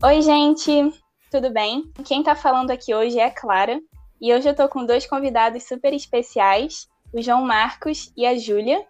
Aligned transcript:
Oi, 0.00 0.22
gente, 0.22 0.70
tudo 1.28 1.52
bem? 1.52 1.90
Quem 2.06 2.22
tá 2.22 2.36
falando 2.36 2.70
aqui 2.70 2.94
hoje 2.94 3.18
é 3.18 3.24
a 3.24 3.34
Clara, 3.34 3.80
e 4.20 4.32
hoje 4.32 4.48
eu 4.48 4.54
tô 4.54 4.68
com 4.68 4.86
dois 4.86 5.04
convidados 5.04 5.64
super 5.64 5.92
especiais, 5.92 6.86
o 7.12 7.20
João 7.20 7.42
Marcos 7.42 8.12
e 8.16 8.24
a 8.24 8.38
Júlia. 8.38 8.80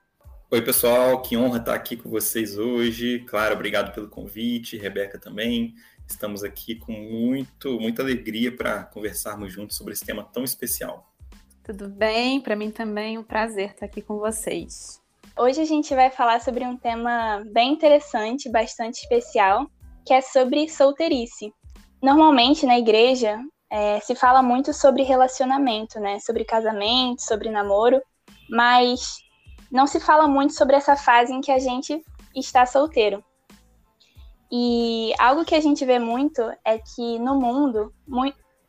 Oi, 0.50 0.61
pessoal, 0.61 1.22
que 1.22 1.34
honra 1.34 1.61
estar 1.61 1.75
aqui 1.75 1.96
com 1.96 2.11
vocês 2.11 2.58
hoje. 2.58 3.21
Clara, 3.21 3.54
obrigado 3.54 3.94
pelo 3.94 4.11
convite, 4.11 4.76
Rebeca 4.76 5.18
também. 5.18 5.72
Estamos 6.07 6.44
aqui 6.44 6.75
com 6.75 6.93
muito, 6.93 7.80
muita 7.80 8.02
alegria 8.02 8.54
para 8.54 8.84
conversarmos 8.84 9.50
juntos 9.50 9.79
sobre 9.79 9.95
esse 9.95 10.04
tema 10.04 10.22
tão 10.22 10.45
especial. 10.45 11.11
Tudo 11.64 11.88
bem? 11.88 12.38
Para 12.38 12.54
mim 12.54 12.70
também 12.70 13.16
é 13.16 13.18
um 13.18 13.25
prazer 13.25 13.70
estar 13.70 13.86
aqui 13.86 14.02
com 14.02 14.18
vocês. 14.18 15.00
Hoje 15.38 15.59
a 15.62 15.64
gente 15.64 15.95
vai 15.95 16.11
falar 16.11 16.43
sobre 16.43 16.64
um 16.64 16.76
tema 16.76 17.43
bem 17.50 17.72
interessante, 17.72 18.50
bastante 18.50 19.00
especial, 19.00 19.70
que 20.08 20.14
é 20.14 20.22
sobre 20.22 20.71
solteirice. 20.71 21.53
Normalmente 22.03 22.64
na 22.64 22.79
igreja 22.79 23.39
é, 23.71 24.00
se 24.00 24.14
fala 24.14 24.43
muito 24.43 24.72
sobre 24.72 25.03
relacionamento, 25.03 26.00
né? 26.00 26.18
Sobre 26.21 26.46
casamento, 26.46 27.21
sobre 27.21 27.50
namoro, 27.50 28.00
mas 28.48 29.18
não 29.71 29.86
se 29.86 30.00
fala 30.00 30.26
muito 30.26 30.54
sobre 30.54 30.76
essa 30.76 30.96
fase 30.96 31.34
em 31.34 31.43
que 31.43 31.53
a 31.53 31.58
gente 31.58 32.03
está 32.34 32.64
solteiro. 32.64 33.22
E 34.50 35.12
algo 35.19 35.44
que 35.44 35.55
a 35.55 35.61
gente 35.61 35.84
vê 35.84 35.98
muito 35.98 36.41
é 36.64 36.78
que 36.78 37.19
no 37.19 37.39
mundo 37.39 37.92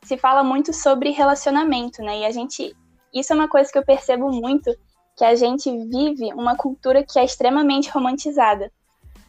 se 0.03 0.17
fala 0.17 0.43
muito 0.43 0.73
sobre 0.73 1.11
relacionamento, 1.11 2.01
né? 2.01 2.19
E 2.19 2.25
a 2.25 2.31
gente. 2.31 2.75
Isso 3.13 3.31
é 3.31 3.35
uma 3.37 3.47
coisa 3.47 3.71
que 3.71 3.77
eu 3.77 3.85
percebo 3.85 4.29
muito, 4.29 4.75
que 5.15 5.23
a 5.23 5.35
gente 5.35 5.71
vive 5.87 6.33
uma 6.33 6.57
cultura 6.57 7.01
que 7.01 7.17
é 7.17 7.23
extremamente 7.23 7.89
romantizada. 7.89 8.69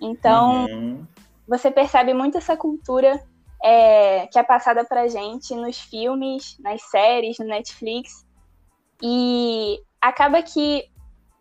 Então, 0.01 0.65
uhum. 0.65 1.07
Você 1.51 1.69
percebe 1.69 2.15
muito 2.15 2.39
essa 2.39 2.57
cultura 2.57 3.21
é, 3.61 4.29
que 4.29 4.39
é 4.39 4.43
passada 4.45 4.85
pra 4.85 5.09
gente 5.09 5.53
nos 5.53 5.81
filmes, 5.81 6.57
nas 6.61 6.81
séries, 6.83 7.41
no 7.41 7.47
Netflix. 7.47 8.25
E 9.03 9.81
acaba 10.01 10.41
que 10.45 10.85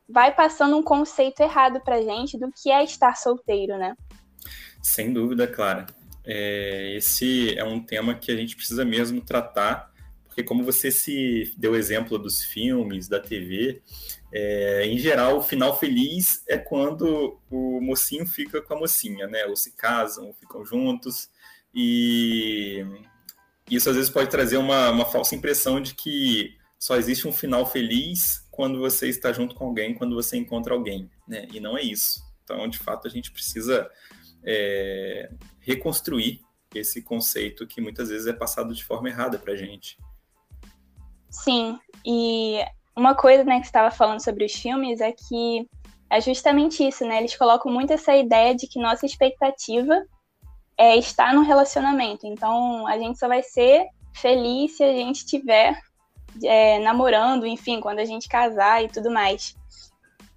vai 0.09 0.33
passando 0.33 0.75
um 0.75 0.81
conceito 0.81 1.41
errado 1.41 1.79
pra 1.81 2.01
gente 2.01 2.39
do 2.39 2.51
que 2.51 2.71
é 2.71 2.83
estar 2.83 3.15
solteiro, 3.15 3.77
né? 3.77 3.95
Sem 4.81 5.13
dúvida, 5.13 5.45
Clara. 5.45 5.85
É, 6.25 6.95
esse 6.97 7.55
é 7.55 7.63
um 7.63 7.79
tema 7.79 8.15
que 8.15 8.31
a 8.31 8.35
gente 8.35 8.55
precisa 8.55 8.83
mesmo 8.83 9.21
tratar, 9.21 9.91
porque 10.25 10.41
como 10.41 10.63
você 10.63 10.89
se 10.89 11.53
deu 11.55 11.75
exemplo 11.75 12.17
dos 12.17 12.43
filmes, 12.43 13.07
da 13.07 13.19
TV, 13.19 13.83
é, 14.31 14.85
em 14.85 14.97
geral, 14.97 15.37
o 15.37 15.43
final 15.43 15.77
feliz 15.77 16.43
é 16.47 16.57
quando 16.57 17.39
o 17.49 17.81
mocinho 17.81 18.27
fica 18.27 18.61
com 18.61 18.73
a 18.75 18.79
mocinha, 18.79 19.27
né? 19.27 19.45
Ou 19.45 19.55
se 19.55 19.75
casam, 19.75 20.27
ou 20.27 20.33
ficam 20.33 20.63
juntos. 20.63 21.29
E 21.73 22.85
isso 23.69 23.89
às 23.89 23.95
vezes 23.95 24.09
pode 24.09 24.29
trazer 24.29 24.57
uma, 24.57 24.89
uma 24.91 25.05
falsa 25.05 25.35
impressão 25.35 25.81
de 25.81 25.95
que 25.95 26.55
só 26.77 26.95
existe 26.95 27.27
um 27.27 27.33
final 27.33 27.65
feliz 27.65 28.47
quando 28.51 28.79
você 28.79 29.07
está 29.07 29.33
junto 29.33 29.55
com 29.55 29.65
alguém, 29.65 29.93
quando 29.93 30.15
você 30.15 30.37
encontra 30.37 30.73
alguém, 30.73 31.09
né? 31.27 31.47
E 31.51 31.59
não 31.59 31.77
é 31.77 31.81
isso. 31.81 32.21
Então, 32.43 32.67
de 32.67 32.79
fato, 32.79 33.07
a 33.07 33.11
gente 33.11 33.31
precisa 33.31 33.89
é, 34.43 35.31
reconstruir 35.59 36.41
esse 36.73 37.01
conceito 37.01 37.65
que 37.65 37.81
muitas 37.81 38.09
vezes 38.09 38.27
é 38.27 38.33
passado 38.33 38.73
de 38.73 38.83
forma 38.83 39.09
errada 39.09 39.39
para 39.39 39.55
gente. 39.55 39.97
Sim, 41.29 41.79
e 42.05 42.63
uma 42.99 43.15
coisa 43.15 43.43
né, 43.43 43.59
que 43.59 43.65
você 43.65 43.69
estava 43.69 43.91
falando 43.91 44.23
sobre 44.23 44.45
os 44.45 44.53
filmes 44.53 44.99
é 44.99 45.11
que 45.11 45.65
é 46.09 46.19
justamente 46.19 46.85
isso, 46.85 47.05
né? 47.05 47.19
Eles 47.19 47.35
colocam 47.35 47.71
muito 47.71 47.93
essa 47.93 48.15
ideia 48.15 48.53
de 48.53 48.67
que 48.67 48.79
nossa 48.79 49.05
expectativa 49.05 50.03
é 50.77 50.97
estar 50.97 51.33
no 51.33 51.41
relacionamento. 51.41 52.27
Então, 52.27 52.85
a 52.87 52.97
gente 52.97 53.17
só 53.17 53.27
vai 53.27 53.43
ser 53.43 53.85
feliz 54.13 54.75
se 54.75 54.83
a 54.83 54.91
gente 54.91 55.17
estiver 55.17 55.79
é, 56.43 56.79
namorando, 56.79 57.45
enfim, 57.45 57.79
quando 57.79 57.99
a 57.99 58.05
gente 58.05 58.27
casar 58.27 58.83
e 58.83 58.89
tudo 58.89 59.11
mais. 59.11 59.55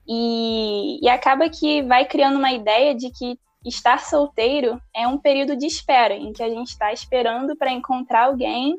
E, 0.07 0.99
e 1.03 1.09
acaba 1.09 1.49
que 1.49 1.83
vai 1.83 2.05
criando 2.05 2.39
uma 2.39 2.53
ideia 2.53 2.95
de 2.95 3.11
que 3.11 3.39
estar 3.65 4.01
solteiro 4.01 4.81
é 4.95 5.07
um 5.07 5.19
período 5.19 5.57
de 5.57 5.67
espera, 5.67 6.15
em 6.15 6.33
que 6.33 6.43
a 6.43 6.49
gente 6.49 6.69
está 6.69 6.93
esperando 6.93 7.57
para 7.57 7.73
encontrar 7.73 8.27
alguém 8.27 8.79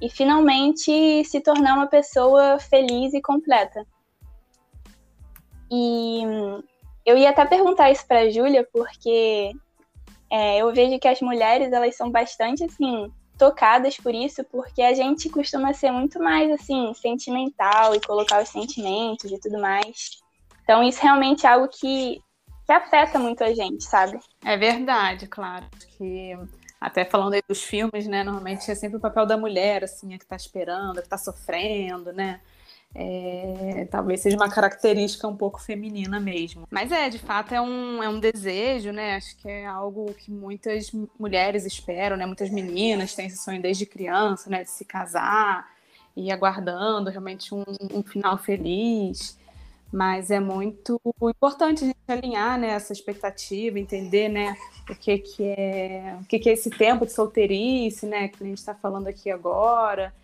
e 0.00 0.08
finalmente 0.08 1.24
se 1.24 1.40
tornar 1.40 1.74
uma 1.74 1.86
pessoa 1.86 2.58
feliz 2.58 3.12
e 3.12 3.20
completa. 3.20 3.84
E 5.70 6.22
eu 7.04 7.16
ia 7.16 7.30
até 7.30 7.44
perguntar 7.44 7.90
isso 7.90 8.06
para 8.06 8.20
a 8.20 8.30
Júlia, 8.30 8.66
porque 8.72 9.52
é, 10.30 10.58
eu 10.58 10.72
vejo 10.72 10.98
que 10.98 11.08
as 11.08 11.20
mulheres 11.20 11.72
elas 11.72 11.96
são 11.96 12.10
bastante 12.10 12.64
assim 12.64 13.12
tocadas 13.38 13.96
por 13.96 14.14
isso, 14.14 14.44
porque 14.44 14.82
a 14.82 14.92
gente 14.92 15.30
costuma 15.30 15.72
ser 15.72 15.90
muito 15.90 16.22
mais 16.22 16.50
assim 16.50 16.92
sentimental 16.94 17.94
e 17.94 18.00
colocar 18.00 18.42
os 18.42 18.50
sentimentos 18.50 19.30
e 19.30 19.40
tudo 19.40 19.58
mais. 19.58 20.20
Então 20.62 20.84
isso 20.84 21.02
realmente 21.02 21.46
é 21.46 21.48
algo 21.48 21.66
que, 21.68 22.20
que 22.66 22.72
afeta 22.72 23.18
muito 23.18 23.42
a 23.42 23.54
gente, 23.54 23.82
sabe? 23.84 24.20
É 24.44 24.56
verdade, 24.56 25.26
claro. 25.26 25.66
Que 25.96 26.36
até 26.80 27.04
falando 27.04 27.34
aí 27.34 27.42
dos 27.46 27.62
filmes, 27.62 28.06
né? 28.06 28.24
Normalmente 28.24 28.70
é 28.70 28.74
sempre 28.74 28.96
o 28.96 29.00
papel 29.00 29.26
da 29.26 29.36
mulher, 29.36 29.84
assim, 29.84 30.14
a 30.14 30.18
que 30.18 30.24
tá 30.24 30.36
esperando, 30.36 30.98
a 30.98 31.02
que 31.02 31.08
tá 31.08 31.18
sofrendo, 31.18 32.12
né? 32.12 32.40
É, 32.92 33.86
talvez 33.88 34.20
seja 34.20 34.36
uma 34.36 34.50
característica 34.50 35.28
um 35.28 35.36
pouco 35.36 35.60
feminina 35.60 36.18
mesmo. 36.18 36.66
Mas 36.70 36.90
é, 36.90 37.08
de 37.08 37.18
fato, 37.18 37.54
é 37.54 37.60
um, 37.60 38.02
é 38.02 38.08
um 38.08 38.18
desejo, 38.18 38.90
né? 38.92 39.16
Acho 39.16 39.36
que 39.36 39.48
é 39.48 39.66
algo 39.66 40.12
que 40.14 40.30
muitas 40.30 40.90
mulheres 41.18 41.64
esperam, 41.64 42.16
né? 42.16 42.26
Muitas 42.26 42.50
meninas 42.50 43.14
têm 43.14 43.26
esse 43.26 43.36
sonho 43.36 43.62
desde 43.62 43.86
criança, 43.86 44.50
né? 44.50 44.64
De 44.64 44.70
se 44.70 44.84
casar 44.84 45.70
e 46.16 46.32
aguardando 46.32 47.10
realmente 47.10 47.54
um, 47.54 47.64
um 47.92 48.02
final 48.02 48.36
feliz. 48.38 49.38
Mas 49.92 50.30
é 50.30 50.38
muito 50.38 51.00
importante 51.20 51.82
a 51.82 51.86
gente 51.88 51.98
alinhar 52.06 52.58
né, 52.58 52.68
essa 52.68 52.92
expectativa, 52.92 53.78
entender 53.78 54.28
né, 54.28 54.56
o 54.88 54.94
que, 54.94 55.18
que 55.18 55.44
é 55.44 56.16
o 56.20 56.24
que, 56.26 56.38
que 56.38 56.48
é 56.48 56.52
esse 56.52 56.70
tempo 56.70 57.04
de 57.04 57.12
solteirice, 57.12 58.06
né? 58.06 58.28
Que 58.28 58.42
a 58.42 58.46
gente 58.46 58.58
está 58.58 58.74
falando 58.74 59.08
aqui 59.08 59.30
agora 59.30 60.14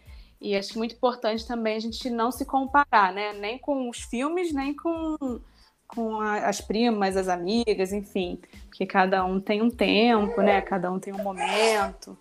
e 0.40 0.54
acho 0.54 0.76
muito 0.78 0.94
importante 0.94 1.46
também 1.46 1.76
a 1.76 1.80
gente 1.80 2.10
não 2.10 2.30
se 2.30 2.44
comparar, 2.44 3.12
né? 3.12 3.32
Nem 3.32 3.58
com 3.58 3.88
os 3.88 4.00
filmes, 4.00 4.52
nem 4.52 4.74
com, 4.74 5.40
com 5.88 6.20
a, 6.20 6.48
as 6.48 6.60
primas, 6.60 7.16
as 7.16 7.28
amigas, 7.28 7.92
enfim. 7.92 8.40
Porque 8.68 8.84
cada 8.86 9.24
um 9.24 9.40
tem 9.40 9.62
um 9.62 9.70
tempo, 9.70 10.40
né? 10.42 10.60
Cada 10.60 10.90
um 10.92 10.98
tem 10.98 11.14
um 11.14 11.22
momento. 11.22 12.16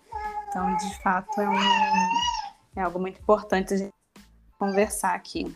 Então, 0.48 0.76
de 0.76 1.02
fato, 1.02 1.40
é, 1.40 1.48
um, 1.48 1.54
é 2.76 2.82
algo 2.82 2.98
muito 2.98 3.20
importante 3.20 3.74
a 3.74 3.76
gente 3.76 3.92
conversar 4.58 5.14
aqui. 5.14 5.54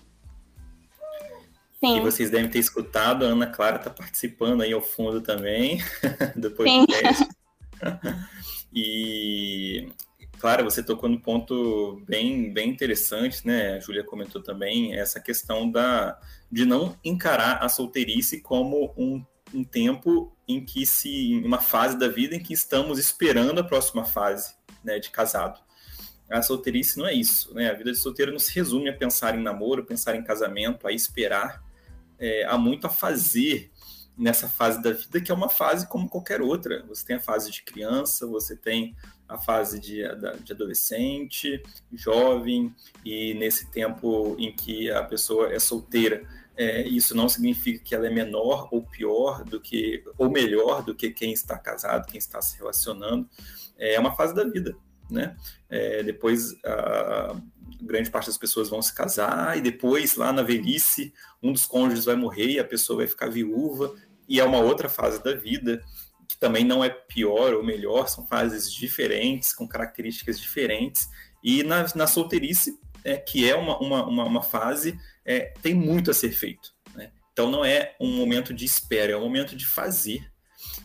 Sim. 1.82 1.96
E 1.96 2.00
vocês 2.00 2.30
devem 2.30 2.50
ter 2.50 2.58
escutado, 2.58 3.24
a 3.24 3.28
Ana 3.28 3.46
Clara 3.46 3.76
está 3.76 3.90
participando 3.90 4.60
aí 4.60 4.72
ao 4.72 4.82
fundo 4.82 5.20
também 5.20 5.82
do 6.36 6.50
podcast. 6.50 7.26
e 8.72 9.88
Claro, 10.40 10.64
você 10.64 10.82
tocou 10.82 11.06
no 11.06 11.20
ponto 11.20 12.02
bem, 12.08 12.50
bem 12.50 12.70
interessante, 12.70 13.46
né? 13.46 13.74
A 13.74 13.78
Júlia 13.78 14.02
comentou 14.02 14.42
também 14.42 14.98
essa 14.98 15.20
questão 15.20 15.70
da, 15.70 16.18
de 16.50 16.64
não 16.64 16.96
encarar 17.04 17.62
a 17.62 17.68
solteirice 17.68 18.40
como 18.40 18.94
um, 18.96 19.22
um 19.52 19.62
tempo 19.62 20.34
em 20.48 20.64
que 20.64 20.86
se. 20.86 21.42
uma 21.44 21.60
fase 21.60 21.98
da 21.98 22.08
vida 22.08 22.34
em 22.34 22.40
que 22.40 22.54
estamos 22.54 22.98
esperando 22.98 23.58
a 23.58 23.64
próxima 23.64 24.02
fase 24.02 24.54
né, 24.82 24.98
de 24.98 25.10
casado. 25.10 25.60
A 26.30 26.40
solteirice 26.40 26.98
não 26.98 27.06
é 27.06 27.12
isso, 27.12 27.52
né? 27.54 27.68
A 27.68 27.74
vida 27.74 27.92
de 27.92 27.98
solteiro 27.98 28.32
não 28.32 28.38
se 28.38 28.54
resume 28.54 28.88
a 28.88 28.96
pensar 28.96 29.38
em 29.38 29.42
namoro, 29.42 29.84
pensar 29.84 30.16
em 30.16 30.24
casamento, 30.24 30.88
a 30.88 30.92
esperar. 30.92 31.62
É, 32.20 32.44
há 32.44 32.56
muito 32.56 32.86
a 32.86 32.90
fazer 32.90 33.72
nessa 34.16 34.48
fase 34.48 34.82
da 34.82 34.92
vida, 34.92 35.20
que 35.20 35.32
é 35.32 35.34
uma 35.34 35.48
fase 35.48 35.88
como 35.88 36.08
qualquer 36.08 36.42
outra. 36.42 36.84
Você 36.86 37.06
tem 37.06 37.16
a 37.16 37.20
fase 37.20 37.50
de 37.50 37.62
criança, 37.62 38.26
você 38.26 38.54
tem 38.54 38.94
a 39.26 39.38
fase 39.38 39.80
de, 39.80 40.02
de 40.44 40.52
adolescente, 40.52 41.62
jovem, 41.92 42.74
e 43.04 43.32
nesse 43.34 43.70
tempo 43.70 44.36
em 44.38 44.52
que 44.54 44.90
a 44.90 45.02
pessoa 45.02 45.52
é 45.52 45.58
solteira, 45.58 46.22
é, 46.56 46.86
isso 46.86 47.16
não 47.16 47.28
significa 47.28 47.82
que 47.82 47.94
ela 47.94 48.06
é 48.06 48.10
menor 48.10 48.68
ou 48.70 48.82
pior 48.82 49.42
do 49.44 49.58
que, 49.58 50.04
ou 50.18 50.30
melhor 50.30 50.82
do 50.82 50.94
que 50.94 51.10
quem 51.10 51.32
está 51.32 51.56
casado, 51.56 52.06
quem 52.06 52.18
está 52.18 52.42
se 52.42 52.58
relacionando. 52.58 53.26
É 53.78 53.98
uma 53.98 54.14
fase 54.14 54.34
da 54.34 54.44
vida, 54.44 54.76
né? 55.10 55.34
É, 55.70 56.02
depois 56.02 56.54
a, 56.62 57.40
grande 57.82 58.10
parte 58.10 58.26
das 58.26 58.38
pessoas 58.38 58.68
vão 58.68 58.80
se 58.82 58.94
casar 58.94 59.56
e 59.56 59.60
depois 59.60 60.16
lá 60.16 60.32
na 60.32 60.42
velhice 60.42 61.12
um 61.42 61.52
dos 61.52 61.66
cônjuges 61.66 62.04
vai 62.04 62.16
morrer 62.16 62.52
e 62.52 62.58
a 62.58 62.64
pessoa 62.64 62.98
vai 62.98 63.06
ficar 63.06 63.28
viúva 63.28 63.94
e 64.28 64.38
é 64.38 64.44
uma 64.44 64.58
outra 64.58 64.88
fase 64.88 65.22
da 65.22 65.34
vida 65.34 65.82
que 66.30 66.38
também 66.38 66.64
não 66.64 66.84
é 66.84 66.88
pior 66.88 67.52
ou 67.54 67.64
melhor, 67.64 68.08
são 68.08 68.24
fases 68.24 68.72
diferentes, 68.72 69.52
com 69.52 69.66
características 69.66 70.38
diferentes. 70.38 71.08
E 71.42 71.64
na, 71.64 71.84
na 71.96 72.06
solteirice, 72.06 72.78
é, 73.04 73.16
que 73.16 73.50
é 73.50 73.56
uma, 73.56 73.76
uma, 73.80 74.06
uma, 74.06 74.24
uma 74.24 74.42
fase, 74.42 74.96
é, 75.24 75.52
tem 75.60 75.74
muito 75.74 76.08
a 76.08 76.14
ser 76.14 76.30
feito. 76.30 76.72
Né? 76.94 77.10
Então 77.32 77.50
não 77.50 77.64
é 77.64 77.96
um 78.00 78.16
momento 78.16 78.54
de 78.54 78.64
espera, 78.64 79.12
é 79.12 79.16
um 79.16 79.22
momento 79.22 79.56
de 79.56 79.66
fazer. 79.66 80.30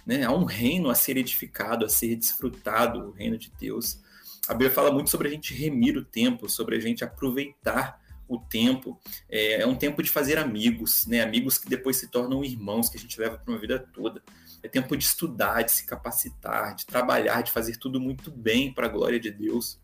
né? 0.03 0.23
Há 0.23 0.31
um 0.31 0.45
reino 0.45 0.89
a 0.89 0.95
ser 0.95 1.15
edificado, 1.15 1.85
a 1.85 1.89
ser 1.89 2.15
desfrutado, 2.15 3.09
o 3.09 3.11
reino 3.11 3.37
de 3.37 3.51
Deus. 3.59 3.99
A 4.47 4.53
Bíblia 4.53 4.71
fala 4.71 4.91
muito 4.91 5.09
sobre 5.09 5.27
a 5.27 5.31
gente 5.31 5.53
remir 5.53 5.97
o 5.97 6.05
tempo, 6.05 6.49
sobre 6.49 6.75
a 6.75 6.79
gente 6.79 7.03
aproveitar 7.03 7.99
o 8.27 8.39
tempo. 8.39 8.99
É, 9.29 9.61
é 9.61 9.67
um 9.67 9.75
tempo 9.75 10.01
de 10.01 10.09
fazer 10.09 10.37
amigos, 10.37 11.05
né? 11.07 11.21
Amigos 11.21 11.57
que 11.57 11.69
depois 11.69 11.97
se 11.97 12.07
tornam 12.07 12.43
irmãos, 12.43 12.89
que 12.89 12.97
a 12.97 12.99
gente 12.99 13.19
leva 13.19 13.37
para 13.37 13.51
uma 13.51 13.59
vida 13.59 13.79
toda. 13.79 14.21
É 14.61 14.67
tempo 14.67 14.95
de 14.95 15.03
estudar, 15.03 15.63
de 15.63 15.71
se 15.71 15.85
capacitar, 15.85 16.75
de 16.75 16.85
trabalhar, 16.85 17.41
de 17.41 17.51
fazer 17.51 17.77
tudo 17.77 17.99
muito 17.99 18.31
bem 18.31 18.73
para 18.73 18.87
a 18.87 18.89
glória 18.89 19.19
de 19.19 19.31
Deus. 19.31 19.79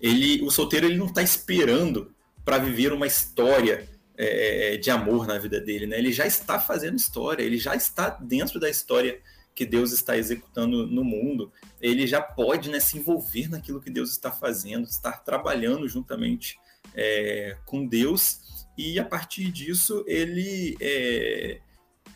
Ele, 0.00 0.42
o 0.42 0.50
solteiro 0.50 0.86
ele 0.86 0.96
não 0.96 1.06
está 1.06 1.22
esperando 1.22 2.14
para 2.44 2.58
viver 2.58 2.92
uma 2.92 3.06
história 3.06 3.88
é, 4.16 4.76
de 4.76 4.90
amor 4.90 5.26
na 5.26 5.38
vida 5.38 5.60
dele, 5.60 5.86
né? 5.86 5.98
Ele 5.98 6.12
já 6.12 6.26
está 6.26 6.58
fazendo 6.60 6.96
história, 6.96 7.42
ele 7.42 7.58
já 7.58 7.74
está 7.74 8.10
dentro 8.10 8.60
da 8.60 8.68
história 8.68 9.20
que 9.54 9.64
Deus 9.64 9.92
está 9.92 10.16
executando 10.16 10.86
no 10.86 11.04
mundo. 11.04 11.52
Ele 11.80 12.06
já 12.06 12.20
pode 12.20 12.70
né, 12.70 12.80
se 12.80 12.98
envolver 12.98 13.48
naquilo 13.48 13.80
que 13.80 13.90
Deus 13.90 14.10
está 14.10 14.30
fazendo, 14.30 14.84
estar 14.86 15.24
trabalhando 15.24 15.88
juntamente 15.88 16.58
é, 16.94 17.56
com 17.64 17.86
Deus 17.86 18.66
e 18.76 18.98
a 18.98 19.04
partir 19.04 19.50
disso 19.52 20.04
ele 20.06 20.76
é, 20.80 21.60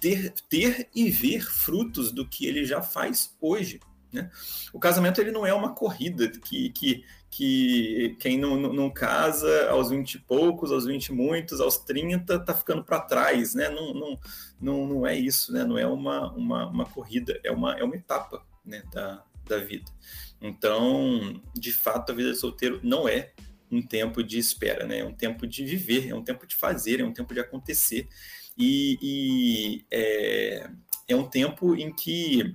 ter, 0.00 0.32
ter 0.48 0.88
e 0.94 1.10
ver 1.10 1.42
frutos 1.42 2.10
do 2.10 2.26
que 2.26 2.46
ele 2.46 2.64
já 2.64 2.82
faz 2.82 3.36
hoje. 3.40 3.80
Né? 4.12 4.30
O 4.72 4.78
casamento 4.78 5.20
ele 5.20 5.30
não 5.30 5.46
é 5.46 5.52
uma 5.52 5.74
corrida 5.74 6.28
que, 6.28 6.70
que, 6.70 7.04
que 7.30 8.16
quem 8.20 8.38
não, 8.38 8.56
não, 8.56 8.90
casa 8.90 9.68
aos 9.70 9.90
20 9.90 10.14
e 10.14 10.18
poucos, 10.20 10.72
aos 10.72 10.86
20 10.86 11.06
e 11.06 11.12
muitos, 11.12 11.60
aos 11.60 11.76
30 11.78 12.34
está 12.34 12.54
ficando 12.54 12.82
para 12.82 13.00
trás. 13.00 13.54
Né? 13.54 13.68
Não, 13.68 13.92
não, 13.92 14.18
não, 14.60 14.86
não 14.86 15.06
é 15.06 15.16
isso, 15.16 15.52
né? 15.52 15.64
não 15.64 15.76
é 15.78 15.86
uma, 15.86 16.32
uma, 16.32 16.66
uma 16.66 16.86
corrida, 16.86 17.38
é 17.44 17.50
uma, 17.50 17.74
é 17.74 17.84
uma 17.84 17.96
etapa 17.96 18.44
né? 18.64 18.82
da, 18.92 19.22
da 19.46 19.58
vida. 19.58 19.90
Então, 20.40 21.40
de 21.54 21.72
fato, 21.72 22.12
a 22.12 22.14
vida 22.14 22.32
de 22.32 22.38
solteiro 22.38 22.80
não 22.82 23.08
é 23.08 23.32
um 23.70 23.82
tempo 23.82 24.22
de 24.22 24.38
espera, 24.38 24.86
né? 24.86 25.00
É 25.00 25.04
um 25.04 25.12
tempo 25.12 25.46
de 25.46 25.64
viver, 25.64 26.08
é 26.08 26.14
um 26.14 26.22
tempo 26.22 26.46
de 26.46 26.56
fazer, 26.56 27.00
é 27.00 27.04
um 27.04 27.12
tempo 27.12 27.34
de 27.34 27.40
acontecer. 27.40 28.08
E, 28.56 28.98
e 29.02 29.84
é, 29.90 30.70
é 31.08 31.16
um 31.16 31.28
tempo 31.28 31.74
em 31.74 31.92
que 31.92 32.54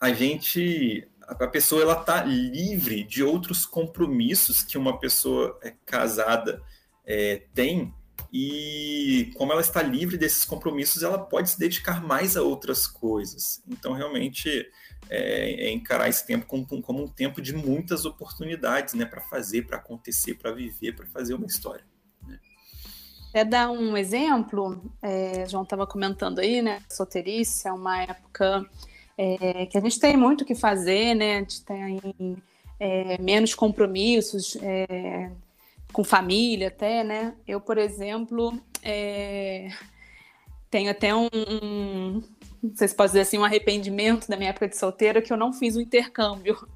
a 0.00 0.12
gente, 0.12 1.08
a 1.28 1.46
pessoa 1.46 1.82
ela 1.82 2.00
está 2.00 2.22
livre 2.24 3.04
de 3.04 3.22
outros 3.22 3.66
compromissos 3.66 4.62
que 4.62 4.78
uma 4.78 4.98
pessoa 4.98 5.58
é, 5.62 5.74
casada 5.84 6.62
é, 7.04 7.42
tem 7.54 7.92
e 8.36 9.32
como 9.36 9.52
ela 9.52 9.60
está 9.60 9.80
livre 9.80 10.16
desses 10.16 10.44
compromissos, 10.44 11.04
ela 11.04 11.18
pode 11.18 11.50
se 11.50 11.58
dedicar 11.58 12.02
mais 12.02 12.36
a 12.36 12.42
outras 12.42 12.84
coisas. 12.84 13.62
Então, 13.68 13.92
realmente, 13.92 14.68
é, 15.08 15.68
é 15.68 15.70
encarar 15.70 16.08
esse 16.08 16.26
tempo 16.26 16.44
como, 16.44 16.66
como, 16.82 17.04
um 17.04 17.08
tempo 17.08 17.40
de 17.40 17.54
muitas 17.54 18.04
oportunidades, 18.04 18.94
né, 18.94 19.04
para 19.04 19.20
fazer, 19.20 19.68
para 19.68 19.76
acontecer, 19.76 20.34
para 20.34 20.50
viver, 20.50 20.96
para 20.96 21.06
fazer 21.06 21.34
uma 21.34 21.46
história. 21.46 21.84
É 23.32 23.44
dar 23.44 23.70
um 23.70 23.96
exemplo, 23.96 24.82
é, 25.00 25.46
João 25.48 25.62
estava 25.62 25.86
comentando 25.86 26.40
aí, 26.40 26.60
né, 26.60 26.82
solteirice 26.88 27.68
é 27.68 27.72
uma 27.72 28.02
época 28.02 28.68
é, 29.16 29.66
que 29.66 29.78
a 29.78 29.80
gente 29.80 29.98
tem 29.98 30.16
muito 30.16 30.42
o 30.42 30.44
que 30.44 30.54
fazer, 30.54 31.14
né, 31.14 31.36
a 31.36 31.38
gente 31.40 31.64
tem 31.64 32.42
é, 32.78 33.18
menos 33.20 33.54
compromissos, 33.54 34.56
é, 34.62 35.30
com 35.94 36.02
família 36.02 36.68
até, 36.68 37.04
né? 37.04 37.34
Eu, 37.46 37.60
por 37.60 37.78
exemplo, 37.78 38.60
é... 38.82 39.68
tenho 40.68 40.90
até 40.90 41.14
um, 41.14 41.28
um, 41.32 42.22
não 42.60 42.76
sei 42.76 42.88
se 42.88 42.96
pode 42.96 43.10
dizer 43.12 43.20
assim, 43.20 43.38
um 43.38 43.44
arrependimento 43.44 44.28
da 44.28 44.36
minha 44.36 44.50
época 44.50 44.68
de 44.68 44.76
solteira 44.76 45.22
que 45.22 45.32
eu 45.32 45.36
não 45.36 45.52
fiz 45.52 45.76
o 45.76 45.80
intercâmbio. 45.80 46.68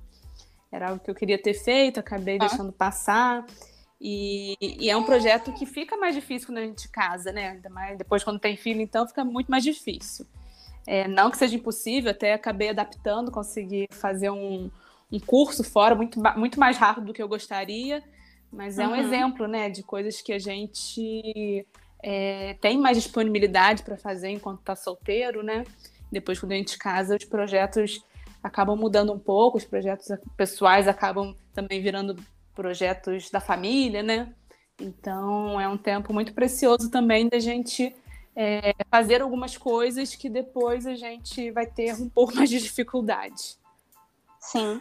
Era 0.70 0.90
algo 0.90 1.02
que 1.02 1.10
eu 1.10 1.14
queria 1.14 1.36
ter 1.36 1.54
feito, 1.54 1.98
acabei 1.98 2.36
ah. 2.36 2.46
deixando 2.46 2.72
passar. 2.72 3.44
E, 4.00 4.56
e, 4.60 4.88
é 4.88 4.96
um 4.96 5.02
projeto 5.02 5.52
que 5.52 5.66
fica 5.66 5.96
mais 5.96 6.14
difícil 6.14 6.46
quando 6.46 6.58
a 6.58 6.62
gente 6.62 6.88
casa, 6.88 7.32
né? 7.32 7.50
Ainda 7.50 7.68
mais 7.68 7.98
depois 7.98 8.22
quando 8.22 8.38
tem 8.38 8.56
filho, 8.56 8.80
então 8.80 9.08
fica 9.08 9.24
muito 9.24 9.50
mais 9.50 9.64
difícil. 9.64 10.24
É, 10.90 11.06
não 11.06 11.30
que 11.30 11.36
seja 11.36 11.54
impossível, 11.54 12.12
até 12.12 12.32
acabei 12.32 12.70
adaptando, 12.70 13.30
consegui 13.30 13.86
fazer 13.90 14.30
um, 14.30 14.70
um 15.12 15.20
curso 15.20 15.62
fora 15.62 15.94
muito, 15.94 16.18
muito 16.34 16.58
mais 16.58 16.78
rápido 16.78 17.08
do 17.08 17.12
que 17.12 17.22
eu 17.22 17.28
gostaria. 17.28 18.02
Mas 18.50 18.78
é 18.78 18.88
um 18.88 18.92
uhum. 18.92 18.96
exemplo, 18.96 19.46
né, 19.46 19.68
de 19.68 19.82
coisas 19.82 20.22
que 20.22 20.32
a 20.32 20.38
gente 20.38 21.66
é, 22.02 22.54
tem 22.62 22.78
mais 22.78 22.96
disponibilidade 22.96 23.82
para 23.82 23.98
fazer 23.98 24.30
enquanto 24.30 24.60
está 24.60 24.74
solteiro, 24.74 25.42
né? 25.42 25.64
Depois, 26.10 26.40
quando 26.40 26.52
a 26.52 26.54
gente 26.54 26.78
casa, 26.78 27.16
os 27.16 27.24
projetos 27.26 28.02
acabam 28.42 28.74
mudando 28.74 29.12
um 29.12 29.18
pouco, 29.18 29.58
os 29.58 29.66
projetos 29.66 30.08
pessoais 30.38 30.88
acabam 30.88 31.36
também 31.52 31.82
virando 31.82 32.16
projetos 32.54 33.30
da 33.30 33.40
família, 33.40 34.02
né? 34.02 34.32
Então, 34.80 35.60
é 35.60 35.68
um 35.68 35.76
tempo 35.76 36.14
muito 36.14 36.32
precioso 36.32 36.90
também 36.90 37.28
da 37.28 37.38
gente 37.38 37.94
é, 38.40 38.72
fazer 38.88 39.20
algumas 39.20 39.56
coisas 39.56 40.14
que 40.14 40.30
depois 40.30 40.86
a 40.86 40.94
gente 40.94 41.50
vai 41.50 41.66
ter 41.66 41.92
um 42.00 42.08
pouco 42.08 42.32
mais 42.38 42.48
de 42.48 42.60
dificuldade. 42.60 43.58
Sim. 44.38 44.80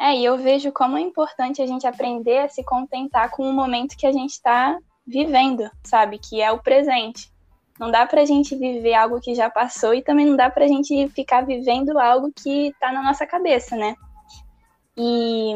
É, 0.00 0.16
e 0.16 0.24
eu 0.24 0.38
vejo 0.38 0.72
como 0.72 0.96
é 0.96 1.00
importante 1.02 1.60
a 1.60 1.66
gente 1.66 1.86
aprender 1.86 2.38
a 2.38 2.48
se 2.48 2.64
contentar 2.64 3.30
com 3.30 3.42
o 3.42 3.52
momento 3.52 3.98
que 3.98 4.06
a 4.06 4.12
gente 4.12 4.30
está 4.30 4.78
vivendo, 5.06 5.70
sabe? 5.84 6.18
Que 6.18 6.40
é 6.40 6.50
o 6.50 6.62
presente. 6.62 7.30
Não 7.78 7.90
dá 7.90 8.06
pra 8.06 8.24
gente 8.24 8.56
viver 8.56 8.94
algo 8.94 9.20
que 9.20 9.34
já 9.34 9.50
passou 9.50 9.92
e 9.92 10.02
também 10.02 10.24
não 10.24 10.34
dá 10.34 10.48
pra 10.48 10.66
gente 10.66 11.06
ficar 11.08 11.42
vivendo 11.44 11.98
algo 11.98 12.32
que 12.34 12.74
tá 12.80 12.90
na 12.90 13.02
nossa 13.02 13.26
cabeça, 13.26 13.76
né? 13.76 13.94
E 14.96 15.52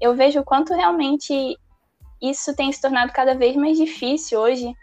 eu 0.00 0.14
vejo 0.14 0.40
o 0.40 0.44
quanto 0.44 0.72
realmente 0.72 1.58
isso 2.22 2.56
tem 2.56 2.72
se 2.72 2.80
tornado 2.80 3.12
cada 3.12 3.34
vez 3.34 3.54
mais 3.56 3.76
difícil 3.76 4.40
hoje. 4.40 4.74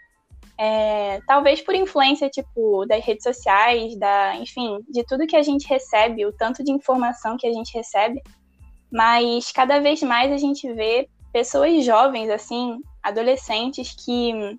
É, 0.64 1.20
talvez 1.26 1.60
por 1.60 1.74
influência, 1.74 2.30
tipo, 2.30 2.86
das 2.86 3.04
redes 3.04 3.24
sociais, 3.24 3.98
da, 3.98 4.36
enfim, 4.36 4.78
de 4.88 5.04
tudo 5.04 5.26
que 5.26 5.36
a 5.36 5.42
gente 5.42 5.68
recebe, 5.68 6.24
o 6.24 6.32
tanto 6.32 6.64
de 6.64 6.72
informação 6.72 7.36
que 7.36 7.48
a 7.48 7.52
gente 7.52 7.74
recebe. 7.76 8.22
Mas 8.92 9.52
cada 9.52 9.80
vez 9.80 10.04
mais 10.04 10.32
a 10.32 10.38
gente 10.38 10.72
vê 10.72 11.10
pessoas 11.34 11.84
jovens, 11.84 12.30
assim, 12.30 12.80
adolescentes, 13.02 13.96
que 14.06 14.56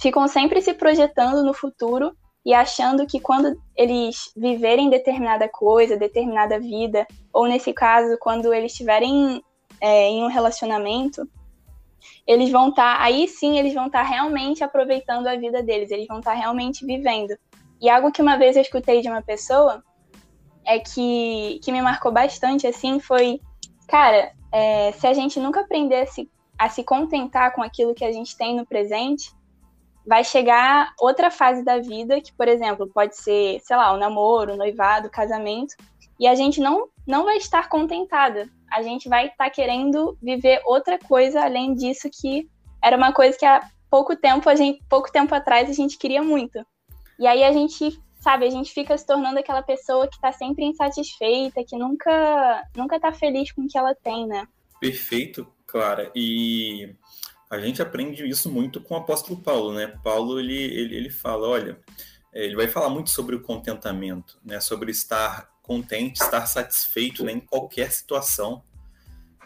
ficam 0.00 0.28
sempre 0.28 0.62
se 0.62 0.74
projetando 0.74 1.42
no 1.42 1.52
futuro 1.52 2.16
e 2.46 2.54
achando 2.54 3.04
que 3.04 3.18
quando 3.18 3.60
eles 3.74 4.30
viverem 4.36 4.88
determinada 4.88 5.48
coisa, 5.48 5.96
determinada 5.96 6.60
vida, 6.60 7.04
ou 7.32 7.48
nesse 7.48 7.72
caso, 7.72 8.16
quando 8.20 8.54
eles 8.54 8.70
estiverem 8.70 9.42
é, 9.80 10.06
em 10.06 10.22
um 10.22 10.28
relacionamento, 10.28 11.28
eles 12.26 12.50
vão 12.50 12.70
estar, 12.70 12.98
tá, 12.98 13.02
aí 13.02 13.28
sim, 13.28 13.58
eles 13.58 13.74
vão 13.74 13.86
estar 13.86 14.02
tá 14.02 14.08
realmente 14.08 14.62
aproveitando 14.62 15.26
a 15.26 15.36
vida 15.36 15.62
deles, 15.62 15.90
eles 15.90 16.06
vão 16.06 16.18
estar 16.18 16.32
tá 16.32 16.36
realmente 16.38 16.84
vivendo. 16.84 17.36
E 17.80 17.88
algo 17.88 18.12
que 18.12 18.22
uma 18.22 18.36
vez 18.36 18.56
eu 18.56 18.62
escutei 18.62 19.00
de 19.00 19.08
uma 19.08 19.22
pessoa 19.22 19.82
é 20.64 20.78
que, 20.78 21.60
que 21.62 21.72
me 21.72 21.80
marcou 21.80 22.12
bastante, 22.12 22.66
assim, 22.66 23.00
foi, 23.00 23.40
cara, 23.88 24.32
é, 24.52 24.92
se 24.92 25.06
a 25.06 25.12
gente 25.12 25.40
nunca 25.40 25.60
aprender 25.60 26.02
a 26.02 26.06
se, 26.06 26.30
a 26.58 26.68
se 26.68 26.84
contentar 26.84 27.52
com 27.54 27.62
aquilo 27.62 27.94
que 27.94 28.04
a 28.04 28.12
gente 28.12 28.36
tem 28.36 28.54
no 28.54 28.66
presente, 28.66 29.32
vai 30.06 30.24
chegar 30.24 30.92
outra 30.98 31.30
fase 31.30 31.64
da 31.64 31.78
vida, 31.78 32.20
que, 32.20 32.32
por 32.32 32.48
exemplo, 32.48 32.90
pode 32.92 33.16
ser, 33.16 33.60
sei 33.60 33.76
lá, 33.76 33.92
o 33.92 33.98
namoro, 33.98 34.54
o 34.54 34.56
noivado, 34.56 35.08
o 35.08 35.10
casamento, 35.10 35.74
e 36.18 36.26
a 36.26 36.34
gente 36.34 36.60
não, 36.60 36.88
não 37.10 37.24
vai 37.24 37.36
estar 37.36 37.68
contentada. 37.68 38.48
A 38.70 38.82
gente 38.82 39.08
vai 39.08 39.26
estar 39.26 39.50
querendo 39.50 40.16
viver 40.22 40.62
outra 40.64 40.98
coisa 40.98 41.42
além 41.42 41.74
disso 41.74 42.08
que 42.08 42.48
era 42.82 42.96
uma 42.96 43.12
coisa 43.12 43.36
que 43.36 43.44
há 43.44 43.68
pouco 43.90 44.16
tempo 44.16 44.48
a 44.48 44.54
gente, 44.54 44.80
pouco 44.88 45.10
tempo 45.10 45.34
atrás 45.34 45.68
a 45.68 45.72
gente 45.72 45.98
queria 45.98 46.22
muito. 46.22 46.64
E 47.18 47.26
aí 47.26 47.42
a 47.42 47.52
gente 47.52 48.00
sabe, 48.20 48.46
a 48.46 48.50
gente 48.50 48.72
fica 48.72 48.96
se 48.96 49.04
tornando 49.04 49.38
aquela 49.38 49.62
pessoa 49.62 50.06
que 50.06 50.20
tá 50.20 50.30
sempre 50.30 50.64
insatisfeita, 50.64 51.64
que 51.64 51.76
nunca, 51.76 52.64
nunca 52.76 53.00
tá 53.00 53.12
feliz 53.12 53.50
com 53.50 53.62
o 53.62 53.68
que 53.68 53.76
ela 53.76 53.94
tem, 53.94 54.26
né? 54.26 54.46
Perfeito, 54.78 55.46
Clara. 55.66 56.10
E 56.14 56.94
a 57.50 57.58
gente 57.58 57.82
aprende 57.82 58.26
isso 58.28 58.50
muito 58.50 58.80
com 58.80 58.94
o 58.94 58.98
apóstolo 58.98 59.40
Paulo, 59.40 59.72
né? 59.72 59.98
Paulo, 60.04 60.38
ele, 60.38 60.56
ele, 60.56 60.96
ele 60.96 61.10
fala, 61.10 61.48
olha, 61.48 61.80
é, 62.32 62.44
ele 62.44 62.56
vai 62.56 62.68
falar 62.68 62.88
muito 62.88 63.10
sobre 63.10 63.34
o 63.34 63.42
contentamento, 63.42 64.38
né? 64.44 64.60
Sobre 64.60 64.90
estar 64.90 65.50
contente, 65.70 66.20
estar 66.20 66.44
satisfeito 66.46 67.22
né? 67.22 67.30
em 67.30 67.38
qualquer 67.38 67.92
situação. 67.92 68.60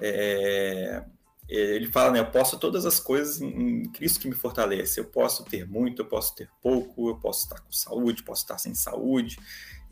É, 0.01 1.05
ele 1.47 1.87
fala, 1.89 2.13
né, 2.13 2.21
eu 2.21 2.31
posso 2.31 2.59
todas 2.59 2.87
as 2.87 2.99
coisas 2.99 3.43
em 3.43 3.83
Cristo 3.91 4.21
que 4.21 4.29
me 4.29 4.35
fortalece. 4.35 4.99
Eu 4.99 5.05
posso 5.05 5.45
ter 5.45 5.69
muito, 5.69 6.01
eu 6.01 6.07
posso 6.07 6.35
ter 6.35 6.49
pouco, 6.63 7.11
eu 7.11 7.17
posso 7.17 7.45
estar 7.45 7.61
com 7.61 7.71
saúde, 7.71 8.23
posso 8.23 8.43
estar 8.43 8.57
sem 8.57 8.75
saúde. 8.75 9.39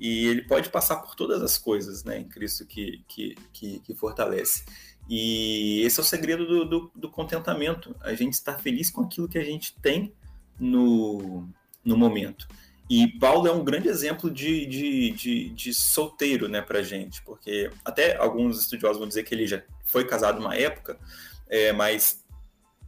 E 0.00 0.26
ele 0.26 0.40
pode 0.40 0.70
passar 0.70 0.96
por 0.96 1.14
todas 1.14 1.42
as 1.42 1.58
coisas, 1.58 2.02
né, 2.02 2.20
em 2.20 2.26
Cristo 2.26 2.64
que, 2.64 3.04
que, 3.06 3.34
que, 3.52 3.80
que 3.80 3.94
fortalece. 3.94 4.64
E 5.10 5.82
esse 5.82 6.00
é 6.00 6.02
o 6.02 6.06
segredo 6.06 6.46
do, 6.46 6.64
do, 6.64 6.92
do, 6.94 7.10
contentamento. 7.10 7.94
A 8.00 8.14
gente 8.14 8.32
estar 8.32 8.58
feliz 8.58 8.90
com 8.90 9.02
aquilo 9.02 9.28
que 9.28 9.38
a 9.38 9.44
gente 9.44 9.78
tem 9.82 10.14
no, 10.58 11.46
no 11.84 11.94
momento. 11.94 12.48
E 12.94 13.08
Paulo 13.18 13.48
é 13.48 13.50
um 13.50 13.64
grande 13.64 13.88
exemplo 13.88 14.30
de, 14.30 14.66
de, 14.66 15.10
de, 15.12 15.48
de 15.48 15.72
solteiro, 15.72 16.46
né, 16.46 16.60
pra 16.60 16.82
gente, 16.82 17.22
porque 17.22 17.70
até 17.82 18.18
alguns 18.18 18.60
estudiosos 18.60 18.98
vão 18.98 19.08
dizer 19.08 19.22
que 19.22 19.34
ele 19.34 19.46
já 19.46 19.62
foi 19.82 20.06
casado 20.06 20.38
uma 20.38 20.54
época, 20.54 20.98
é, 21.48 21.72
mas 21.72 22.22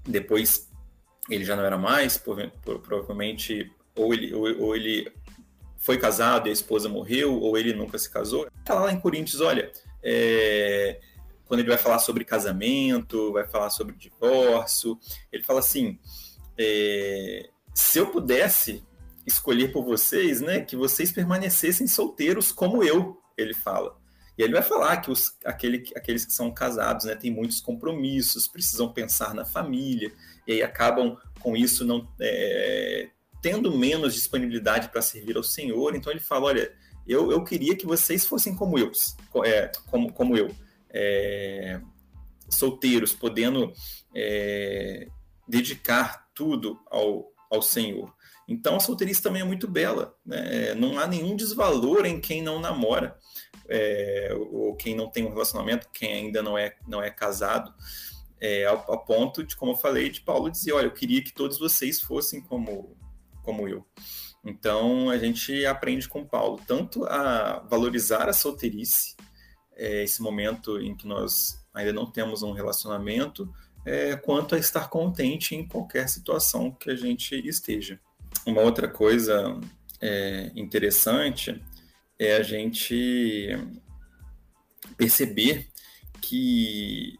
depois 0.06 0.70
ele 1.30 1.42
já 1.42 1.56
não 1.56 1.64
era 1.64 1.78
mais, 1.78 2.18
provavelmente, 2.18 3.72
ou 3.96 4.12
ele, 4.12 4.34
ou, 4.34 4.64
ou, 4.64 4.76
ele 4.76 5.10
foi 5.78 5.96
casado 5.96 6.48
e 6.48 6.50
a 6.50 6.52
esposa 6.52 6.86
morreu, 6.86 7.40
ou 7.40 7.56
ele 7.56 7.72
nunca 7.72 7.96
se 7.96 8.10
casou. 8.10 8.46
Tá 8.62 8.74
lá 8.74 8.92
em 8.92 9.00
Coríntios, 9.00 9.40
olha, 9.40 9.72
é, 10.02 11.00
quando 11.46 11.60
ele 11.60 11.70
vai 11.70 11.78
falar 11.78 11.98
sobre 11.98 12.26
casamento, 12.26 13.32
vai 13.32 13.46
falar 13.46 13.70
sobre 13.70 13.96
divórcio, 13.96 14.98
ele 15.32 15.42
fala 15.42 15.60
assim: 15.60 15.98
é, 16.58 17.48
se 17.72 17.98
eu 17.98 18.08
pudesse 18.08 18.84
escolher 19.26 19.72
por 19.72 19.84
vocês, 19.84 20.40
né, 20.40 20.60
que 20.60 20.76
vocês 20.76 21.10
permanecessem 21.12 21.86
solteiros 21.86 22.52
como 22.52 22.82
eu, 22.82 23.20
ele 23.36 23.54
fala. 23.54 23.96
E 24.36 24.42
ele 24.42 24.52
vai 24.52 24.62
falar 24.62 24.96
que 24.98 25.10
os, 25.10 25.36
aquele, 25.44 25.84
aqueles 25.94 26.24
que 26.24 26.32
são 26.32 26.52
casados 26.52 27.06
né, 27.06 27.14
têm 27.14 27.30
muitos 27.30 27.60
compromissos, 27.60 28.48
precisam 28.48 28.92
pensar 28.92 29.32
na 29.32 29.44
família, 29.44 30.12
e 30.46 30.52
aí 30.54 30.62
acabam 30.62 31.16
com 31.40 31.56
isso 31.56 31.84
não 31.84 32.08
é, 32.20 33.10
tendo 33.40 33.76
menos 33.76 34.14
disponibilidade 34.14 34.88
para 34.88 35.02
servir 35.02 35.36
ao 35.36 35.42
Senhor. 35.42 35.94
Então 35.94 36.12
ele 36.12 36.20
fala: 36.20 36.46
olha, 36.46 36.72
eu, 37.06 37.30
eu 37.30 37.44
queria 37.44 37.76
que 37.76 37.86
vocês 37.86 38.24
fossem 38.24 38.54
como 38.54 38.78
eu, 38.78 38.90
é, 39.44 39.70
como, 39.86 40.12
como 40.12 40.36
eu, 40.36 40.50
é, 40.90 41.80
solteiros, 42.48 43.12
podendo 43.12 43.72
é, 44.14 45.08
dedicar 45.46 46.28
tudo 46.34 46.80
ao, 46.90 47.32
ao 47.50 47.62
Senhor. 47.62 48.12
Então 48.46 48.76
a 48.76 48.80
solteirice 48.80 49.22
também 49.22 49.42
é 49.42 49.44
muito 49.44 49.66
bela, 49.66 50.14
né? 50.24 50.74
não 50.74 50.98
há 50.98 51.06
nenhum 51.06 51.34
desvalor 51.34 52.04
em 52.04 52.20
quem 52.20 52.42
não 52.42 52.60
namora. 52.60 53.18
É, 53.66 54.28
ou 54.50 54.76
quem 54.76 54.94
não 54.94 55.08
tem 55.08 55.24
um 55.24 55.30
relacionamento, 55.30 55.88
quem 55.90 56.12
ainda 56.12 56.42
não 56.42 56.58
é, 56.58 56.76
não 56.86 57.02
é 57.02 57.08
casado, 57.08 57.72
é, 58.38 58.66
ao, 58.66 58.84
ao, 58.90 59.04
ponto 59.06 59.42
de, 59.42 59.56
como 59.56 59.72
eu 59.72 59.76
falei, 59.76 60.10
de 60.10 60.20
Paulo 60.20 60.50
dizer, 60.50 60.72
olha, 60.72 60.84
eu 60.84 60.92
queria 60.92 61.24
que 61.24 61.32
todos 61.32 61.58
vocês 61.58 61.98
fossem 61.98 62.42
como, 62.42 62.94
como 63.42 63.66
eu. 63.66 63.86
Então, 64.44 65.08
a 65.08 65.16
gente 65.16 65.64
aprende 65.64 66.06
com 66.06 66.26
Paulo 66.26 66.60
tanto 66.66 67.06
a 67.06 67.60
valorizar 67.60 68.28
a 68.28 68.34
solteirice, 68.34 69.16
é, 69.74 70.04
esse 70.04 70.20
momento 70.20 70.78
em 70.78 70.94
que 70.94 71.06
nós 71.06 71.64
ainda 71.72 71.92
não 71.92 72.10
temos 72.10 72.42
um 72.42 72.52
relacionamento, 72.52 73.50
é, 73.86 74.14
quanto 74.16 74.54
a 74.54 74.58
estar 74.58 74.88
contente 74.88 75.54
em 75.54 75.66
qualquer 75.66 76.08
situação 76.08 76.70
que 76.70 76.90
a 76.90 76.96
gente 76.96 77.34
esteja. 77.48 77.98
Uma 78.46 78.60
outra 78.60 78.88
coisa 78.88 79.58
é, 80.00 80.52
interessante 80.54 81.62
é 82.18 82.36
a 82.36 82.42
gente 82.42 83.48
perceber 84.96 85.68
que, 86.20 87.18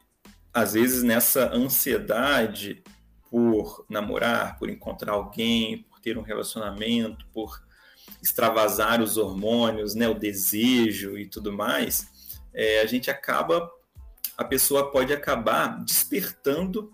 às 0.52 0.74
vezes, 0.74 1.02
nessa 1.02 1.52
ansiedade 1.52 2.82
por 3.30 3.84
namorar, 3.88 4.58
por 4.58 4.70
encontrar 4.70 5.12
alguém, 5.12 5.86
ter 6.02 6.18
um 6.18 6.22
relacionamento, 6.22 7.26
por 7.32 7.64
extravasar 8.22 9.00
os 9.00 9.16
hormônios, 9.16 9.94
né, 9.94 10.06
o 10.06 10.14
desejo 10.14 11.18
e 11.18 11.26
tudo 11.26 11.50
mais, 11.50 12.38
é, 12.52 12.80
a 12.82 12.86
gente 12.86 13.10
acaba, 13.10 13.70
a 14.36 14.44
pessoa 14.44 14.90
pode 14.90 15.12
acabar 15.12 15.82
despertando 15.82 16.92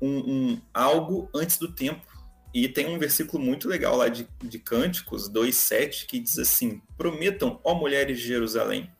um, 0.00 0.18
um, 0.18 0.60
algo 0.74 1.30
antes 1.32 1.56
do 1.56 1.72
tempo. 1.72 2.06
E 2.54 2.68
tem 2.68 2.94
um 2.94 2.98
versículo 2.98 3.42
muito 3.42 3.66
legal 3.66 3.96
lá 3.96 4.08
de, 4.08 4.28
de 4.42 4.58
Cânticos 4.58 5.30
2,7 5.30 6.06
que 6.06 6.18
diz 6.18 6.38
assim: 6.38 6.82
Prometam, 6.96 7.58
ó 7.64 7.74
mulheres 7.74 8.18
de 8.18 8.26
Jerusalém, 8.26 8.90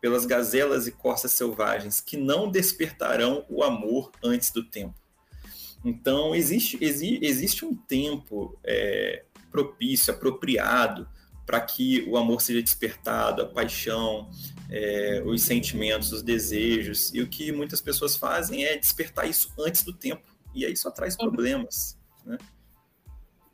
pelas 0.00 0.24
gazelas 0.24 0.86
e 0.86 0.92
corças 0.92 1.32
selvagens, 1.32 2.00
que 2.00 2.16
não 2.16 2.50
despertarão 2.50 3.44
o 3.48 3.62
amor 3.62 4.10
antes 4.24 4.50
do 4.50 4.64
tempo. 4.64 4.94
Então, 5.84 6.34
existe, 6.34 6.78
exi, 6.80 7.18
existe 7.22 7.64
um 7.64 7.74
tempo 7.74 8.58
é, 8.64 9.24
propício, 9.50 10.12
apropriado, 10.12 11.08
para 11.44 11.60
que 11.60 12.04
o 12.08 12.16
amor 12.16 12.40
seja 12.40 12.62
despertado, 12.62 13.42
a 13.42 13.46
paixão, 13.46 14.30
é, 14.70 15.22
os 15.26 15.42
sentimentos, 15.42 16.12
os 16.12 16.22
desejos. 16.22 17.12
E 17.12 17.20
o 17.20 17.28
que 17.28 17.52
muitas 17.52 17.80
pessoas 17.80 18.16
fazem 18.16 18.64
é 18.64 18.76
despertar 18.78 19.28
isso 19.28 19.52
antes 19.58 19.82
do 19.82 19.92
tempo. 19.92 20.22
E 20.54 20.64
aí 20.64 20.76
só 20.76 20.90
traz 20.90 21.16
problemas. 21.16 21.98
Né? 22.24 22.38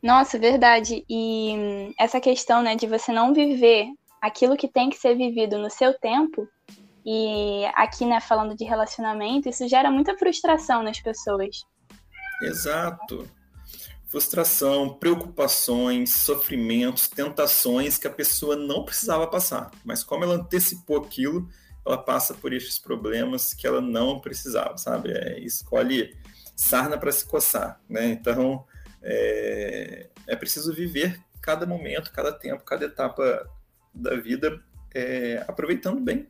Nossa, 0.02 0.38
verdade. 0.38 1.04
E 1.08 1.92
essa 1.98 2.20
questão 2.20 2.62
né, 2.62 2.76
de 2.76 2.86
você 2.86 3.12
não 3.12 3.34
viver 3.34 3.88
aquilo 4.20 4.56
que 4.56 4.68
tem 4.68 4.90
que 4.90 4.96
ser 4.96 5.14
vivido 5.14 5.58
no 5.58 5.70
seu 5.70 5.98
tempo, 5.98 6.48
e 7.10 7.64
aqui, 7.74 8.04
né, 8.04 8.20
falando 8.20 8.54
de 8.54 8.64
relacionamento, 8.64 9.48
isso 9.48 9.66
gera 9.66 9.90
muita 9.90 10.16
frustração 10.18 10.82
nas 10.82 11.00
pessoas. 11.00 11.64
Exato. 12.42 13.26
Frustração, 14.08 14.94
preocupações, 14.94 16.12
sofrimentos, 16.12 17.08
tentações 17.08 17.96
que 17.96 18.06
a 18.06 18.10
pessoa 18.10 18.56
não 18.56 18.84
precisava 18.84 19.26
passar. 19.26 19.70
Mas 19.84 20.04
como 20.04 20.24
ela 20.24 20.34
antecipou 20.34 20.98
aquilo, 20.98 21.48
ela 21.86 21.96
passa 21.96 22.34
por 22.34 22.52
esses 22.52 22.78
problemas 22.78 23.54
que 23.54 23.66
ela 23.66 23.80
não 23.80 24.20
precisava, 24.20 24.76
sabe? 24.76 25.12
É, 25.12 25.40
escolhe 25.40 26.14
sarna 26.54 26.98
para 26.98 27.12
se 27.12 27.24
coçar, 27.24 27.80
né? 27.88 28.10
Então, 28.10 28.66
é, 29.02 30.08
é, 30.26 30.36
preciso 30.36 30.72
viver 30.72 31.20
cada 31.40 31.66
momento, 31.66 32.12
cada 32.12 32.32
tempo, 32.32 32.64
cada 32.64 32.84
etapa 32.84 33.48
da 33.94 34.16
vida 34.16 34.62
é, 34.94 35.44
aproveitando 35.46 36.00
bem, 36.00 36.28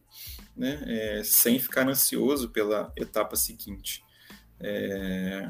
né? 0.56 0.82
É, 0.86 1.22
sem 1.24 1.58
ficar 1.58 1.88
ansioso 1.88 2.50
pela 2.50 2.92
etapa 2.96 3.36
seguinte. 3.36 4.04
É, 4.60 5.48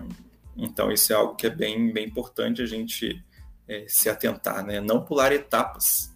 então, 0.57 0.91
isso 0.91 1.13
é 1.13 1.17
algo 1.17 1.35
que 1.35 1.47
é 1.47 1.51
bem, 1.51 1.93
bem 1.93 2.07
importante 2.07 2.63
a 2.63 2.67
gente 2.67 3.25
é, 3.67 3.85
se 3.89 4.09
atentar, 4.09 4.65
né? 4.65 4.81
Não 4.81 5.05
pular 5.05 5.33
etapas, 5.33 6.15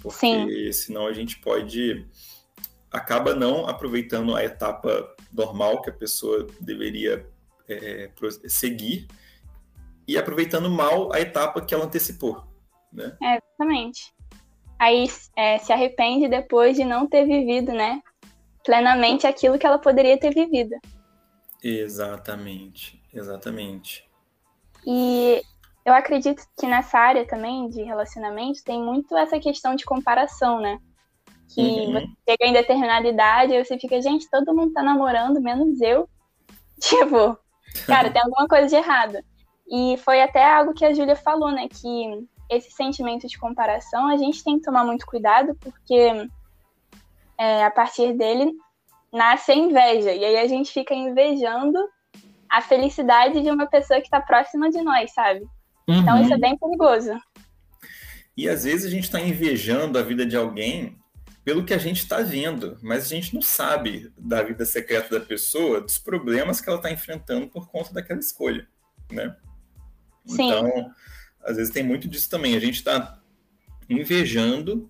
porque 0.00 0.16
Sim. 0.16 0.72
senão 0.72 1.06
a 1.06 1.12
gente 1.12 1.38
pode 1.38 2.06
acaba 2.90 3.34
não 3.34 3.66
aproveitando 3.66 4.36
a 4.36 4.44
etapa 4.44 5.16
normal 5.32 5.80
que 5.80 5.88
a 5.88 5.94
pessoa 5.94 6.46
deveria 6.60 7.26
é, 7.66 8.10
seguir 8.46 9.08
e 10.06 10.18
aproveitando 10.18 10.70
mal 10.70 11.12
a 11.12 11.20
etapa 11.20 11.60
que 11.60 11.74
ela 11.74 11.84
antecipou, 11.84 12.44
né? 12.92 13.16
É, 13.22 13.38
exatamente. 13.38 14.12
Aí 14.78 15.06
é, 15.36 15.58
se 15.58 15.72
arrepende 15.72 16.28
depois 16.28 16.76
de 16.76 16.84
não 16.84 17.06
ter 17.06 17.24
vivido, 17.24 17.72
né? 17.72 18.02
Plenamente 18.64 19.26
aquilo 19.26 19.58
que 19.58 19.66
ela 19.66 19.78
poderia 19.78 20.18
ter 20.18 20.34
vivido. 20.34 20.74
Exatamente. 21.62 23.00
Exatamente. 23.12 24.08
E 24.86 25.42
eu 25.84 25.92
acredito 25.92 26.42
que 26.58 26.66
nessa 26.66 26.98
área 26.98 27.26
também 27.26 27.68
de 27.68 27.82
relacionamento 27.82 28.64
tem 28.64 28.82
muito 28.82 29.16
essa 29.16 29.38
questão 29.38 29.74
de 29.74 29.84
comparação, 29.84 30.60
né? 30.60 30.78
Que 31.54 31.60
uhum. 31.60 31.92
você 31.92 32.06
chega 32.28 32.46
em 32.46 32.52
determinada 32.52 33.06
idade 33.06 33.52
e 33.52 33.64
você 33.64 33.78
fica, 33.78 34.00
gente, 34.00 34.30
todo 34.30 34.54
mundo 34.54 34.72
tá 34.72 34.82
namorando, 34.82 35.40
menos 35.40 35.80
eu. 35.80 36.08
Tipo, 36.80 37.38
cara, 37.86 38.10
tem 38.10 38.20
alguma 38.22 38.48
coisa 38.48 38.66
de 38.66 38.74
errado. 38.74 39.18
E 39.70 39.96
foi 39.98 40.20
até 40.22 40.44
algo 40.44 40.74
que 40.74 40.84
a 40.84 40.92
Júlia 40.92 41.16
falou, 41.16 41.50
né? 41.50 41.68
Que 41.68 42.26
esse 42.50 42.70
sentimento 42.70 43.26
de 43.26 43.38
comparação 43.38 44.08
a 44.08 44.16
gente 44.16 44.44
tem 44.44 44.58
que 44.58 44.64
tomar 44.64 44.84
muito 44.84 45.06
cuidado, 45.06 45.56
porque 45.60 46.28
é, 47.38 47.64
a 47.64 47.70
partir 47.70 48.12
dele 48.14 48.52
nasce 49.12 49.52
a 49.52 49.56
inveja. 49.56 50.12
E 50.12 50.24
aí 50.24 50.38
a 50.38 50.46
gente 50.46 50.72
fica 50.72 50.94
invejando 50.94 51.78
a 52.48 52.60
felicidade 52.60 53.42
de 53.42 53.50
uma 53.50 53.66
pessoa 53.66 54.00
que 54.00 54.06
está 54.06 54.20
próxima 54.20 54.70
de 54.70 54.82
nós, 54.82 55.12
sabe? 55.12 55.40
Uhum. 55.88 56.00
Então 56.00 56.20
isso 56.20 56.34
é 56.34 56.38
bem 56.38 56.56
perigoso. 56.58 57.12
E 58.36 58.48
às 58.48 58.64
vezes 58.64 58.86
a 58.86 58.90
gente 58.90 59.04
está 59.04 59.20
invejando 59.20 59.98
a 59.98 60.02
vida 60.02 60.24
de 60.24 60.36
alguém 60.36 60.98
pelo 61.44 61.64
que 61.64 61.74
a 61.74 61.78
gente 61.78 61.98
está 61.98 62.20
vendo, 62.20 62.78
mas 62.82 63.04
a 63.04 63.08
gente 63.08 63.34
não 63.34 63.42
sabe 63.42 64.12
da 64.16 64.42
vida 64.42 64.64
secreta 64.64 65.18
da 65.18 65.24
pessoa, 65.24 65.80
dos 65.80 65.98
problemas 65.98 66.60
que 66.60 66.68
ela 66.68 66.78
está 66.78 66.90
enfrentando 66.90 67.48
por 67.48 67.68
conta 67.68 67.92
daquela 67.92 68.20
escolha, 68.20 68.66
né? 69.10 69.34
Sim. 70.26 70.46
Então, 70.46 70.92
às 71.42 71.56
vezes 71.56 71.72
tem 71.72 71.82
muito 71.82 72.08
disso 72.08 72.28
também. 72.28 72.54
A 72.54 72.60
gente 72.60 72.76
está 72.76 73.20
invejando 73.88 74.88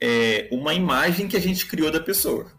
é, 0.00 0.48
uma 0.50 0.74
imagem 0.74 1.28
que 1.28 1.36
a 1.36 1.40
gente 1.40 1.66
criou 1.66 1.90
da 1.90 2.00
pessoa, 2.00 2.50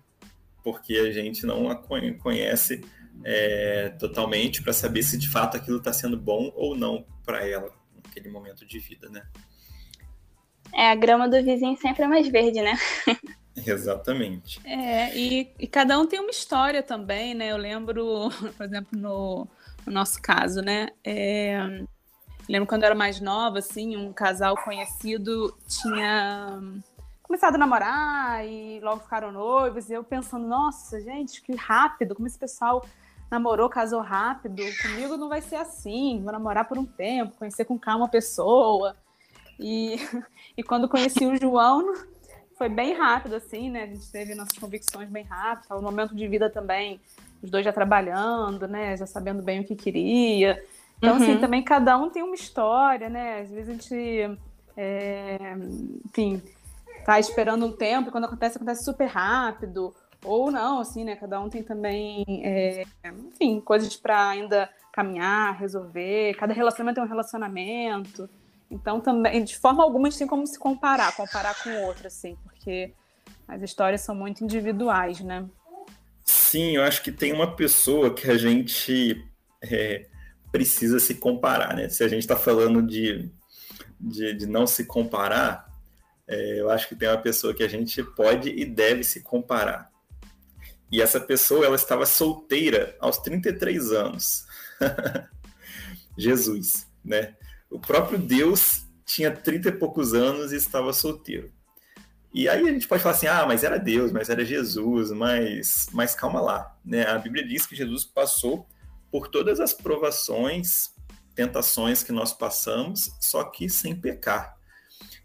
porque 0.63 0.95
a 0.95 1.11
gente 1.11 1.45
não 1.45 1.69
a 1.69 1.75
conhece 1.75 2.83
é, 3.23 3.89
totalmente 3.99 4.61
para 4.61 4.73
saber 4.73 5.03
se 5.03 5.17
de 5.17 5.29
fato 5.29 5.57
aquilo 5.57 5.77
está 5.77 5.91
sendo 5.91 6.17
bom 6.17 6.51
ou 6.55 6.75
não 6.75 7.05
para 7.25 7.47
ela 7.47 7.71
naquele 7.95 8.29
momento 8.29 8.65
de 8.65 8.79
vida, 8.79 9.09
né? 9.09 9.23
É, 10.73 10.89
a 10.89 10.95
grama 10.95 11.27
do 11.27 11.43
vizinho 11.43 11.75
sempre 11.77 12.03
é 12.03 12.07
mais 12.07 12.27
verde, 12.27 12.61
né? 12.61 12.77
Exatamente. 13.55 14.61
É, 14.65 15.15
e, 15.17 15.51
e, 15.59 15.67
cada 15.67 15.99
um 15.99 16.07
tem 16.07 16.19
uma 16.19 16.31
história 16.31 16.81
também, 16.81 17.33
né? 17.33 17.51
Eu 17.51 17.57
lembro, 17.57 18.29
por 18.55 18.65
exemplo, 18.65 18.97
no, 18.97 19.47
no 19.85 19.91
nosso 19.91 20.21
caso, 20.21 20.61
né? 20.61 20.87
É, 21.03 21.83
Lembro 22.49 22.67
quando 22.67 22.83
eu 22.83 22.87
era 22.87 22.95
mais 22.95 23.19
nova, 23.19 23.59
assim, 23.59 23.95
um 23.95 24.11
casal 24.11 24.55
conhecido 24.63 25.55
tinha 25.67 26.59
começado 27.23 27.55
a 27.55 27.57
namorar 27.57 28.45
e 28.45 28.79
logo 28.81 29.01
ficaram 29.01 29.31
noivos. 29.31 29.89
E 29.89 29.93
eu 29.93 30.03
pensando, 30.03 30.45
nossa, 30.45 30.99
gente, 30.99 31.41
que 31.41 31.55
rápido, 31.55 32.13
como 32.13 32.27
esse 32.27 32.37
pessoal 32.37 32.85
namorou, 33.31 33.69
casou 33.69 34.01
rápido. 34.01 34.61
Comigo 34.81 35.15
não 35.15 35.29
vai 35.29 35.41
ser 35.41 35.55
assim, 35.55 36.21
vou 36.21 36.33
namorar 36.33 36.67
por 36.67 36.77
um 36.77 36.85
tempo, 36.85 37.37
conhecer 37.37 37.63
com 37.63 37.79
calma 37.79 38.05
a 38.05 38.09
pessoa. 38.09 38.97
E, 39.57 39.95
e 40.57 40.61
quando 40.61 40.89
conheci 40.89 41.25
o 41.25 41.37
João, 41.37 41.93
foi 42.57 42.67
bem 42.67 42.93
rápido, 42.93 43.35
assim, 43.35 43.69
né? 43.69 43.83
A 43.83 43.87
gente 43.87 44.11
teve 44.11 44.35
nossas 44.35 44.57
convicções 44.57 45.09
bem 45.09 45.23
rápido, 45.23 45.73
no 45.75 45.81
momento 45.81 46.13
de 46.13 46.27
vida 46.27 46.49
também, 46.49 46.99
os 47.41 47.49
dois 47.49 47.63
já 47.63 47.71
trabalhando, 47.71 48.67
né? 48.67 48.97
Já 48.97 49.07
sabendo 49.07 49.41
bem 49.41 49.61
o 49.61 49.63
que 49.63 49.75
queria. 49.75 50.61
Então, 51.01 51.15
assim, 51.15 51.25
uhum. 51.25 51.31
assim, 51.31 51.41
também 51.41 51.63
cada 51.63 51.97
um 51.97 52.11
tem 52.11 52.21
uma 52.21 52.35
história, 52.35 53.09
né? 53.09 53.39
Às 53.39 53.49
vezes 53.49 53.69
a 53.69 53.71
gente, 53.71 54.39
é, 54.77 55.55
enfim, 56.05 56.39
tá 57.03 57.19
esperando 57.19 57.65
um 57.65 57.71
tempo, 57.71 58.09
e 58.09 58.11
quando 58.11 58.25
acontece, 58.25 58.57
acontece 58.57 58.85
super 58.85 59.07
rápido. 59.07 59.95
Ou 60.23 60.51
não, 60.51 60.79
assim, 60.79 61.03
né? 61.03 61.15
Cada 61.15 61.39
um 61.39 61.49
tem 61.49 61.63
também, 61.63 62.23
é, 62.43 62.83
enfim, 63.03 63.59
coisas 63.59 63.95
para 63.95 64.29
ainda 64.29 64.69
caminhar, 64.93 65.57
resolver. 65.59 66.35
Cada 66.35 66.53
relacionamento 66.53 66.99
é 66.99 67.03
um 67.03 67.07
relacionamento. 67.07 68.29
Então, 68.69 69.01
também, 69.01 69.43
de 69.43 69.57
forma 69.57 69.83
alguma, 69.83 70.07
a 70.07 70.11
gente 70.11 70.19
tem 70.19 70.27
como 70.27 70.45
se 70.45 70.59
comparar, 70.59 71.15
comparar 71.15 71.55
com 71.63 71.69
o 71.71 71.81
outro, 71.87 72.05
assim, 72.05 72.37
porque 72.43 72.93
as 73.47 73.63
histórias 73.63 74.01
são 74.01 74.13
muito 74.13 74.43
individuais, 74.43 75.19
né? 75.19 75.45
Sim, 76.23 76.75
eu 76.75 76.83
acho 76.83 77.01
que 77.01 77.11
tem 77.11 77.33
uma 77.33 77.55
pessoa 77.55 78.13
que 78.13 78.29
a 78.29 78.37
gente 78.37 79.25
é, 79.63 80.05
precisa 80.51 80.99
se 80.99 81.15
comparar, 81.15 81.75
né? 81.75 81.89
Se 81.89 82.03
a 82.03 82.07
gente 82.07 82.21
está 82.21 82.35
falando 82.35 82.81
de, 82.81 83.31
de, 83.99 84.33
de, 84.33 84.45
não 84.45 84.67
se 84.67 84.85
comparar, 84.85 85.65
é, 86.27 86.59
eu 86.59 86.69
acho 86.69 86.89
que 86.89 86.95
tem 86.95 87.07
uma 87.07 87.17
pessoa 87.17 87.53
que 87.53 87.63
a 87.63 87.67
gente 87.67 88.03
pode 88.03 88.49
e 88.49 88.65
deve 88.65 89.03
se 89.03 89.21
comparar. 89.21 89.89
E 90.91 91.01
essa 91.01 91.21
pessoa, 91.21 91.65
ela 91.65 91.75
estava 91.75 92.05
solteira 92.05 92.97
aos 92.99 93.17
33 93.19 93.91
anos. 93.93 94.45
Jesus, 96.17 96.85
né? 97.03 97.35
O 97.69 97.79
próprio 97.79 98.19
Deus 98.19 98.83
tinha 99.05 99.31
30 99.31 99.69
e 99.69 99.71
poucos 99.71 100.13
anos 100.13 100.51
e 100.51 100.57
estava 100.57 100.91
solteiro. 100.91 101.51
E 102.33 102.47
aí 102.47 102.67
a 102.67 102.71
gente 102.71 102.87
pode 102.87 103.03
falar 103.03 103.15
assim, 103.15 103.27
ah, 103.27 103.45
mas 103.45 103.63
era 103.63 103.77
Deus, 103.77 104.11
mas 104.11 104.29
era 104.29 104.43
Jesus, 104.43 105.11
mas, 105.11 105.87
mas 105.91 106.15
calma 106.15 106.41
lá, 106.41 106.77
né? 106.83 107.05
A 107.05 107.17
Bíblia 107.17 107.45
diz 107.45 107.65
que 107.65 107.75
Jesus 107.75 108.05
passou 108.05 108.67
por 109.11 109.27
todas 109.27 109.59
as 109.59 109.73
provações, 109.73 110.91
tentações 111.35 112.01
que 112.03 112.11
nós 112.11 112.33
passamos, 112.33 113.11
só 113.19 113.43
que 113.43 113.69
sem 113.69 113.95
pecar. 113.95 114.57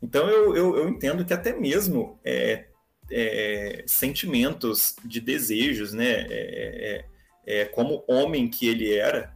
Então 0.02 0.28
eu, 0.28 0.56
eu, 0.56 0.76
eu 0.76 0.88
entendo 0.88 1.24
que 1.24 1.32
até 1.32 1.52
mesmo 1.58 2.18
é, 2.24 2.66
é, 3.10 3.84
sentimentos 3.86 4.96
de 5.04 5.20
desejos, 5.20 5.92
né? 5.92 6.26
É, 6.28 6.28
é, 6.30 7.04
é, 7.48 7.64
como 7.64 8.04
homem 8.08 8.48
que 8.48 8.66
ele 8.66 8.92
era, 8.92 9.32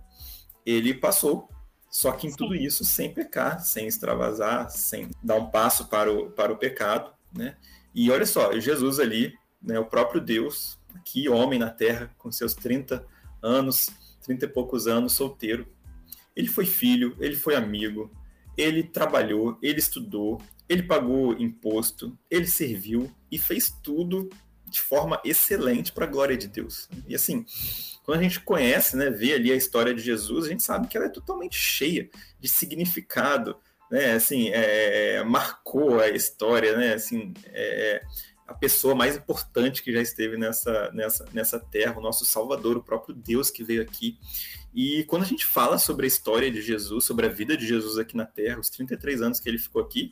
ele 0.67 0.93
passou 0.93 1.49
só 1.91 2.13
que 2.13 2.27
em 2.27 2.31
Sim. 2.31 2.37
tudo 2.37 2.55
isso 2.55 2.85
sem 2.85 3.13
pecar, 3.13 3.61
sem 3.61 3.87
extravasar, 3.87 4.71
sem 4.71 5.11
dar 5.23 5.35
um 5.37 5.51
passo 5.51 5.89
para 5.89 6.13
o, 6.13 6.31
para 6.31 6.53
o 6.53 6.57
pecado, 6.57 7.13
né? 7.37 7.57
E 7.93 8.11
olha 8.11 8.25
só, 8.25 8.57
Jesus 8.59 9.01
ali, 9.01 9.35
né, 9.61 9.79
o 9.81 9.85
próprio 9.85 10.21
Deus, 10.21 10.79
aqui 10.95 11.29
homem 11.29 11.59
na 11.59 11.69
terra, 11.69 12.15
com 12.17 12.31
seus 12.31 12.55
30 12.55 13.05
anos, 13.43 13.91
30 14.31 14.45
e 14.45 14.49
poucos 14.49 14.87
anos, 14.87 15.13
solteiro, 15.13 15.67
ele 16.37 16.47
foi 16.47 16.65
filho, 16.65 17.17
ele 17.19 17.35
foi 17.35 17.57
amigo, 17.57 18.13
ele 18.57 18.85
trabalhou, 18.85 19.59
ele 19.61 19.81
estudou, 19.81 20.41
ele 20.69 20.85
pagou 20.85 21.33
imposto, 21.33 22.17
ele 22.31 22.47
serviu 22.47 23.11
e 23.31 23.39
fez 23.39 23.75
tudo 23.83 24.31
de 24.67 24.81
forma 24.81 25.21
excelente 25.25 25.91
para 25.91 26.05
a 26.05 26.09
glória 26.09 26.37
de 26.37 26.47
Deus. 26.47 26.89
E 27.09 27.15
assim, 27.15 27.45
quando 28.05 28.21
a 28.21 28.23
gente 28.23 28.39
conhece, 28.39 28.97
né, 28.97 29.11
vê 29.11 29.35
ali 29.35 29.51
a 29.51 29.57
história 29.57 29.93
de 29.93 30.01
Jesus, 30.01 30.47
a 30.47 30.49
gente 30.49 30.63
sabe 30.63 30.87
que 30.87 30.97
ela 30.97 31.07
é 31.07 31.11
totalmente 31.11 31.57
cheia 31.57 32.09
de 32.39 32.49
significado, 32.49 33.57
né, 33.91 34.13
assim, 34.13 34.51
é, 34.51 35.25
marcou 35.25 35.99
a 35.99 36.09
história, 36.09 36.77
né, 36.77 36.95
assim, 36.95 37.35
é, 37.47 38.01
a 38.51 38.55
pessoa 38.55 38.97
mais 38.97 39.17
importante 39.17 39.81
que 39.81 39.93
já 39.93 40.03
esteve 40.03 40.37
nessa, 40.37 40.91
nessa, 40.93 41.25
nessa 41.33 41.61
terra, 41.61 41.97
o 41.97 42.03
nosso 42.03 42.25
Salvador, 42.25 42.77
o 42.77 42.83
próprio 42.83 43.15
Deus 43.15 43.49
que 43.49 43.63
veio 43.63 43.81
aqui. 43.81 44.19
E 44.75 45.05
quando 45.05 45.23
a 45.23 45.27
gente 45.27 45.47
fala 45.47 45.79
sobre 45.79 46.05
a 46.05 46.09
história 46.09 46.51
de 46.51 46.61
Jesus, 46.61 47.05
sobre 47.05 47.27
a 47.27 47.29
vida 47.29 47.57
de 47.57 47.65
Jesus 47.65 47.97
aqui 47.97 48.17
na 48.17 48.27
terra, 48.27 48.59
os 48.59 48.69
33 48.69 49.23
anos 49.23 49.39
que 49.39 49.49
ele 49.49 49.57
ficou 49.57 49.81
aqui, 49.81 50.11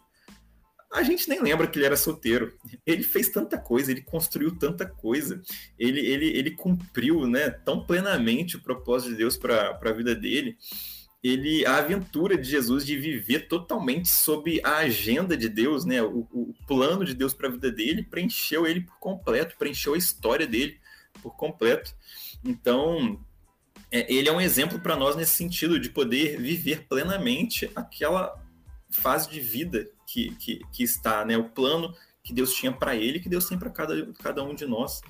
a 0.93 1.03
gente 1.03 1.29
nem 1.29 1.43
lembra 1.43 1.67
que 1.67 1.81
ele 1.81 1.87
era 1.87 1.97
solteiro. 1.97 2.57
Ele 2.87 3.03
fez 3.03 3.29
tanta 3.29 3.59
coisa, 3.59 3.91
ele 3.91 4.03
construiu 4.03 4.57
tanta 4.57 4.87
coisa, 4.87 5.43
ele, 5.77 5.99
ele, 5.99 6.27
ele 6.27 6.53
cumpriu 6.53 7.27
né, 7.27 7.51
tão 7.51 7.85
plenamente 7.85 8.57
o 8.57 8.63
propósito 8.63 9.11
de 9.11 9.17
Deus 9.17 9.37
para 9.37 9.77
a 9.83 9.93
vida 9.93 10.15
dele. 10.15 10.57
Ele, 11.23 11.67
a 11.67 11.79
aventura 11.79 12.39
de 12.39 12.49
Jesus 12.49 12.87
de 12.87 12.97
viver 12.97 13.49
totalmente 13.49 14.09
sob 14.09 14.61
a 14.63 14.77
agenda 14.79 15.37
de 15.37 15.49
Deus, 15.49 15.85
né, 15.85 16.01
o, 16.01 16.29
o 16.31 16.55
plano 16.67 17.05
de 17.05 17.13
Deus 17.13 17.35
para 17.35 17.49
a 17.49 17.51
vida 17.51 17.73
dele, 17.73 18.05
preencheu 18.05 18.67
ele 18.67 18.83
por 18.83 18.99
completo, 18.99 19.57
preencheu 19.59 19.95
a 19.95 19.99
história 19.99 20.47
dele 20.47 20.79
por 21.21 21.37
completo. 21.37 21.93
Então, 22.45 23.21
é, 23.91 24.13
ele 24.13 24.29
é 24.29 24.33
um 24.33 24.41
exemplo 24.41 24.79
para 24.79 24.97
nós 24.97 25.17
nesse 25.17 25.35
sentido 25.35 25.81
de 25.81 25.91
poder 25.91 26.41
viver 26.41 26.87
plenamente 26.89 27.71
aquela 27.75 28.41
fase 28.91 29.29
de 29.31 29.41
vida 29.41 29.89
que, 30.07 30.35
que, 30.37 30.61
que 30.73 30.83
está, 30.83 31.25
né? 31.25 31.37
O 31.37 31.49
plano 31.49 31.95
que 32.23 32.33
Deus 32.33 32.53
tinha 32.55 32.73
para 32.73 32.95
ele, 32.95 33.21
que 33.21 33.29
Deus 33.29 33.49
tem 33.49 33.59
para 33.59 33.71
cada, 33.71 34.13
cada 34.15 34.43
um 34.45 34.55
de 34.55 34.67
nós. 34.67 35.01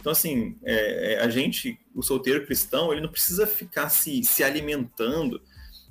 Então, 0.00 0.12
assim, 0.12 0.56
é, 0.64 1.14
é, 1.14 1.20
a 1.20 1.28
gente, 1.28 1.78
o 1.94 2.02
solteiro 2.02 2.46
cristão, 2.46 2.92
ele 2.92 3.00
não 3.00 3.10
precisa 3.10 3.46
ficar 3.46 3.88
se, 3.88 4.22
se 4.22 4.44
alimentando 4.44 5.42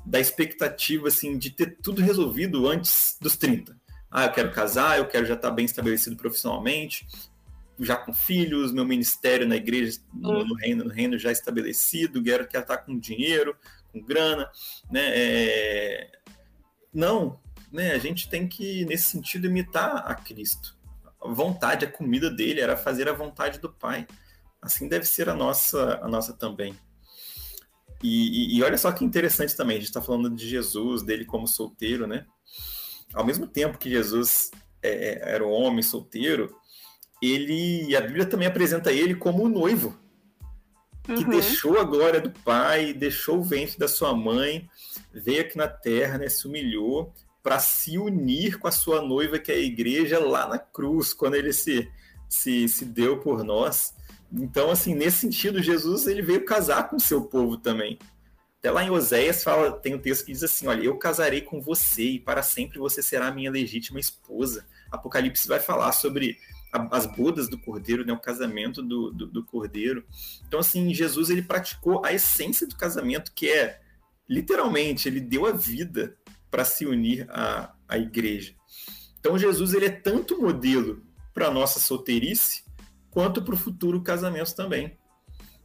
da 0.08 0.22
expectativa, 0.22 1.10
assim, 1.10 1.38
de 1.38 1.50
ter 1.50 1.78
tudo 1.82 2.02
resolvido 2.02 2.68
antes 2.68 3.18
dos 3.20 3.36
30. 3.36 3.78
Ah, 4.10 4.26
eu 4.26 4.32
quero 4.32 4.52
casar, 4.54 4.98
eu 4.98 5.06
quero 5.06 5.26
já 5.26 5.34
estar 5.34 5.52
bem 5.52 5.66
estabelecido 5.66 6.16
profissionalmente, 6.16 7.06
já 7.78 7.98
com 7.98 8.14
filhos, 8.14 8.72
meu 8.72 8.86
ministério 8.86 9.46
na 9.46 9.58
igreja, 9.58 10.00
no, 10.14 10.46
no 10.46 10.56
reino, 10.56 10.86
no 10.86 10.90
reino 10.90 11.18
já 11.18 11.30
estabelecido, 11.30 12.24
quero, 12.24 12.48
quero 12.48 12.64
estar 12.64 12.78
com 12.78 12.98
dinheiro, 12.98 13.56
com 13.92 14.02
grana, 14.02 14.50
né? 14.90 15.12
É... 15.14 16.12
Não, 16.94 17.38
né, 17.70 17.92
a 17.92 17.98
gente 17.98 18.30
tem 18.30 18.48
que, 18.48 18.86
nesse 18.86 19.08
sentido, 19.08 19.48
imitar 19.48 20.10
a 20.10 20.16
Cristo. 20.16 20.78
A 21.22 21.28
vontade, 21.28 21.86
a 21.86 21.92
comida 21.92 22.32
dele 22.32 22.62
era 22.62 22.78
fazer 22.78 23.10
a 23.10 23.14
vontade 23.14 23.60
do 23.60 23.72
Pai. 23.72 24.08
Assim 24.62 24.88
deve 24.88 25.06
ser 25.06 25.28
a 25.28 25.36
nossa, 25.36 26.00
a 26.02 26.08
nossa 26.08 26.32
também. 26.32 26.74
E, 28.04 28.56
e, 28.56 28.58
e 28.58 28.64
olha 28.64 28.78
só 28.78 28.92
que 28.92 29.04
interessante 29.04 29.56
também, 29.56 29.78
a 29.78 29.80
gente 29.80 29.90
está 29.90 30.02
falando 30.02 30.30
de 30.30 30.48
Jesus, 30.48 31.02
dele 31.04 31.26
como 31.26 31.48
solteiro, 31.48 32.06
né? 32.06 32.26
Ao 33.14 33.26
mesmo 33.26 33.48
tempo 33.48 33.78
que 33.78 33.90
Jesus 33.90 34.52
é, 34.82 34.90
é 34.90 35.36
era 35.36 35.46
o 35.46 35.52
homem 35.52 35.82
solteiro, 35.82 36.56
ele, 37.22 37.96
a 37.96 38.02
Bíblia 38.02 38.26
também 38.26 38.48
apresenta 38.48 38.92
ele 38.92 39.16
como 39.16 39.44
o 39.44 39.50
noivo, 39.50 39.98
que 41.04 41.24
uhum. 41.24 41.30
deixou 41.30 41.80
a 41.80 41.84
glória 41.84 42.20
do 42.20 42.30
pai, 42.30 42.94
deixou 42.94 43.40
o 43.40 43.44
ventre 43.44 43.78
da 43.78 43.88
sua 43.88 44.14
mãe, 44.14 44.70
veio 45.14 45.42
aqui 45.42 45.58
na 45.58 45.68
terra, 45.68 46.18
né, 46.18 46.30
se 46.30 46.48
humilhou, 46.48 47.14
para 47.42 47.60
se 47.60 47.98
unir 47.98 48.60
com 48.60 48.68
a 48.68 48.72
sua 48.72 49.02
noiva, 49.02 49.40
que 49.40 49.52
é 49.52 49.56
a 49.56 49.60
igreja, 49.60 50.20
lá 50.20 50.48
na 50.48 50.60
cruz, 50.60 51.14
quando 51.14 51.36
ele 51.36 51.54
se, 51.54 51.90
se, 52.28 52.68
se 52.68 52.84
deu 52.84 53.20
por 53.20 53.44
nós. 53.44 53.94
Então, 54.32 54.72
assim, 54.72 54.94
nesse 54.94 55.18
sentido, 55.18 55.62
Jesus 55.62 56.08
ele 56.08 56.22
veio 56.22 56.46
casar 56.46 56.90
com 56.90 56.98
o 56.98 57.02
seu 57.02 57.24
povo 57.26 57.58
também. 57.58 57.98
Até 58.60 58.72
lá 58.72 58.84
em 58.84 58.90
Oséias 58.90 59.44
fala, 59.44 59.72
tem 59.72 59.96
um 59.96 60.00
texto 60.00 60.26
que 60.26 60.32
diz 60.32 60.44
assim: 60.44 60.68
Olha, 60.68 60.84
eu 60.84 60.98
casarei 60.98 61.42
com 61.42 61.62
você 61.62 62.04
e 62.04 62.20
para 62.20 62.44
sempre 62.44 62.80
você 62.80 63.02
será 63.02 63.32
minha 63.32 63.52
legítima 63.52 64.00
esposa. 64.00 64.66
Apocalipse 64.92 65.48
vai 65.48 65.60
falar 65.60 65.92
sobre 65.92 66.38
a, 66.74 66.98
as 66.98 67.06
bodas 67.06 67.48
do 67.48 67.58
cordeiro, 67.58 68.06
né, 68.06 68.12
o 68.12 68.20
casamento 68.20 68.82
do, 68.82 69.12
do, 69.12 69.28
do, 69.28 69.46
cordeiro. 69.46 70.04
Então, 70.48 70.60
assim, 70.60 70.94
Jesus 70.94 71.30
ele 71.30 71.42
praticou 71.42 72.06
a 72.06 72.12
essência 72.12 72.68
do 72.68 72.76
casamento, 72.76 73.32
que 73.34 73.50
é 73.50 73.80
literalmente, 74.28 75.08
ele 75.08 75.22
deu 75.22 75.46
a 75.46 75.52
vida 75.52 76.18
para 76.52 76.66
se 76.66 76.86
unir 76.86 77.28
à, 77.30 77.74
à 77.88 77.98
igreja. 77.98 78.54
Então 79.20 79.38
Jesus 79.38 79.74
ele 79.74 79.86
é 79.86 79.90
tanto 79.90 80.42
modelo 80.42 81.04
para 81.34 81.48
a 81.48 81.52
nossa 81.52 81.80
solteirice 81.80 82.64
quanto 83.12 83.42
para 83.42 83.54
o 83.54 83.58
futuro 83.58 84.02
casamento 84.02 84.56
também. 84.56 84.98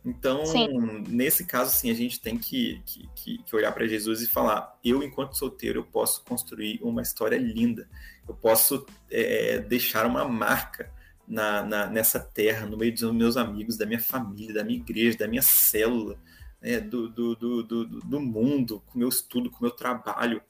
Então, 0.04 0.44
sim. 0.44 0.68
nesse 1.08 1.46
caso, 1.46 1.76
sim, 1.76 1.88
a 1.88 1.94
gente 1.94 2.20
tem 2.20 2.36
que, 2.36 2.82
que, 3.14 3.38
que 3.38 3.56
olhar 3.56 3.70
para 3.72 3.86
Jesus 3.86 4.20
e 4.20 4.26
falar: 4.26 4.76
eu, 4.84 5.02
enquanto 5.02 5.38
solteiro, 5.38 5.80
eu 5.80 5.84
posso 5.84 6.24
construir 6.24 6.80
uma 6.82 7.02
história 7.02 7.36
linda, 7.36 7.88
eu 8.28 8.34
posso 8.34 8.84
é, 9.10 9.60
deixar 9.60 10.04
uma 10.04 10.24
marca 10.26 10.92
na, 11.26 11.62
na, 11.62 11.86
nessa 11.86 12.18
terra, 12.18 12.66
no 12.66 12.76
meio 12.76 12.92
dos 12.92 13.12
meus 13.12 13.36
amigos, 13.36 13.76
da 13.76 13.86
minha 13.86 14.00
família, 14.00 14.54
da 14.54 14.64
minha 14.64 14.78
igreja, 14.78 15.18
da 15.18 15.28
minha 15.28 15.42
célula, 15.42 16.18
né, 16.60 16.80
do, 16.80 17.08
do, 17.08 17.36
do, 17.36 17.62
do, 17.62 17.86
do 17.86 18.20
mundo, 18.20 18.82
com 18.86 18.96
o 18.96 18.98
meu 18.98 19.08
estudo, 19.08 19.50
com 19.50 19.58
o 19.58 19.62
meu 19.62 19.70
trabalho, 19.70 20.42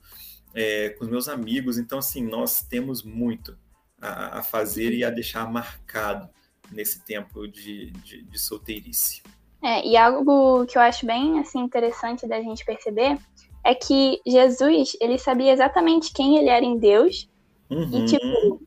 é, 0.54 0.90
com 0.90 1.04
os 1.04 1.10
meus 1.10 1.28
amigos. 1.28 1.76
Então, 1.76 1.98
assim, 1.98 2.26
nós 2.26 2.62
temos 2.62 3.02
muito 3.02 3.58
a, 4.00 4.38
a 4.38 4.42
fazer 4.42 4.94
e 4.94 5.04
a 5.04 5.10
deixar 5.10 5.50
marcado 5.50 6.30
nesse 6.70 7.04
tempo 7.04 7.46
de, 7.46 7.90
de, 7.90 8.22
de 8.22 8.38
solteirice. 8.38 9.22
É, 9.62 9.86
e 9.86 9.96
algo 9.96 10.66
que 10.66 10.76
eu 10.76 10.82
acho 10.82 11.06
bem 11.06 11.38
assim 11.38 11.60
interessante 11.60 12.26
da 12.26 12.40
gente 12.40 12.64
perceber 12.64 13.18
é 13.64 13.74
que 13.74 14.20
Jesus, 14.26 14.96
ele 15.00 15.18
sabia 15.18 15.52
exatamente 15.52 16.12
quem 16.12 16.36
ele 16.36 16.48
era 16.48 16.64
em 16.64 16.76
Deus 16.78 17.28
uhum. 17.70 17.90
e 17.92 18.06
tipo 18.06 18.62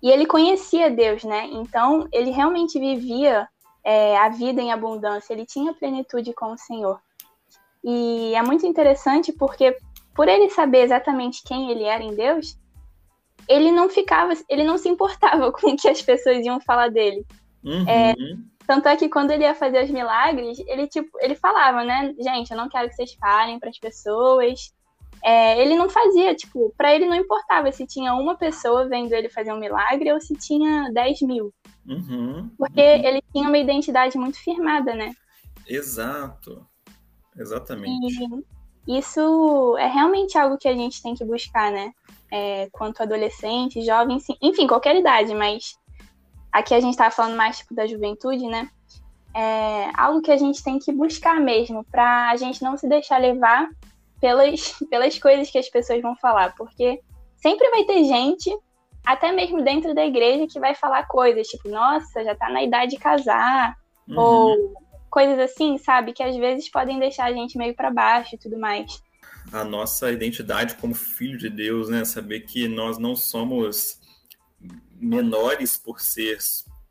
e 0.00 0.10
ele 0.10 0.26
conhecia 0.26 0.90
Deus, 0.90 1.24
né? 1.24 1.48
Então 1.52 2.06
ele 2.12 2.30
realmente 2.30 2.78
vivia 2.78 3.48
é, 3.82 4.16
a 4.16 4.28
vida 4.28 4.60
em 4.60 4.70
abundância, 4.70 5.32
ele 5.32 5.44
tinha 5.46 5.74
plenitude 5.74 6.32
com 6.32 6.52
o 6.52 6.58
Senhor. 6.58 7.00
E 7.82 8.34
é 8.34 8.42
muito 8.42 8.66
interessante 8.66 9.32
porque 9.32 9.76
por 10.14 10.28
ele 10.28 10.50
saber 10.50 10.82
exatamente 10.82 11.42
quem 11.42 11.70
ele 11.70 11.84
era 11.84 12.02
em 12.02 12.14
Deus, 12.14 12.58
ele 13.48 13.72
não 13.72 13.88
ficava, 13.88 14.32
ele 14.48 14.64
não 14.64 14.76
se 14.78 14.88
importava 14.88 15.50
com 15.52 15.70
o 15.70 15.76
que 15.76 15.88
as 15.88 16.02
pessoas 16.02 16.44
iam 16.44 16.60
falar 16.60 16.90
dele. 16.90 17.24
Uhum. 17.64 17.88
É, 17.88 18.14
tanto 18.66 18.88
é 18.88 18.96
que 18.96 19.08
quando 19.08 19.30
ele 19.30 19.44
ia 19.44 19.54
fazer 19.54 19.82
os 19.82 19.90
milagres, 19.90 20.58
ele 20.66 20.86
tipo, 20.86 21.10
ele 21.20 21.34
falava, 21.34 21.84
né, 21.84 22.14
gente, 22.18 22.50
eu 22.50 22.56
não 22.56 22.68
quero 22.68 22.88
que 22.88 22.94
vocês 22.94 23.14
falem 23.14 23.58
para 23.58 23.70
as 23.70 23.78
pessoas. 23.78 24.72
É, 25.24 25.60
ele 25.60 25.74
não 25.74 25.88
fazia, 25.88 26.32
tipo, 26.34 26.72
para 26.76 26.94
ele 26.94 27.06
não 27.06 27.16
importava 27.16 27.72
se 27.72 27.84
tinha 27.86 28.14
uma 28.14 28.36
pessoa 28.36 28.88
vendo 28.88 29.12
ele 29.12 29.28
fazer 29.28 29.52
um 29.52 29.58
milagre 29.58 30.12
ou 30.12 30.20
se 30.20 30.34
tinha 30.34 30.90
10 30.92 31.22
mil. 31.22 31.52
Uhum, 31.84 32.50
porque 32.56 32.80
uhum. 32.80 33.04
ele 33.04 33.22
tinha 33.32 33.48
uma 33.48 33.58
identidade 33.58 34.16
muito 34.16 34.38
firmada, 34.38 34.94
né? 34.94 35.12
Exato. 35.66 36.64
Exatamente. 37.36 38.24
E 38.86 38.98
isso 38.98 39.76
é 39.78 39.86
realmente 39.86 40.38
algo 40.38 40.56
que 40.56 40.68
a 40.68 40.74
gente 40.74 41.02
tem 41.02 41.14
que 41.14 41.24
buscar, 41.24 41.70
né? 41.70 41.92
É, 42.30 42.68
quanto 42.72 43.02
adolescente, 43.02 43.84
jovem, 43.84 44.18
enfim, 44.42 44.66
qualquer 44.66 44.96
idade, 44.96 45.34
mas 45.34 45.78
aqui 46.52 46.74
a 46.74 46.80
gente 46.80 46.92
estava 46.92 47.10
falando 47.10 47.36
mais 47.36 47.58
tipo, 47.58 47.74
da 47.74 47.86
juventude, 47.86 48.46
né? 48.46 48.68
É 49.34 49.90
algo 49.94 50.20
que 50.20 50.30
a 50.30 50.36
gente 50.36 50.62
tem 50.62 50.78
que 50.78 50.92
buscar 50.92 51.40
mesmo, 51.40 51.84
para 51.84 52.30
a 52.30 52.36
gente 52.36 52.62
não 52.62 52.76
se 52.76 52.88
deixar 52.88 53.18
levar 53.18 53.68
pelas, 54.20 54.74
pelas 54.90 55.18
coisas 55.18 55.50
que 55.50 55.58
as 55.58 55.68
pessoas 55.68 56.02
vão 56.02 56.16
falar, 56.16 56.54
porque 56.54 57.00
sempre 57.36 57.70
vai 57.70 57.84
ter 57.84 58.04
gente, 58.04 58.54
até 59.06 59.32
mesmo 59.32 59.62
dentro 59.62 59.94
da 59.94 60.04
igreja, 60.04 60.46
que 60.46 60.60
vai 60.60 60.74
falar 60.74 61.06
coisas 61.06 61.46
tipo, 61.46 61.68
nossa, 61.68 62.24
já 62.24 62.34
tá 62.34 62.50
na 62.50 62.62
idade 62.62 62.92
de 62.92 62.98
casar, 62.98 63.74
uhum. 64.08 64.18
ou 64.18 64.74
coisas 65.10 65.38
assim, 65.38 65.78
sabe? 65.78 66.12
Que 66.12 66.22
às 66.22 66.36
vezes 66.36 66.70
podem 66.70 66.98
deixar 66.98 67.24
a 67.24 67.32
gente 67.32 67.56
meio 67.56 67.74
para 67.74 67.90
baixo 67.90 68.34
e 68.34 68.38
tudo 68.38 68.58
mais. 68.58 69.02
A 69.52 69.64
nossa 69.64 70.12
identidade 70.12 70.74
como 70.74 70.94
filho 70.94 71.38
de 71.38 71.48
Deus, 71.48 71.88
né? 71.88 72.04
Saber 72.04 72.40
que 72.40 72.68
nós 72.68 72.98
não 72.98 73.16
somos 73.16 74.00
menores 75.00 75.76
por 75.76 76.00
ser 76.00 76.38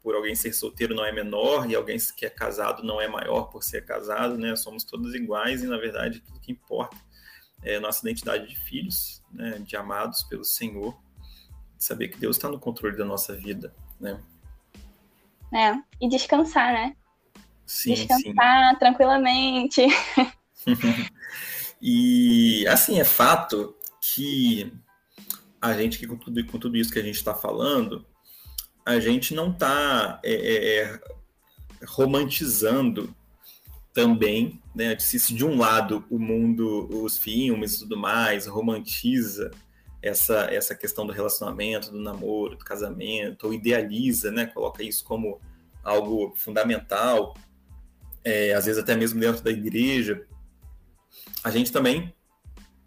por 0.02 0.16
alguém 0.16 0.34
ser 0.36 0.54
solteiro 0.54 0.96
não 0.96 1.04
é 1.04 1.12
menor 1.12 1.70
e 1.70 1.76
alguém 1.76 1.98
que 2.16 2.26
é 2.26 2.30
casado 2.30 2.82
não 2.82 3.02
é 3.02 3.10
maior 3.10 3.50
por 3.50 3.62
ser 3.62 3.84
casado, 3.86 4.38
né? 4.38 4.56
Somos 4.56 4.86
todos 4.86 5.14
iguais 5.14 5.62
e 5.64 5.68
na 5.68 5.78
verdade 5.78 6.22
tudo 6.22 6.40
que 6.40 6.52
importa 6.52 6.96
é 7.62 7.78
nossa 7.80 8.08
identidade 8.08 8.48
de 8.48 8.58
filhos, 8.58 9.22
né? 9.32 9.60
De 9.60 9.76
amados 9.76 10.24
pelo 10.24 10.46
Senhor, 10.46 10.98
de 11.78 11.84
saber 11.84 12.08
que 12.08 12.18
Deus 12.18 12.38
está 12.38 12.48
no 12.50 12.58
controle 12.58 12.96
da 12.96 13.04
nossa 13.04 13.36
vida, 13.36 13.76
né? 14.00 14.18
É, 15.54 15.74
e 16.00 16.10
descansar, 16.10 16.72
né? 16.74 16.96
Sim, 17.66 17.94
descansar 17.94 18.72
sim. 18.72 18.80
tranquilamente. 18.80 19.88
e 21.82 22.66
assim 22.68 23.00
é 23.00 23.04
fato 23.04 23.76
que 24.02 24.72
a 25.62 25.74
gente 25.74 26.00
que 26.00 26.08
com 26.08 26.18
tudo, 26.18 26.46
com 26.46 26.60
tudo 26.60 26.78
isso 26.78 26.92
que 26.92 27.00
a 27.00 27.04
gente 27.04 27.16
está 27.16 27.34
falando, 27.34 28.06
a 28.86 29.00
gente 29.00 29.34
não 29.34 29.52
está 29.52 30.20
é, 30.24 30.34
é, 30.34 30.84
é, 30.84 31.00
romantizando 31.86 33.14
também, 33.94 34.62
né? 34.76 34.98
Se 35.00 35.34
de 35.34 35.44
um 35.44 35.58
lado 35.58 36.06
o 36.10 36.20
mundo, 36.20 36.88
os 37.04 37.18
filmes 37.18 37.74
e 37.76 37.80
tudo 37.80 37.98
mais 37.98 38.48
romantiza 38.48 39.52
essa, 40.02 40.48
essa 40.52 40.76
questão 40.76 41.06
do 41.06 41.12
relacionamento, 41.12 41.92
do 41.92 42.00
namoro, 42.00 42.56
do 42.56 42.64
casamento, 42.64 43.48
ou 43.48 43.54
idealiza, 43.54 44.32
né? 44.32 44.46
Coloca 44.46 44.84
isso 44.84 45.04
como 45.04 45.42
algo 45.84 46.34
fundamental, 46.36 47.36
é, 48.24 48.54
às 48.54 48.66
vezes 48.66 48.82
até 48.82 48.96
mesmo 48.96 49.20
dentro 49.20 49.44
da 49.44 49.52
igreja. 49.52 50.26
A 51.48 51.52
gente 51.52 51.72
também 51.72 52.14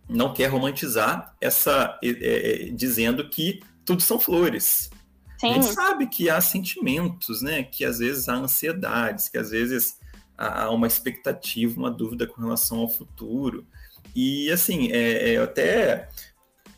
não 0.07 0.35
quer 0.35 0.49
romantizar 0.49 1.35
essa 1.40 1.99
é, 2.05 2.09
é, 2.09 2.70
dizendo 2.70 3.27
que 3.31 3.62
tudo 3.87 4.03
são 4.03 4.20
flores. 4.20 4.90
Sim. 5.38 5.49
A 5.49 5.53
gente 5.55 5.66
sabe 5.68 6.07
que 6.07 6.29
há 6.29 6.38
sentimentos, 6.42 7.40
né? 7.40 7.62
Que 7.62 7.87
às 7.87 8.01
vezes 8.01 8.29
há 8.29 8.35
ansiedades, 8.35 9.31
que 9.31 9.38
às 9.38 9.51
vezes 9.51 9.99
há 10.37 10.70
uma 10.70 10.87
expectativa, 10.87 11.81
uma 11.81 11.90
dúvida 11.90 12.27
com 12.27 12.42
relação 12.42 12.81
ao 12.81 12.88
futuro. 12.90 13.66
E 14.14 14.51
assim, 14.51 14.92
é, 14.92 15.31
é, 15.31 15.38
eu 15.38 15.44
até 15.44 16.11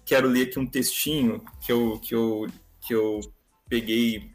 quero 0.04 0.28
ler 0.28 0.46
aqui 0.46 0.60
um 0.60 0.66
textinho 0.66 1.42
que 1.60 1.72
eu, 1.72 1.98
que 1.98 2.14
eu, 2.14 2.46
que 2.80 2.94
eu 2.94 3.18
peguei 3.68 4.30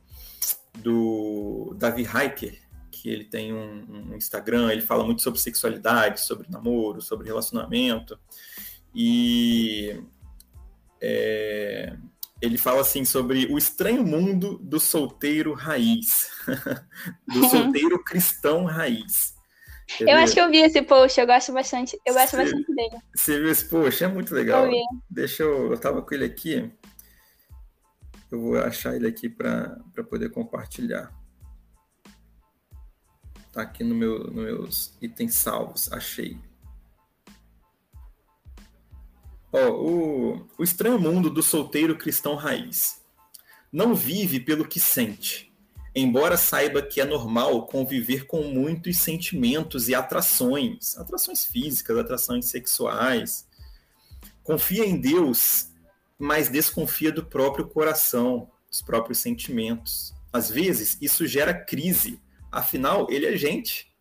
do 0.80 1.74
Davi 1.78 2.06
Heiker, 2.06 2.60
que 3.08 3.14
ele 3.14 3.24
tem 3.24 3.54
um, 3.54 4.10
um 4.12 4.16
Instagram, 4.18 4.70
ele 4.70 4.82
fala 4.82 5.06
muito 5.06 5.22
sobre 5.22 5.40
sexualidade, 5.40 6.20
sobre 6.20 6.50
namoro, 6.50 7.02
sobre 7.02 7.26
relacionamento. 7.26 8.20
E 8.94 10.04
é, 11.00 11.96
ele 12.42 12.58
fala 12.58 12.82
assim 12.82 13.06
sobre 13.06 13.46
o 13.46 13.58
estranho 13.58 14.04
mundo 14.06 14.58
do 14.58 14.78
solteiro 14.78 15.54
raiz, 15.54 16.30
do 17.26 17.48
solteiro 17.48 18.04
cristão 18.04 18.66
raiz. 18.66 19.34
Quer 19.98 20.10
eu 20.10 20.18
acho 20.18 20.34
que 20.34 20.42
eu 20.42 20.52
vi 20.52 20.58
esse 20.58 20.82
post, 20.82 21.18
eu 21.18 21.26
gosto 21.26 21.54
bastante, 21.54 21.98
eu 22.06 22.14
gosto 22.14 22.32
você, 22.32 22.38
bastante 22.44 22.76
dele. 22.76 22.98
Você 23.16 23.40
viu 23.40 23.50
esse 23.50 23.64
post? 23.64 24.04
É 24.04 24.08
muito 24.10 24.36
legal. 24.36 24.66
Eu. 24.66 24.74
Deixa 25.10 25.44
eu, 25.44 25.72
eu 25.72 25.80
tava 25.80 26.02
com 26.02 26.14
ele 26.14 26.26
aqui. 26.26 26.70
Eu 28.30 28.42
vou 28.42 28.60
achar 28.60 28.98
ele 28.98 29.08
aqui 29.08 29.30
para 29.30 29.80
poder 30.10 30.30
compartilhar. 30.30 31.10
Tá 33.58 33.64
aqui 33.64 33.84
no 33.84 33.96
meu, 33.96 34.20
nos 34.26 34.36
meus 34.36 34.94
itens 35.02 35.34
salvos, 35.34 35.92
achei. 35.92 36.38
Ó, 39.52 39.70
o, 39.72 40.48
o 40.60 40.64
estranho 40.64 41.00
mundo 41.00 41.28
do 41.28 41.42
solteiro 41.42 41.98
cristão 41.98 42.36
raiz. 42.36 43.02
Não 43.72 43.96
vive 43.96 44.40
pelo 44.40 44.68
que 44.68 44.80
sente, 44.80 45.52
embora 45.96 46.38
saiba 46.38 46.84
que 46.84 47.02
é 47.02 47.06
normal 47.06 47.66
conviver 47.66 48.28
com 48.28 48.44
muitos 48.44 49.00
sentimentos 49.00 49.90
e 49.90 49.96
atrações, 49.96 50.96
atrações 50.96 51.44
físicas, 51.44 51.98
atrações 51.98 52.46
sexuais. 52.46 53.48
Confia 54.44 54.86
em 54.86 55.02
Deus, 55.02 55.70
mas 56.20 56.48
desconfia 56.48 57.12
do 57.12 57.26
próprio 57.26 57.68
coração, 57.68 58.52
dos 58.70 58.84
próprios 58.84 59.18
sentimentos. 59.18 60.14
Às 60.32 60.48
vezes, 60.48 60.96
isso 61.02 61.26
gera 61.26 61.56
crise, 61.56 62.22
afinal, 62.58 63.08
ele 63.10 63.26
é 63.26 63.38
gente. 63.38 63.94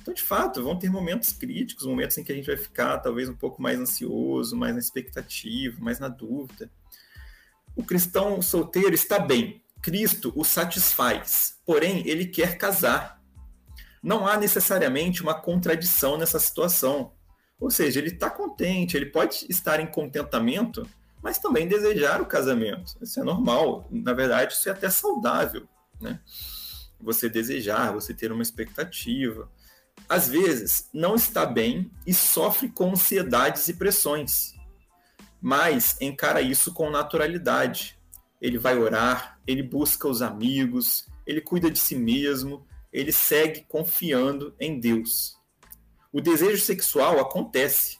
Então, 0.00 0.14
de 0.14 0.22
fato, 0.22 0.62
vão 0.62 0.78
ter 0.78 0.90
momentos 0.90 1.32
críticos, 1.32 1.84
momentos 1.84 2.16
em 2.16 2.24
que 2.24 2.32
a 2.32 2.34
gente 2.34 2.46
vai 2.46 2.56
ficar 2.56 2.98
talvez 2.98 3.28
um 3.28 3.36
pouco 3.36 3.60
mais 3.60 3.78
ansioso, 3.78 4.56
mais 4.56 4.72
na 4.72 4.78
expectativa, 4.78 5.76
mais 5.80 5.98
na 5.98 6.08
dúvida. 6.08 6.70
O 7.76 7.84
cristão 7.84 8.40
solteiro 8.40 8.94
está 8.94 9.18
bem. 9.18 9.62
Cristo 9.82 10.32
o 10.34 10.44
satisfaz, 10.44 11.58
porém 11.64 12.06
ele 12.08 12.26
quer 12.26 12.58
casar. 12.58 13.22
Não 14.02 14.26
há 14.26 14.36
necessariamente 14.36 15.22
uma 15.22 15.34
contradição 15.34 16.16
nessa 16.16 16.38
situação. 16.38 17.12
Ou 17.60 17.70
seja, 17.70 17.98
ele 17.98 18.08
está 18.08 18.30
contente, 18.30 18.96
ele 18.96 19.06
pode 19.06 19.46
estar 19.48 19.80
em 19.80 19.86
contentamento, 19.86 20.88
mas 21.22 21.38
também 21.38 21.68
desejar 21.68 22.20
o 22.20 22.26
casamento. 22.26 22.96
Isso 23.00 23.20
é 23.20 23.24
normal. 23.24 23.86
Na 23.90 24.12
verdade, 24.12 24.54
isso 24.54 24.68
é 24.68 24.72
até 24.72 24.88
saudável, 24.88 25.68
né? 26.00 26.20
Você 27.00 27.28
desejar, 27.28 27.92
você 27.92 28.12
ter 28.12 28.32
uma 28.32 28.42
expectativa 28.42 29.50
às 30.06 30.28
vezes, 30.28 30.88
não 30.92 31.14
está 31.14 31.46
bem 31.46 31.90
e 32.06 32.12
sofre 32.12 32.68
com 32.68 32.90
ansiedades 32.90 33.68
e 33.68 33.74
pressões, 33.74 34.54
mas 35.40 35.96
encara 36.00 36.42
isso 36.42 36.72
com 36.72 36.90
naturalidade. 36.90 37.98
Ele 38.40 38.58
vai 38.58 38.76
orar, 38.78 39.40
ele 39.46 39.62
busca 39.62 40.06
os 40.06 40.22
amigos, 40.22 41.06
ele 41.26 41.40
cuida 41.40 41.70
de 41.70 41.78
si 41.78 41.96
mesmo, 41.96 42.66
ele 42.92 43.12
segue 43.12 43.64
confiando 43.68 44.54
em 44.60 44.78
Deus. 44.78 45.36
O 46.12 46.20
desejo 46.20 46.62
sexual 46.62 47.18
acontece, 47.20 47.98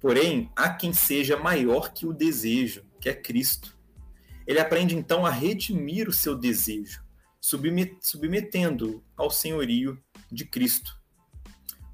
porém, 0.00 0.50
há 0.54 0.70
quem 0.70 0.92
seja 0.92 1.36
maior 1.36 1.92
que 1.92 2.06
o 2.06 2.12
desejo, 2.12 2.84
que 3.00 3.08
é 3.08 3.14
Cristo. 3.14 3.76
Ele 4.46 4.60
aprende 4.60 4.94
então 4.94 5.24
a 5.24 5.30
redimir 5.30 6.08
o 6.08 6.12
seu 6.12 6.36
desejo, 6.36 7.02
submetendo-o 8.00 9.02
ao 9.16 9.30
senhorio 9.30 10.02
de 10.30 10.44
Cristo. 10.44 10.98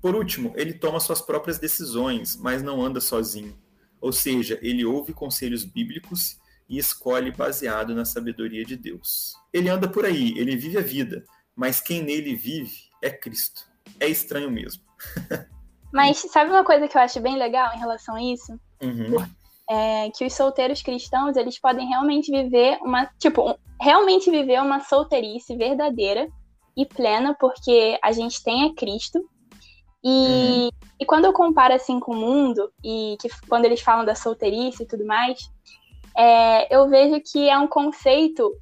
Por 0.01 0.15
último, 0.15 0.53
ele 0.57 0.73
toma 0.73 0.99
suas 0.99 1.21
próprias 1.21 1.59
decisões, 1.59 2.37
mas 2.37 2.63
não 2.63 2.83
anda 2.83 3.01
sozinho. 3.01 3.57
Ou 4.01 4.13
seja, 4.13 4.59
ele 4.63 4.85
ouve 4.85 5.13
conselhos 5.13 5.65
bíblicos 5.65 6.39
e 6.69 6.79
escolhe 6.79 7.31
baseado 7.31 7.95
na 7.95 8.05
sabedoria 8.05 8.65
de 8.65 8.77
Deus. 8.77 9.35
Ele 9.53 9.69
anda 9.69 9.89
por 9.89 10.05
aí, 10.05 10.37
ele 10.39 10.57
vive 10.57 10.79
a 10.79 10.83
vida, 10.83 11.25
mas 11.55 11.81
quem 11.81 12.03
nele 12.03 12.35
vive 12.35 12.75
é 13.03 13.11
Cristo. 13.11 13.71
É 14.01 14.09
estranho 14.09 14.51
mesmo. 14.51 14.83
mas 15.93 16.19
sabe 16.19 16.51
uma 16.51 16.65
coisa 16.65 16.89
que 16.89 16.97
eu 16.97 17.03
acho 17.03 17.21
bem 17.21 17.37
legal 17.37 17.75
em 17.75 17.79
relação 17.79 18.17
a 18.17 18.23
isso? 18.23 18.59
Uhum. 18.83 19.25
É 19.73 20.11
que 20.11 20.27
os 20.27 20.35
solteiros 20.35 20.83
cristãos, 20.83 21.35
eles 21.35 21.59
podem 21.59 21.89
realmente 21.89 22.31
viver 22.31 22.79
uma, 22.83 23.07
tipo, 23.19 23.59
realmente 23.81 24.31
viver 24.31 24.61
uma 24.61 24.81
solteirice 24.81 25.57
verdadeira 25.57 26.29
e 26.77 26.85
plena, 26.85 27.35
porque 27.41 27.99
a 28.03 28.13
gente 28.13 28.43
tem 28.45 28.65
a 28.65 28.75
Cristo. 28.75 29.19
E, 30.05 30.09
uhum. 30.09 30.71
e 31.01 31.07
quando 31.07 31.25
eu 31.25 31.33
comparo 31.33 31.73
assim 31.73 31.99
com 31.99 32.13
o 32.13 32.17
mundo, 32.17 32.71
e 32.85 33.17
que 33.21 33.29
quando 33.49 33.65
eles 33.65 33.81
falam 33.81 34.05
da 34.05 34.15
solteirice 34.15 34.83
e 34.83 34.87
tudo 34.87 35.07
mais, 35.07 35.39
é, 36.15 36.75
eu 36.75 36.89
vejo 36.89 37.23
que 37.25 37.49
é 37.49 37.57
um 37.57 37.67
conceito, 37.67 38.55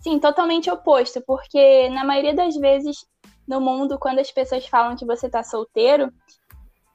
sim, 0.00 0.18
totalmente 0.18 0.70
oposto, 0.70 1.22
porque 1.26 1.88
na 1.90 2.04
maioria 2.04 2.34
das 2.34 2.56
vezes 2.56 3.04
no 3.46 3.60
mundo, 3.60 3.98
quando 3.98 4.20
as 4.20 4.30
pessoas 4.30 4.64
falam 4.66 4.96
que 4.96 5.04
você 5.04 5.26
está 5.26 5.42
solteiro, 5.42 6.10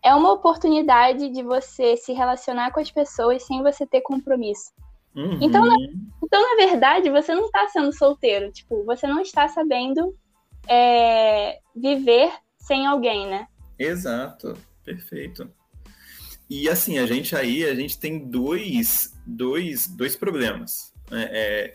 é 0.06 0.14
uma 0.14 0.32
oportunidade 0.32 1.30
de 1.30 1.42
você 1.42 1.98
se 1.98 2.14
relacionar 2.14 2.72
com 2.72 2.80
as 2.80 2.92
pessoas 2.92 3.44
sem 3.44 3.64
você 3.64 3.88
ter 3.88 4.02
compromisso. 4.02 4.72
Uhum. 5.16 5.40
Então, 5.42 5.66
na, 5.66 5.76
então, 6.24 6.42
na 6.42 6.56
verdade, 6.64 7.10
você 7.10 7.34
não 7.34 7.46
está 7.46 7.68
sendo 7.70 7.92
solteiro. 7.92 8.52
Tipo, 8.52 8.86
você 8.86 9.08
não 9.08 9.20
está 9.20 9.48
sabendo 9.48 10.16
é, 10.68 11.58
viver 11.76 12.32
sem 12.60 12.86
alguém, 12.86 13.26
né? 13.28 13.48
Exato, 13.80 14.56
perfeito. 14.84 15.50
E 16.48 16.70
assim, 16.70 17.00
a 17.00 17.08
gente 17.08 17.36
aí, 17.36 17.66
a 17.66 17.74
gente 17.74 18.00
tem 18.00 18.30
dois, 18.30 19.12
dois, 19.26 19.88
dois 19.88 20.16
problemas. 20.16 20.94
Né? 21.10 21.28
É, 21.32 21.74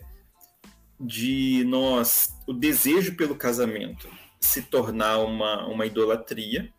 de 0.97 1.65
nós, 1.67 2.33
o 2.47 2.53
desejo 2.53 3.17
pelo 3.17 3.35
casamento 3.35 4.07
se 4.39 4.61
tornar 4.61 5.19
uma, 5.19 5.67
uma 5.67 5.85
idolatria, 5.85 6.71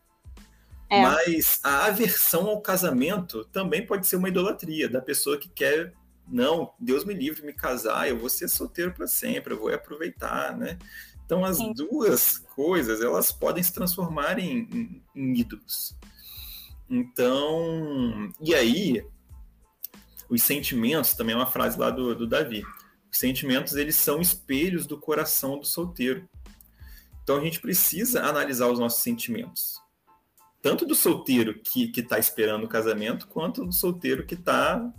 é. 0.93 1.01
mas 1.01 1.59
a 1.65 1.87
aversão 1.87 2.49
ao 2.49 2.61
casamento 2.61 3.45
também 3.47 3.87
pode 3.87 4.07
ser 4.07 4.17
uma 4.17 4.29
idolatria 4.29 4.89
da 4.89 5.01
pessoa 5.01 5.39
que 5.39 5.49
quer, 5.49 5.95
não, 6.29 6.75
Deus 6.79 7.05
me 7.05 7.15
livre 7.15 7.47
me 7.47 7.55
casar, 7.55 8.09
eu 8.09 8.19
vou 8.19 8.29
ser 8.29 8.47
solteiro 8.49 8.93
para 8.93 9.07
sempre, 9.07 9.55
eu 9.55 9.59
vou 9.59 9.73
aproveitar, 9.73 10.55
né? 10.55 10.79
Então 11.25 11.47
as 11.47 11.57
Sim. 11.57 11.73
duas 11.73 12.37
coisas 12.37 13.01
elas 13.01 13.33
podem 13.33 13.63
se 13.63 13.73
transformar 13.73 14.39
em, 14.39 14.69
em, 14.71 15.03
em 15.17 15.41
ídolos. 15.41 15.97
Então, 16.91 18.31
e 18.39 18.55
aí, 18.55 19.03
os 20.29 20.43
sentimentos, 20.43 21.15
também 21.15 21.35
é 21.35 21.39
uma 21.39 21.47
frase 21.47 21.79
lá 21.79 21.89
do, 21.89 22.15
do 22.15 22.27
Davi, 22.27 22.63
os 23.11 23.19
sentimentos 23.19 23.77
eles 23.77 23.97
são 23.97 24.21
espelhos 24.21 24.87
do 24.87 24.99
coração 24.99 25.59
do 25.59 25.65
solteiro. 25.65 26.29
Então 27.23 27.39
a 27.39 27.41
gente 27.41 27.61
precisa 27.61 28.25
analisar 28.25 28.69
os 28.69 28.79
nossos 28.79 29.03
sentimentos. 29.03 29.82
Tanto 30.63 30.87
do 30.87 30.95
solteiro 30.95 31.59
que 31.59 31.93
está 31.97 32.19
esperando 32.19 32.65
o 32.65 32.69
casamento, 32.69 33.27
quanto 33.27 33.67
do 33.67 33.73
solteiro 33.73 34.25
que 34.25 34.35
está 34.35 34.91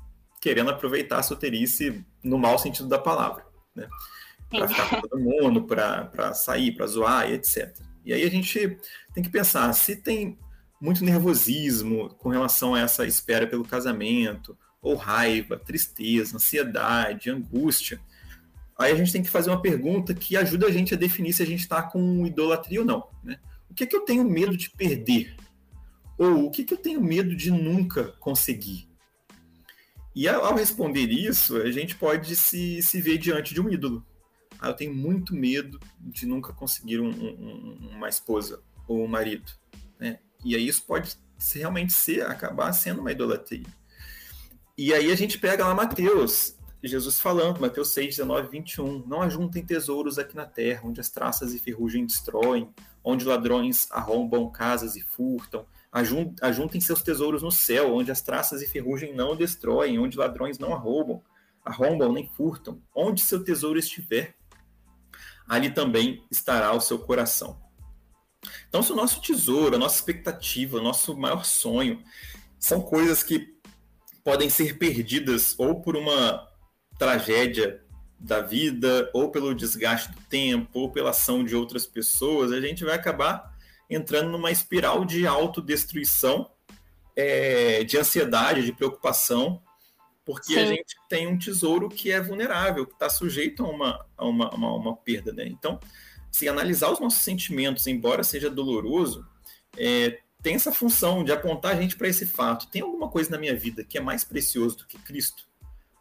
querendo 0.41 0.69
aproveitar 0.69 1.19
a 1.19 1.23
solteirice 1.23 2.05
no 2.21 2.37
mau 2.37 2.59
sentido 2.59 2.89
da 2.89 2.99
palavra. 2.99 3.45
Né? 3.73 3.87
Para 4.49 4.67
ficar 4.67 4.89
com 4.89 5.07
todo 5.07 5.19
mundo, 5.19 5.63
para 5.63 6.33
sair, 6.33 6.73
para 6.73 6.85
zoar 6.85 7.31
e 7.31 7.35
etc. 7.35 7.73
E 8.05 8.13
aí 8.13 8.23
a 8.23 8.29
gente 8.29 8.77
tem 9.13 9.23
que 9.23 9.29
pensar, 9.29 9.71
se 9.73 9.95
tem 9.95 10.37
muito 10.81 11.05
nervosismo 11.05 12.09
com 12.15 12.27
relação 12.27 12.75
a 12.75 12.81
essa 12.81 13.07
espera 13.07 13.47
pelo 13.47 13.63
casamento, 13.63 14.57
ou 14.81 14.95
raiva, 14.95 15.57
tristeza, 15.57 16.35
ansiedade, 16.35 17.29
angústia. 17.29 18.01
Aí 18.77 18.91
a 18.91 18.95
gente 18.95 19.13
tem 19.13 19.23
que 19.23 19.29
fazer 19.29 19.49
uma 19.49 19.61
pergunta 19.61 20.13
que 20.13 20.35
ajuda 20.35 20.67
a 20.67 20.71
gente 20.71 20.93
a 20.93 20.97
definir 20.97 21.31
se 21.31 21.41
a 21.41 21.45
gente 21.45 21.61
está 21.61 21.81
com 21.81 22.27
idolatria 22.27 22.81
ou 22.81 22.85
não. 22.85 23.07
Né? 23.23 23.39
O 23.71 23.73
que, 23.73 23.85
é 23.85 23.87
que 23.87 23.95
eu 23.95 24.01
tenho 24.01 24.25
medo 24.25 24.57
de 24.57 24.69
perder? 24.69 25.37
Ou 26.17 26.45
o 26.45 26.51
que, 26.51 26.63
que 26.63 26.73
eu 26.73 26.77
tenho 26.77 27.01
medo 27.01 27.35
de 27.35 27.51
nunca 27.51 28.05
conseguir? 28.19 28.89
E 30.15 30.27
ao 30.27 30.55
responder 30.55 31.09
isso, 31.09 31.57
a 31.57 31.71
gente 31.71 31.95
pode 31.95 32.35
se, 32.35 32.81
se 32.83 33.01
ver 33.01 33.17
diante 33.17 33.53
de 33.53 33.59
um 33.59 33.69
ídolo. 33.69 34.05
Ah, 34.59 34.69
eu 34.69 34.75
tenho 34.75 34.93
muito 34.93 35.35
medo 35.35 35.79
de 35.99 36.25
nunca 36.25 36.53
conseguir 36.53 36.99
um, 36.99 37.09
um, 37.09 37.89
uma 37.95 38.07
esposa 38.07 38.61
ou 38.87 39.03
um 39.03 39.07
marido. 39.07 39.51
Né? 39.99 40.19
E 40.45 40.55
aí 40.55 40.67
isso 40.67 40.83
pode 40.85 41.17
realmente 41.55 41.93
ser, 41.93 42.25
acabar 42.25 42.71
sendo 42.73 43.01
uma 43.01 43.11
idolatria. 43.11 43.65
E 44.77 44.93
aí 44.93 45.11
a 45.11 45.15
gente 45.15 45.37
pega 45.37 45.65
lá 45.65 45.73
Mateus, 45.73 46.55
Jesus 46.83 47.19
falando, 47.19 47.61
Mateus 47.61 47.93
6, 47.93 48.17
19, 48.17 48.49
21. 48.49 49.07
Não 49.07 49.21
ajuntem 49.21 49.65
tesouros 49.65 50.19
aqui 50.19 50.35
na 50.35 50.45
terra, 50.45 50.81
onde 50.83 50.99
as 50.99 51.09
traças 51.09 51.53
e 51.53 51.59
ferrugem 51.59 52.05
destroem, 52.05 52.69
onde 53.03 53.25
ladrões 53.25 53.87
arrombam 53.89 54.49
casas 54.49 54.95
e 54.95 55.01
furtam. 55.01 55.65
Ajuntem 55.93 56.81
seus 56.81 57.03
tesouros 57.03 57.43
no 57.43 57.51
céu, 57.51 57.93
onde 57.93 58.11
as 58.11 58.21
traças 58.21 58.63
e 58.63 58.67
ferrugem 58.67 59.13
não 59.13 59.35
destroem, 59.35 59.99
onde 59.99 60.17
ladrões 60.17 60.57
não 60.57 60.73
arrombam, 60.73 61.21
arrombam 61.63 62.11
nem 62.11 62.27
furtam. 62.27 62.81
Onde 62.95 63.21
seu 63.21 63.43
tesouro 63.43 63.77
estiver, 63.77 64.35
ali 65.47 65.69
também 65.69 66.25
estará 66.31 66.73
o 66.73 66.81
seu 66.81 66.97
coração. 66.97 67.61
Então, 68.67 68.81
se 68.81 68.91
o 68.91 68.95
nosso 68.95 69.21
tesouro, 69.21 69.75
a 69.75 69.79
nossa 69.79 69.97
expectativa, 69.97 70.77
o 70.77 70.83
nosso 70.83 71.15
maior 71.15 71.45
sonho 71.45 72.03
são 72.57 72.81
coisas 72.81 73.21
que 73.21 73.53
podem 74.23 74.49
ser 74.49 74.79
perdidas 74.79 75.53
ou 75.59 75.79
por 75.81 75.95
uma 75.95 76.49
tragédia 76.97 77.83
da 78.19 78.41
vida, 78.41 79.11
ou 79.13 79.29
pelo 79.29 79.53
desgaste 79.53 80.11
do 80.11 80.21
tempo, 80.21 80.79
ou 80.79 80.91
pela 80.91 81.11
ação 81.11 81.43
de 81.43 81.55
outras 81.55 81.85
pessoas, 81.85 82.51
a 82.51 82.59
gente 82.59 82.83
vai 82.83 82.95
acabar 82.95 83.52
entrando 83.89 84.29
numa 84.29 84.51
espiral 84.51 85.05
de 85.05 85.27
autodestruição, 85.27 86.49
é, 87.15 87.83
de 87.83 87.97
ansiedade, 87.97 88.65
de 88.65 88.73
preocupação, 88.73 89.61
porque 90.25 90.53
Sim. 90.53 90.59
a 90.59 90.65
gente 90.65 90.95
tem 91.09 91.27
um 91.27 91.37
tesouro 91.37 91.89
que 91.89 92.11
é 92.11 92.21
vulnerável, 92.21 92.85
que 92.85 92.93
está 92.93 93.09
sujeito 93.09 93.65
a 93.65 93.69
uma, 93.69 94.05
a 94.17 94.25
uma, 94.25 94.49
uma, 94.55 94.73
uma 94.73 94.95
perda. 94.95 95.33
Né? 95.33 95.47
Então, 95.47 95.79
se 96.31 96.47
analisar 96.47 96.91
os 96.91 96.99
nossos 96.99 97.21
sentimentos, 97.21 97.85
embora 97.87 98.23
seja 98.23 98.49
doloroso, 98.49 99.27
é, 99.77 100.19
tem 100.41 100.55
essa 100.55 100.71
função 100.71 101.23
de 101.23 101.31
apontar 101.31 101.73
a 101.73 101.81
gente 101.81 101.95
para 101.95 102.07
esse 102.07 102.25
fato. 102.25 102.67
Tem 102.67 102.81
alguma 102.81 103.09
coisa 103.09 103.29
na 103.31 103.37
minha 103.37 103.55
vida 103.55 103.83
que 103.83 103.97
é 103.97 104.01
mais 104.01 104.23
precioso 104.23 104.77
do 104.77 104.87
que 104.87 104.97
Cristo? 104.99 105.47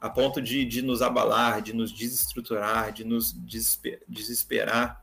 A 0.00 0.10
ponto 0.10 0.40
de, 0.42 0.64
de 0.64 0.82
nos 0.82 1.00
abalar, 1.00 1.62
de 1.62 1.72
nos 1.72 1.92
desestruturar, 1.92 2.92
de 2.92 3.04
nos 3.04 3.32
desesperar. 4.08 5.01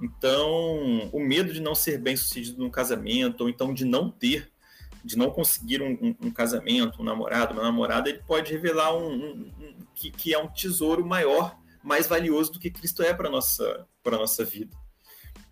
Então, 0.00 1.08
o 1.12 1.20
medo 1.20 1.52
de 1.52 1.60
não 1.60 1.74
ser 1.74 1.98
bem 1.98 2.16
sucedido 2.16 2.58
num 2.58 2.70
casamento, 2.70 3.42
ou 3.42 3.48
então 3.48 3.72
de 3.72 3.84
não 3.84 4.10
ter, 4.10 4.52
de 5.04 5.16
não 5.16 5.30
conseguir 5.30 5.80
um, 5.80 5.92
um, 5.92 6.16
um 6.26 6.30
casamento, 6.30 7.00
um 7.00 7.04
namorado, 7.04 7.54
uma 7.54 7.62
namorada, 7.62 8.08
ele 8.08 8.22
pode 8.26 8.52
revelar 8.52 8.96
um, 8.96 9.50
que, 9.94 10.10
que 10.10 10.34
é 10.34 10.38
um 10.38 10.48
tesouro 10.48 11.06
maior 11.06 11.58
mais 11.82 12.06
valioso 12.06 12.52
do 12.52 12.58
que 12.58 12.70
Cristo 12.70 13.02
é 13.02 13.14
para 13.14 13.30
nossa 13.30 13.86
para 14.02 14.18
nossa 14.18 14.44
vida. 14.44 14.76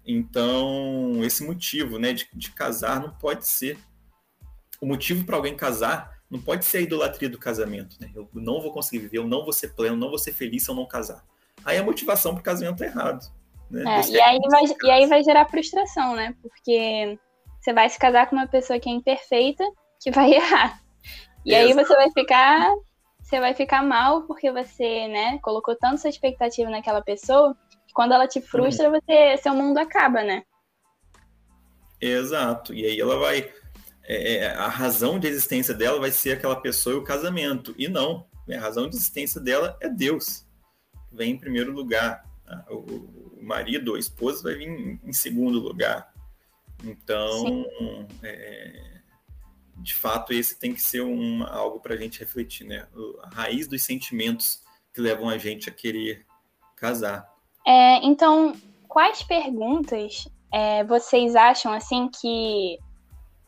Então, 0.07 1.25
esse 1.25 1.43
motivo, 1.43 1.99
né, 1.99 2.13
de, 2.13 2.29
de 2.35 2.51
casar 2.51 3.01
não 3.01 3.11
pode 3.11 3.49
ser 3.49 3.79
o 4.81 4.87
motivo 4.87 5.25
para 5.25 5.37
alguém 5.37 5.57
casar 5.57 6.15
não 6.31 6.41
pode 6.41 6.65
ser 6.65 6.79
a 6.79 6.81
idolatria 6.81 7.29
do 7.29 7.39
casamento, 7.39 7.97
né? 8.01 8.11
Eu 8.15 8.29
não 8.35 8.61
vou 8.61 8.73
conseguir 8.73 8.99
viver, 8.99 9.19
eu 9.19 9.27
não 9.27 9.45
vou 9.45 9.53
ser 9.53 9.69
pleno, 9.69 9.97
não 9.97 10.09
vou 10.09 10.19
ser 10.19 10.33
feliz 10.33 10.65
se 10.65 10.71
eu 10.71 10.75
não 10.75 10.87
casar. 10.87 11.25
Aí 11.65 11.79
a 11.79 11.83
motivação 11.83 12.33
para 12.33 12.41
o 12.41 12.45
casamento 12.45 12.83
é 12.83 12.87
errado. 12.87 13.33
Né? 13.75 14.01
É, 14.01 14.09
e, 14.09 14.21
aí 14.21 14.39
vai, 14.49 14.63
e 14.85 14.91
aí 14.91 15.07
vai 15.07 15.25
gerar 15.25 15.49
frustração, 15.49 16.15
né? 16.15 16.35
Porque 16.41 17.19
você 17.61 17.73
vai 17.73 17.89
se 17.89 17.99
casar 17.99 18.29
com 18.29 18.37
uma 18.37 18.47
pessoa 18.47 18.79
que 18.79 18.89
é 18.89 18.93
imperfeita, 18.93 19.65
que 20.01 20.11
vai 20.13 20.31
errar. 20.35 20.81
E 21.45 21.53
Exato. 21.53 21.67
aí 21.67 21.73
você 21.75 21.95
vai 21.97 22.11
ficar 22.13 22.75
você 23.21 23.41
vai 23.41 23.55
ficar 23.55 23.83
mal 23.83 24.23
porque 24.27 24.53
você, 24.53 25.09
né, 25.09 25.39
colocou 25.39 25.75
tanto 25.75 26.03
sua 26.03 26.11
expectativa 26.11 26.71
naquela 26.71 27.01
pessoa, 27.01 27.57
que 27.87 27.95
quando 27.95 28.13
ela 28.13 28.29
te 28.29 28.41
frustra, 28.41 28.91
uhum. 28.91 29.01
você, 29.01 29.39
seu 29.39 29.55
mundo 29.55 29.79
acaba, 29.79 30.23
né? 30.23 30.43
Exato. 31.99 32.75
E 32.75 32.85
aí 32.85 33.01
ela 33.01 33.19
vai. 33.19 33.51
É, 34.07 34.35
é, 34.35 34.47
a 34.55 34.69
razão 34.69 35.19
de 35.19 35.27
existência 35.27 35.73
dela 35.73 35.99
vai 35.99 36.11
ser 36.11 36.33
aquela 36.33 36.57
pessoa 36.57 36.95
e 36.95 36.99
o 36.99 37.05
casamento. 37.05 37.75
E 37.79 37.89
não. 37.89 38.27
A 38.47 38.61
razão 38.61 38.91
de 38.91 38.95
existência 38.95 39.41
dela 39.41 39.75
é 39.81 39.89
Deus. 39.89 40.47
Vem 41.11 41.33
em 41.33 41.39
primeiro 41.39 41.73
lugar. 41.73 42.23
O, 42.69 42.75
o 42.75 43.24
marido, 43.45 43.95
a 43.95 43.99
esposa, 43.99 44.43
vai 44.43 44.55
vir 44.55 44.69
em, 44.69 45.01
em 45.05 45.13
segundo 45.13 45.59
lugar. 45.59 46.13
Então, 46.83 47.67
é, 48.23 49.01
de 49.77 49.95
fato, 49.95 50.33
esse 50.33 50.59
tem 50.59 50.75
que 50.75 50.83
ser 50.83 51.03
um, 51.03 51.45
algo 51.47 51.81
para 51.81 51.95
a 51.95 51.97
gente 51.97 52.21
refletir, 52.21 52.67
né? 52.67 52.87
A 53.23 53.29
raiz 53.29 53.67
dos 53.67 53.83
sentimentos 53.83 54.63
que 54.93 55.01
levam 55.01 55.29
a 55.29 55.39
gente 55.39 55.69
a 55.69 55.73
querer 55.73 56.25
casar. 56.77 57.33
É, 57.67 58.05
então, 58.05 58.55
quais 58.89 59.23
perguntas 59.23 60.29
é, 60.53 60.85
vocês 60.85 61.35
acham 61.35 61.73
assim 61.73 62.09
que 62.09 62.79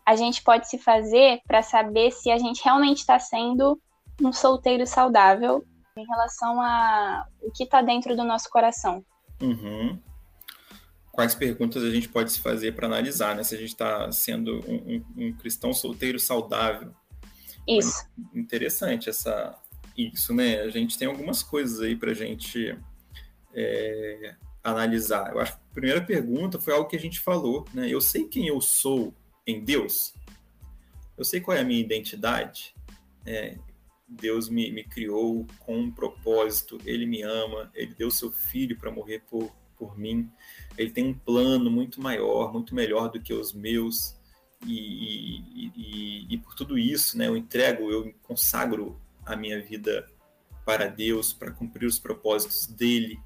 a 0.04 0.16
gente 0.16 0.42
pode 0.42 0.68
se 0.68 0.78
fazer 0.78 1.40
para 1.46 1.62
saber 1.62 2.10
se 2.12 2.30
a 2.30 2.38
gente 2.38 2.62
realmente 2.64 2.98
está 2.98 3.18
sendo 3.18 3.80
um 4.22 4.32
solteiro 4.32 4.86
saudável 4.86 5.64
em 5.96 6.06
relação 6.06 6.60
a 6.60 7.26
o 7.40 7.50
que 7.50 7.64
está 7.64 7.82
dentro 7.82 8.16
do 8.16 8.24
nosso 8.24 8.48
coração. 8.50 9.04
Uhum. 9.40 9.98
Quais 11.12 11.34
perguntas 11.34 11.82
a 11.82 11.90
gente 11.90 12.08
pode 12.08 12.32
se 12.32 12.40
fazer 12.40 12.72
para 12.72 12.86
analisar, 12.86 13.34
né? 13.34 13.42
Se 13.42 13.54
a 13.54 13.58
gente 13.58 13.70
está 13.70 14.10
sendo 14.12 14.60
um, 14.68 14.96
um, 15.16 15.26
um, 15.26 15.32
cristão 15.32 15.72
solteiro 15.72 16.18
saudável. 16.18 16.94
Isso. 17.66 18.06
Interessante 18.34 19.08
essa, 19.08 19.58
isso, 19.96 20.34
né? 20.34 20.60
A 20.60 20.68
gente 20.68 20.98
tem 20.98 21.08
algumas 21.08 21.42
coisas 21.42 21.80
aí 21.80 21.96
para 21.96 22.10
a 22.10 22.14
gente 22.14 22.78
é, 23.54 24.34
analisar. 24.62 25.32
Eu 25.32 25.40
acho 25.40 25.52
que 25.52 25.58
a 25.70 25.74
primeira 25.74 26.04
pergunta 26.04 26.58
foi 26.58 26.74
algo 26.74 26.88
que 26.88 26.96
a 26.96 27.00
gente 27.00 27.20
falou, 27.20 27.66
né? 27.72 27.88
Eu 27.88 28.00
sei 28.00 28.24
quem 28.24 28.46
eu 28.46 28.60
sou 28.60 29.14
em 29.46 29.64
Deus. 29.64 30.12
Eu 31.16 31.24
sei 31.24 31.40
qual 31.40 31.56
é 31.56 31.60
a 31.60 31.64
minha 31.64 31.80
identidade. 31.80 32.74
É, 33.24 33.56
Deus 34.08 34.48
me, 34.48 34.70
me 34.70 34.84
criou 34.84 35.46
com 35.60 35.78
um 35.78 35.90
propósito, 35.90 36.78
Ele 36.84 37.06
me 37.06 37.22
ama, 37.22 37.70
Ele 37.74 37.94
deu 37.94 38.10
seu 38.10 38.30
filho 38.30 38.76
para 38.76 38.90
morrer 38.90 39.22
por, 39.28 39.52
por 39.76 39.98
mim. 39.98 40.30
Ele 40.78 40.90
tem 40.90 41.06
um 41.06 41.14
plano 41.14 41.70
muito 41.70 42.00
maior, 42.00 42.52
muito 42.52 42.74
melhor 42.74 43.10
do 43.10 43.20
que 43.20 43.32
os 43.32 43.52
meus. 43.52 44.16
E, 44.64 45.38
e, 45.44 45.72
e, 45.76 46.34
e 46.34 46.38
por 46.38 46.54
tudo 46.54 46.78
isso, 46.78 47.18
né, 47.18 47.26
eu 47.26 47.36
entrego, 47.36 47.90
eu 47.90 48.12
consagro 48.22 49.00
a 49.24 49.36
minha 49.36 49.60
vida 49.60 50.08
para 50.64 50.88
Deus, 50.88 51.32
para 51.32 51.52
cumprir 51.52 51.86
os 51.86 51.98
propósitos 51.98 52.66
dele, 52.66 53.20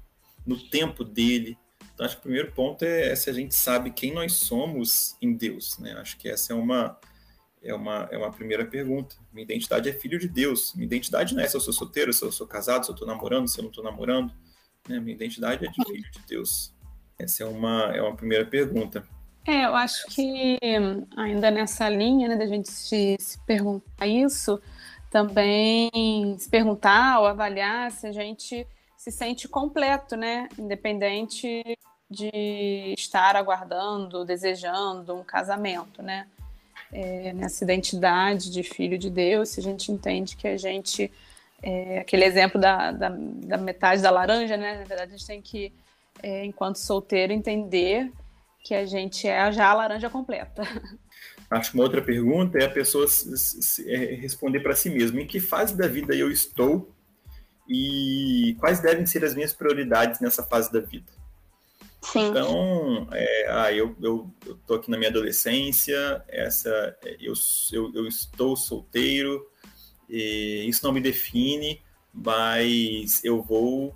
no 0.45 0.57
tempo 0.57 1.03
dele. 1.03 1.57
Então, 1.93 2.05
acho 2.05 2.15
que 2.15 2.21
o 2.21 2.23
primeiro 2.23 2.51
ponto 2.51 2.83
é, 2.83 3.15
se 3.15 3.29
a 3.29 3.33
gente 3.33 3.55
sabe 3.55 3.91
quem 3.91 4.13
nós 4.13 4.33
somos 4.33 5.15
em 5.21 5.33
Deus. 5.33 5.77
Né? 5.79 5.93
Acho 5.93 6.17
que 6.17 6.29
essa 6.29 6.53
é 6.53 6.55
uma, 6.55 6.99
é 7.63 7.73
uma, 7.73 8.07
é 8.11 8.17
uma 8.17 8.31
primeira 8.31 8.65
pergunta. 8.65 9.15
Minha 9.31 9.43
identidade 9.43 9.89
é 9.89 9.93
filho 9.93 10.17
de 10.17 10.27
Deus. 10.27 10.73
Minha 10.73 10.85
identidade 10.85 11.35
não 11.35 11.43
é 11.43 11.47
se 11.47 11.55
eu 11.55 11.61
sou 11.61 11.73
solteiro, 11.73 12.11
se 12.11 12.23
eu 12.23 12.31
sou 12.31 12.47
casado, 12.47 12.85
se 12.85 12.91
eu 12.91 12.93
estou 12.93 13.07
namorando, 13.07 13.47
se 13.47 13.59
eu 13.59 13.63
não 13.63 13.69
estou 13.69 13.83
namorando. 13.83 14.33
Né? 14.87 14.99
Minha 14.99 15.15
identidade 15.15 15.65
é 15.65 15.69
de 15.69 15.85
filho 15.85 16.11
de 16.11 16.19
Deus. 16.27 16.73
Essa 17.19 17.43
é 17.43 17.45
uma, 17.45 17.95
é 17.95 18.01
uma 18.01 18.15
primeira 18.15 18.45
pergunta. 18.45 19.05
É, 19.47 19.65
eu 19.65 19.75
acho 19.75 20.07
que 20.07 20.57
ainda 21.17 21.49
nessa 21.49 21.89
linha 21.89 22.27
né, 22.27 22.35
da 22.35 22.45
gente 22.45 22.69
se, 22.69 23.15
se 23.19 23.39
perguntar 23.45 24.07
isso, 24.07 24.61
também 25.09 26.35
se 26.37 26.49
perguntar 26.49 27.19
ou 27.19 27.25
avaliar 27.25 27.91
se 27.91 28.07
a 28.07 28.11
gente 28.11 28.67
se 28.97 29.11
sente 29.11 29.47
completo, 29.47 30.15
né? 30.15 30.47
Independente 30.59 31.63
de 32.09 32.93
estar 32.95 33.35
aguardando, 33.35 34.23
desejando 34.23 35.15
um 35.15 35.23
casamento, 35.23 36.03
né? 36.03 36.27
É, 36.91 37.31
nessa 37.33 37.63
identidade 37.63 38.51
de 38.51 38.63
filho 38.63 38.97
de 38.97 39.09
Deus, 39.09 39.49
se 39.49 39.59
a 39.59 39.63
gente 39.63 39.91
entende 39.91 40.35
que 40.35 40.47
a 40.47 40.57
gente, 40.57 41.11
é, 41.63 41.99
aquele 41.99 42.25
exemplo 42.25 42.59
da, 42.59 42.91
da, 42.91 43.09
da, 43.09 43.57
metade 43.57 44.01
da 44.01 44.11
laranja, 44.11 44.57
né? 44.57 44.79
Na 44.79 44.83
verdade, 44.83 45.13
a 45.13 45.17
gente 45.17 45.25
tem 45.25 45.41
que, 45.41 45.71
é, 46.21 46.43
enquanto 46.43 46.77
solteiro, 46.77 47.31
entender 47.31 48.11
que 48.63 48.75
a 48.75 48.85
gente 48.85 49.27
é 49.27 49.51
já 49.51 49.69
a 49.69 49.73
laranja 49.73 50.09
completa. 50.09 50.63
Acho 51.49 51.71
que 51.71 51.77
uma 51.77 51.83
outra 51.83 52.01
pergunta 52.01 52.57
é 52.57 52.65
a 52.65 52.69
pessoa 52.69 53.05
é, 53.87 53.97
responder 54.15 54.61
para 54.61 54.75
si 54.75 54.89
mesma: 54.89 55.21
em 55.21 55.27
que 55.27 55.39
fase 55.39 55.75
da 55.75 55.87
vida 55.87 56.15
eu 56.15 56.31
estou 56.31 56.89
e 57.67 58.55
quais 58.59 58.79
devem 58.79 59.05
ser 59.05 59.23
as 59.23 59.35
minhas 59.35 59.53
prioridades 59.53 60.19
nessa 60.19 60.43
fase 60.43 60.71
da 60.71 60.79
vida? 60.79 61.11
Sim. 62.01 62.27
Então, 62.29 63.07
é, 63.11 63.47
ah, 63.49 63.71
eu, 63.71 63.95
eu, 64.01 64.33
eu 64.45 64.55
tô 64.65 64.73
aqui 64.75 64.89
na 64.89 64.97
minha 64.97 65.09
adolescência, 65.09 66.23
essa, 66.27 66.97
eu, 67.19 67.33
eu, 67.71 67.91
eu 67.93 68.07
estou 68.07 68.55
solteiro, 68.55 69.47
isso 70.09 70.83
não 70.83 70.91
me 70.91 70.99
define, 70.99 71.81
mas 72.11 73.23
eu 73.23 73.41
vou 73.41 73.95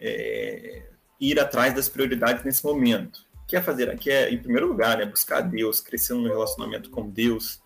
é, 0.00 0.82
ir 1.20 1.38
atrás 1.38 1.74
das 1.74 1.88
prioridades 1.88 2.44
nesse 2.44 2.64
momento 2.64 3.24
quer 3.52 3.62
fazer, 3.62 3.98
quer, 3.98 4.32
em 4.32 4.38
primeiro 4.38 4.66
lugar, 4.66 4.96
né, 4.96 5.04
buscar 5.04 5.42
Deus, 5.42 5.78
crescer 5.80 6.14
no 6.14 6.26
relacionamento 6.26 6.88
com 6.88 7.08
Deus, 7.08 7.60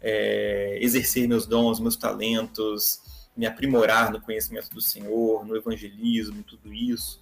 é, 0.00 0.78
exercer 0.80 1.26
meus 1.26 1.46
dons, 1.46 1.80
meus 1.80 1.96
talentos, 1.96 3.00
me 3.36 3.44
aprimorar 3.44 4.12
no 4.12 4.20
conhecimento 4.20 4.70
do 4.70 4.80
Senhor, 4.80 5.44
no 5.44 5.56
evangelismo, 5.56 6.44
tudo 6.44 6.72
isso, 6.72 7.21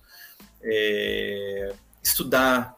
é, 0.63 1.73
estudar, 2.03 2.77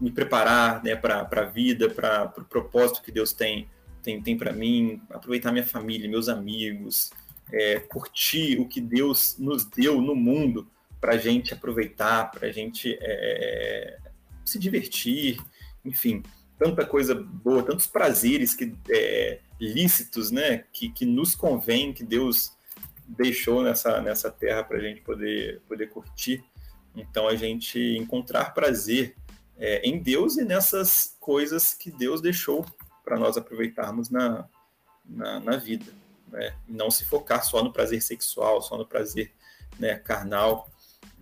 me 0.00 0.10
preparar 0.10 0.82
né, 0.82 0.94
para 0.94 1.28
a 1.30 1.44
vida, 1.44 1.88
para 1.90 2.24
o 2.24 2.28
pro 2.30 2.44
propósito 2.44 3.02
que 3.02 3.10
Deus 3.10 3.32
tem, 3.32 3.68
tem, 4.02 4.22
tem 4.22 4.36
para 4.36 4.52
mim, 4.52 5.02
aproveitar 5.10 5.52
minha 5.52 5.66
família, 5.66 6.08
meus 6.08 6.28
amigos, 6.28 7.10
é, 7.52 7.80
curtir 7.80 8.60
o 8.60 8.68
que 8.68 8.80
Deus 8.80 9.36
nos 9.38 9.64
deu 9.64 10.00
no 10.00 10.14
mundo 10.14 10.68
para 11.00 11.14
a 11.14 11.16
gente 11.16 11.54
aproveitar, 11.54 12.30
para 12.30 12.48
a 12.48 12.52
gente 12.52 12.96
é, 13.00 13.98
se 14.44 14.58
divertir, 14.58 15.38
enfim, 15.84 16.22
tanta 16.58 16.84
coisa 16.84 17.14
boa, 17.14 17.62
tantos 17.62 17.86
prazeres 17.86 18.54
que 18.54 18.74
é, 18.90 19.40
lícitos, 19.60 20.30
né, 20.30 20.64
que, 20.72 20.90
que 20.90 21.06
nos 21.06 21.34
convém, 21.34 21.92
que 21.92 22.04
Deus 22.04 22.52
deixou 23.06 23.62
nessa, 23.62 24.00
nessa 24.02 24.30
terra 24.30 24.62
para 24.62 24.76
a 24.76 24.80
gente 24.80 25.00
poder, 25.00 25.60
poder 25.68 25.88
curtir. 25.88 26.44
Então, 27.00 27.28
a 27.28 27.36
gente 27.36 27.78
encontrar 27.96 28.54
prazer 28.54 29.16
é, 29.56 29.80
em 29.88 29.98
Deus 29.98 30.36
e 30.36 30.44
nessas 30.44 31.16
coisas 31.20 31.74
que 31.74 31.90
Deus 31.90 32.20
deixou 32.20 32.64
para 33.04 33.18
nós 33.18 33.36
aproveitarmos 33.36 34.10
na, 34.10 34.48
na, 35.04 35.40
na 35.40 35.56
vida. 35.56 35.92
Né? 36.28 36.54
Não 36.68 36.90
se 36.90 37.04
focar 37.04 37.44
só 37.44 37.62
no 37.62 37.72
prazer 37.72 38.02
sexual, 38.02 38.60
só 38.62 38.76
no 38.76 38.86
prazer 38.86 39.32
né, 39.78 39.96
carnal, 39.96 40.68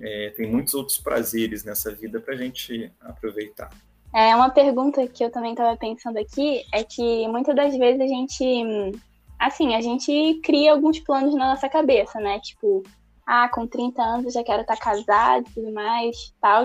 é, 0.01 0.31
tem 0.31 0.51
muitos 0.51 0.75
outros 0.75 0.99
prazeres 0.99 1.65
nessa 1.65 1.95
vida 1.95 2.21
para 2.21 2.35
a 2.35 2.37
gente 2.37 2.93
aproveitar. 3.01 3.71
É 4.15 4.35
uma 4.35 4.51
pergunta 4.51 5.07
que 5.07 5.25
eu 5.25 5.31
também 5.31 5.53
estava 5.53 5.77
pensando 5.77 6.19
aqui 6.19 6.65
é 6.73 6.83
que 6.83 7.27
muitas 7.29 7.55
das 7.55 7.77
vezes 7.77 8.01
a 8.01 8.07
gente, 8.07 8.93
assim, 9.39 9.75
a 9.75 9.81
gente 9.81 10.41
cria 10.43 10.73
alguns 10.73 10.99
planos 11.01 11.35
na 11.35 11.51
nossa 11.51 11.69
cabeça, 11.69 12.19
né? 12.19 12.41
Tipo, 12.41 12.83
ah, 13.27 13.49
com 13.49 13.67
30 13.67 14.01
anos 14.01 14.27
eu 14.27 14.31
já 14.31 14.45
quero 14.45 14.63
estar 14.63 14.77
tá 14.77 14.81
casado 14.81 15.47
e 15.49 15.53
tudo 15.53 15.73
mais, 15.73 16.33
tal. 16.41 16.65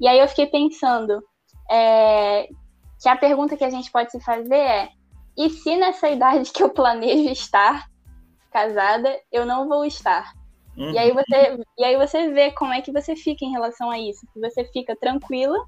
E 0.00 0.06
aí 0.06 0.18
eu 0.18 0.28
fiquei 0.28 0.46
pensando 0.46 1.22
é, 1.68 2.48
que 3.02 3.08
a 3.08 3.16
pergunta 3.16 3.56
que 3.56 3.64
a 3.64 3.70
gente 3.70 3.90
pode 3.90 4.12
se 4.12 4.20
fazer 4.20 4.54
é: 4.54 4.88
e 5.36 5.50
se 5.50 5.76
nessa 5.76 6.08
idade 6.08 6.52
que 6.52 6.62
eu 6.62 6.70
planejo 6.70 7.28
estar 7.30 7.90
casada, 8.52 9.14
eu 9.32 9.44
não 9.44 9.68
vou 9.68 9.84
estar? 9.84 10.32
Uhum. 10.76 10.92
E, 10.92 10.98
aí 10.98 11.10
você, 11.12 11.58
e 11.78 11.84
aí 11.84 11.96
você 11.96 12.30
vê 12.30 12.52
como 12.52 12.72
é 12.72 12.80
que 12.80 12.92
você 12.92 13.16
fica 13.16 13.44
em 13.44 13.50
relação 13.50 13.90
a 13.90 13.98
isso. 13.98 14.26
Se 14.32 14.40
você 14.40 14.64
fica 14.66 14.94
tranquila, 14.94 15.58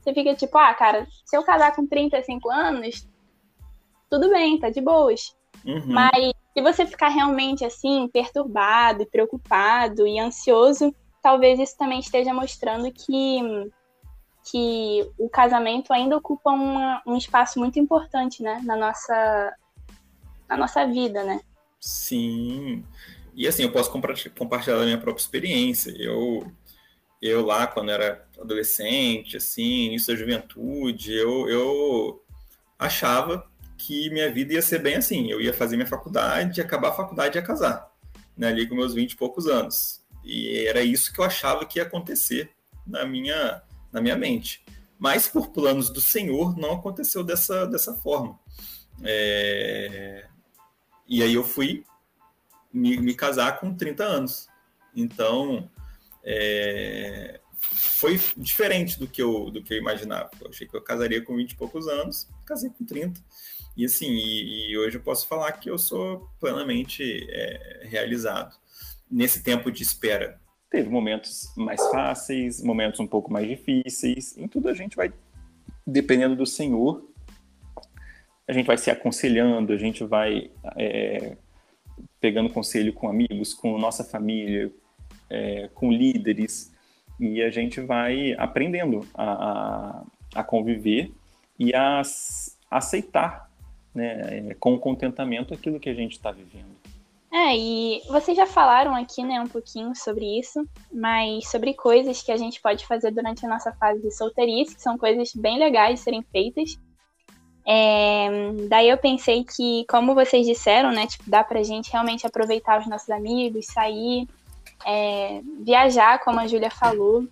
você 0.00 0.12
fica 0.14 0.34
tipo, 0.34 0.56
ah, 0.58 0.74
cara, 0.74 1.06
se 1.24 1.36
eu 1.36 1.42
casar 1.42 1.76
com 1.76 1.86
35 1.86 2.50
anos, 2.50 3.06
tudo 4.10 4.30
bem, 4.30 4.58
tá 4.58 4.70
de 4.70 4.80
boas. 4.80 5.36
Uhum. 5.64 5.82
Mas 5.86 6.32
se 6.56 6.62
você 6.62 6.86
ficar 6.86 7.08
realmente 7.08 7.66
assim, 7.66 8.08
perturbado, 8.08 9.04
preocupado 9.04 10.06
e 10.06 10.18
ansioso, 10.18 10.94
talvez 11.22 11.60
isso 11.60 11.76
também 11.76 12.00
esteja 12.00 12.32
mostrando 12.32 12.90
que, 12.90 13.70
que 14.50 15.06
o 15.18 15.28
casamento 15.28 15.92
ainda 15.92 16.16
ocupa 16.16 16.50
uma, 16.50 17.02
um 17.06 17.14
espaço 17.14 17.58
muito 17.58 17.78
importante, 17.78 18.42
né, 18.42 18.58
na 18.64 18.74
nossa, 18.74 19.54
na 20.48 20.56
nossa 20.56 20.86
vida, 20.86 21.22
né? 21.24 21.42
Sim. 21.78 22.82
E 23.34 23.46
assim, 23.46 23.64
eu 23.64 23.70
posso 23.70 23.90
compartilhar 23.90 24.80
a 24.80 24.84
minha 24.84 24.96
própria 24.96 25.22
experiência. 25.22 25.94
Eu, 25.98 26.50
eu 27.20 27.44
lá, 27.44 27.66
quando 27.66 27.90
era 27.90 28.26
adolescente, 28.40 29.36
assim, 29.36 29.88
início 29.88 30.10
da 30.10 30.18
juventude, 30.18 31.12
eu, 31.12 31.50
eu 31.50 32.24
achava 32.78 33.46
que 33.76 34.10
minha 34.10 34.30
vida 34.32 34.54
ia 34.54 34.62
ser 34.62 34.80
bem 34.80 34.96
assim. 34.96 35.30
Eu 35.30 35.40
ia 35.40 35.52
fazer 35.52 35.76
minha 35.76 35.88
faculdade, 35.88 36.60
acabar 36.60 36.88
a 36.88 36.94
faculdade 36.94 37.38
e 37.38 37.42
casar. 37.42 37.90
Né, 38.36 38.48
ali 38.48 38.68
com 38.68 38.74
meus 38.74 38.92
20 38.92 39.12
e 39.12 39.16
poucos 39.16 39.46
anos. 39.46 40.04
E 40.22 40.66
era 40.66 40.82
isso 40.82 41.12
que 41.12 41.20
eu 41.20 41.24
achava 41.24 41.64
que 41.64 41.78
ia 41.78 41.84
acontecer 41.84 42.50
na 42.86 43.06
minha, 43.06 43.62
na 43.90 44.00
minha 44.00 44.16
mente. 44.16 44.64
Mas 44.98 45.26
por 45.26 45.48
planos 45.48 45.90
do 45.90 46.00
Senhor 46.00 46.56
não 46.56 46.72
aconteceu 46.72 47.24
dessa, 47.24 47.66
dessa 47.66 47.94
forma. 47.94 48.38
É... 49.02 50.26
E 51.08 51.22
aí 51.22 51.34
eu 51.34 51.44
fui 51.44 51.84
me, 52.72 52.98
me 52.98 53.14
casar 53.14 53.58
com 53.58 53.74
30 53.74 54.04
anos. 54.04 54.48
Então, 54.94 55.70
é, 56.24 57.40
foi 57.60 58.20
diferente 58.36 58.98
do 58.98 59.06
que, 59.06 59.22
eu, 59.22 59.50
do 59.50 59.62
que 59.62 59.74
eu 59.74 59.78
imaginava. 59.78 60.30
Eu 60.40 60.48
achei 60.48 60.66
que 60.66 60.76
eu 60.76 60.82
casaria 60.82 61.22
com 61.22 61.36
20 61.36 61.52
e 61.52 61.56
poucos 61.56 61.86
anos, 61.88 62.28
casei 62.44 62.70
com 62.70 62.84
30. 62.84 63.20
E 63.76 63.84
assim, 63.84 64.10
e, 64.10 64.70
e 64.70 64.78
hoje 64.78 64.96
eu 64.96 65.02
posso 65.02 65.28
falar 65.28 65.52
que 65.52 65.68
eu 65.68 65.78
sou 65.78 66.28
plenamente 66.40 67.26
é, 67.30 67.82
realizado. 67.84 68.56
Nesse 69.10 69.42
tempo 69.42 69.70
de 69.70 69.82
espera, 69.82 70.40
teve 70.70 70.88
momentos 70.88 71.52
mais 71.56 71.80
fáceis, 71.90 72.62
momentos 72.62 72.98
um 73.00 73.06
pouco 73.06 73.30
mais 73.30 73.46
difíceis. 73.46 74.36
Em 74.38 74.48
tudo 74.48 74.68
a 74.68 74.74
gente 74.74 74.96
vai, 74.96 75.12
dependendo 75.86 76.34
do 76.34 76.46
Senhor, 76.46 77.06
a 78.48 78.52
gente 78.52 78.66
vai 78.66 78.78
se 78.78 78.90
aconselhando, 78.90 79.72
a 79.72 79.76
gente 79.76 80.04
vai 80.04 80.50
é, 80.76 81.36
pegando 82.20 82.48
conselho 82.48 82.92
com 82.92 83.08
amigos, 83.08 83.52
com 83.52 83.76
nossa 83.76 84.04
família, 84.04 84.72
é, 85.28 85.68
com 85.74 85.92
líderes, 85.92 86.72
e 87.18 87.42
a 87.42 87.50
gente 87.50 87.80
vai 87.80 88.34
aprendendo 88.34 89.06
a, 89.14 89.24
a, 89.24 90.04
a 90.36 90.44
conviver 90.44 91.12
e 91.58 91.74
a 91.74 92.02
aceitar 92.70 93.50
né, 93.96 94.54
com 94.60 94.78
contentamento 94.78 95.54
aquilo 95.54 95.80
que 95.80 95.88
a 95.88 95.94
gente 95.94 96.12
está 96.12 96.30
vivendo. 96.30 96.76
É, 97.32 97.56
e 97.56 98.02
vocês 98.08 98.36
já 98.36 98.46
falaram 98.46 98.94
aqui, 98.94 99.22
né, 99.22 99.40
um 99.40 99.48
pouquinho 99.48 99.94
sobre 99.94 100.38
isso, 100.38 100.66
mas 100.92 101.48
sobre 101.50 101.74
coisas 101.74 102.22
que 102.22 102.30
a 102.30 102.36
gente 102.36 102.60
pode 102.60 102.86
fazer 102.86 103.10
durante 103.10 103.44
a 103.44 103.48
nossa 103.48 103.72
fase 103.72 104.00
de 104.00 104.10
solteirice, 104.10 104.76
que 104.76 104.82
são 104.82 104.96
coisas 104.96 105.32
bem 105.34 105.58
legais 105.58 105.98
de 105.98 106.04
serem 106.04 106.22
feitas. 106.22 106.78
É, 107.66 108.28
daí 108.68 108.88
eu 108.88 108.96
pensei 108.96 109.44
que, 109.44 109.84
como 109.88 110.14
vocês 110.14 110.46
disseram, 110.46 110.92
né, 110.92 111.06
tipo, 111.06 111.28
dá 111.28 111.42
pra 111.42 111.62
gente 111.62 111.90
realmente 111.90 112.26
aproveitar 112.26 112.80
os 112.80 112.86
nossos 112.86 113.10
amigos, 113.10 113.66
sair, 113.66 114.28
é, 114.86 115.40
viajar, 115.60 116.20
como 116.20 116.38
a 116.38 116.46
Júlia 116.46 116.70
falou, 116.70 117.26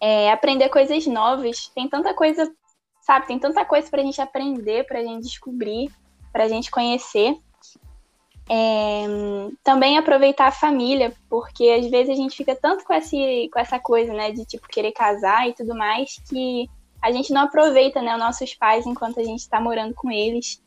é, 0.00 0.32
aprender 0.32 0.68
coisas 0.70 1.06
novas. 1.06 1.68
Tem 1.74 1.88
tanta 1.88 2.14
coisa, 2.14 2.50
sabe, 3.08 3.26
tem 3.26 3.38
tanta 3.38 3.64
coisa 3.64 3.88
pra 3.88 4.02
gente 4.02 4.20
aprender, 4.20 4.84
pra 4.84 5.02
gente 5.02 5.22
descobrir, 5.22 5.90
pra 6.30 6.46
gente 6.46 6.70
conhecer. 6.70 7.38
É, 8.50 9.06
também 9.64 9.96
aproveitar 9.96 10.48
a 10.48 10.52
família, 10.52 11.14
porque 11.28 11.70
às 11.70 11.90
vezes 11.90 12.10
a 12.10 12.14
gente 12.14 12.36
fica 12.36 12.54
tanto 12.54 12.84
com, 12.84 12.92
esse, 12.92 13.48
com 13.50 13.58
essa 13.58 13.78
coisa, 13.78 14.12
né, 14.12 14.30
de 14.30 14.44
tipo 14.44 14.68
querer 14.68 14.92
casar 14.92 15.48
e 15.48 15.54
tudo 15.54 15.74
mais, 15.74 16.16
que 16.28 16.68
a 17.00 17.10
gente 17.10 17.32
não 17.32 17.42
aproveita, 17.42 18.02
né, 18.02 18.12
os 18.12 18.18
nossos 18.18 18.54
pais 18.54 18.86
enquanto 18.86 19.20
a 19.20 19.24
gente 19.24 19.40
está 19.40 19.58
morando 19.58 19.94
com 19.94 20.10
eles. 20.10 20.62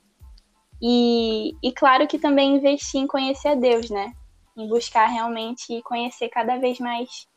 E, 0.82 1.54
e 1.62 1.72
claro 1.72 2.08
que 2.08 2.18
também 2.18 2.56
investir 2.56 3.02
em 3.02 3.08
conhecer 3.08 3.50
a 3.50 3.56
Deus, 3.56 3.88
né, 3.92 4.14
em 4.58 4.68
buscar 4.68 5.06
realmente 5.06 5.80
conhecer 5.84 6.28
cada 6.30 6.58
vez 6.58 6.80
mais 6.80 7.28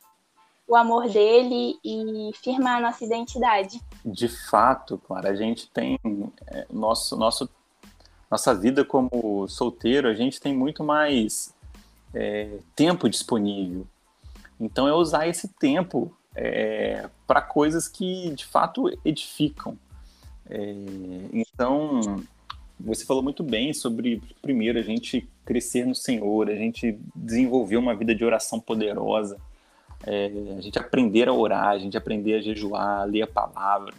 o 0.67 0.75
amor 0.75 1.07
dele 1.09 1.77
e 1.83 2.31
firmar 2.41 2.77
a 2.77 2.81
nossa 2.81 3.05
identidade. 3.05 3.79
De 4.03 4.27
fato, 4.27 4.97
Clara, 4.97 5.29
a 5.29 5.35
gente 5.35 5.69
tem 5.69 5.99
é, 6.47 6.65
nosso 6.71 7.15
nosso 7.15 7.49
nossa 8.29 8.55
vida 8.55 8.83
como 8.83 9.47
solteiro, 9.47 10.07
a 10.07 10.13
gente 10.13 10.41
tem 10.41 10.55
muito 10.55 10.83
mais 10.83 11.53
é, 12.13 12.57
tempo 12.75 13.07
disponível. 13.07 13.85
Então 14.59 14.87
é 14.87 14.93
usar 14.93 15.27
esse 15.27 15.47
tempo 15.47 16.11
é, 16.35 17.09
para 17.27 17.41
coisas 17.41 17.87
que 17.87 18.31
de 18.31 18.45
fato 18.45 18.89
edificam. 19.05 19.77
É, 20.49 20.73
então 21.31 22.23
você 22.79 23.05
falou 23.05 23.23
muito 23.23 23.43
bem 23.43 23.73
sobre 23.73 24.21
primeiro 24.41 24.79
a 24.79 24.81
gente 24.81 25.29
crescer 25.45 25.85
no 25.85 25.95
Senhor, 25.95 26.49
a 26.49 26.55
gente 26.55 26.99
desenvolver 27.15 27.77
uma 27.77 27.95
vida 27.95 28.13
de 28.13 28.25
oração 28.25 28.59
poderosa, 28.59 29.37
é, 30.05 30.31
a 30.57 30.61
gente 30.61 30.77
aprender 30.77 31.27
a 31.27 31.33
orar, 31.33 31.69
a 31.69 31.79
gente 31.79 31.97
aprender 31.97 32.35
a 32.35 32.41
jejuar, 32.41 33.01
a 33.01 33.03
ler 33.03 33.23
a 33.23 33.27
palavra 33.27 33.93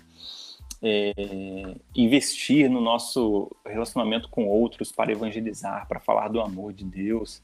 é, 0.82 1.74
investir 1.94 2.70
no 2.70 2.80
nosso 2.80 3.50
relacionamento 3.64 4.28
com 4.28 4.46
outros 4.46 4.92
para 4.92 5.12
evangelizar, 5.12 5.86
para 5.88 6.00
falar 6.00 6.28
do 6.28 6.40
amor 6.40 6.72
de 6.72 6.84
Deus. 6.84 7.42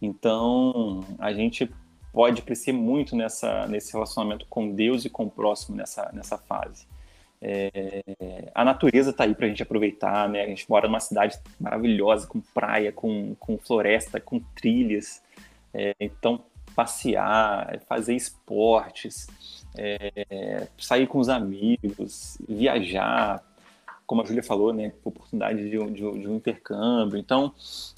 Então, 0.00 1.04
a 1.18 1.32
gente 1.32 1.70
pode 2.12 2.42
crescer 2.42 2.72
muito 2.72 3.14
nessa, 3.14 3.66
nesse 3.66 3.92
relacionamento 3.92 4.46
com 4.48 4.70
Deus 4.70 5.04
e 5.04 5.10
com 5.10 5.24
o 5.24 5.30
próximo 5.30 5.76
nessa, 5.76 6.10
nessa 6.12 6.36
fase. 6.36 6.86
É, 7.40 8.02
a 8.54 8.64
natureza 8.64 9.10
está 9.10 9.24
aí 9.24 9.34
para 9.34 9.46
a 9.46 9.48
gente 9.48 9.62
aproveitar, 9.62 10.28
né? 10.28 10.42
A 10.42 10.46
gente 10.46 10.68
mora 10.68 10.86
numa 10.86 11.00
cidade 11.00 11.38
maravilhosa, 11.58 12.26
com 12.26 12.40
praia, 12.40 12.92
com, 12.92 13.34
com 13.34 13.58
floresta, 13.58 14.20
com 14.20 14.40
trilhas. 14.54 15.22
É, 15.74 15.94
então, 15.98 16.44
passear, 16.74 17.80
fazer 17.88 18.14
esportes, 18.14 19.26
é, 19.76 20.68
sair 20.78 21.06
com 21.06 21.18
os 21.18 21.28
amigos, 21.28 22.38
viajar, 22.48 23.42
como 24.06 24.22
a 24.22 24.24
Júlia 24.24 24.42
falou, 24.42 24.72
né, 24.72 24.92
oportunidade 25.04 25.70
de, 25.70 25.70
de, 25.70 25.92
de 25.94 26.28
um 26.28 26.36
intercâmbio. 26.36 27.18
Então, 27.18 27.54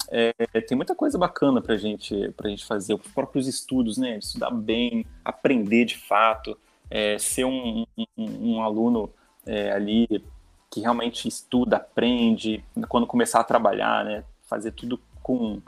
é, 0.09 0.31
tem 0.61 0.75
muita 0.75 0.95
coisa 0.95 1.17
bacana 1.17 1.61
para 1.61 1.75
gente, 1.75 2.33
a 2.41 2.47
gente 2.47 2.65
fazer, 2.65 2.93
os 2.93 3.07
próprios 3.07 3.47
estudos, 3.47 3.97
né, 3.97 4.17
estudar 4.17 4.51
bem, 4.51 5.05
aprender 5.23 5.85
de 5.85 5.97
fato, 5.97 6.57
é, 6.89 7.17
ser 7.17 7.45
um, 7.45 7.85
um, 7.97 8.05
um 8.17 8.61
aluno 8.61 9.11
é, 9.45 9.71
ali 9.71 10.23
que 10.71 10.79
realmente 10.79 11.27
estuda, 11.27 11.77
aprende, 11.77 12.63
quando 12.87 13.07
começar 13.07 13.39
a 13.39 13.43
trabalhar, 13.43 14.05
né, 14.05 14.23
fazer 14.43 14.71
tudo 14.71 14.99
com, 15.21 15.61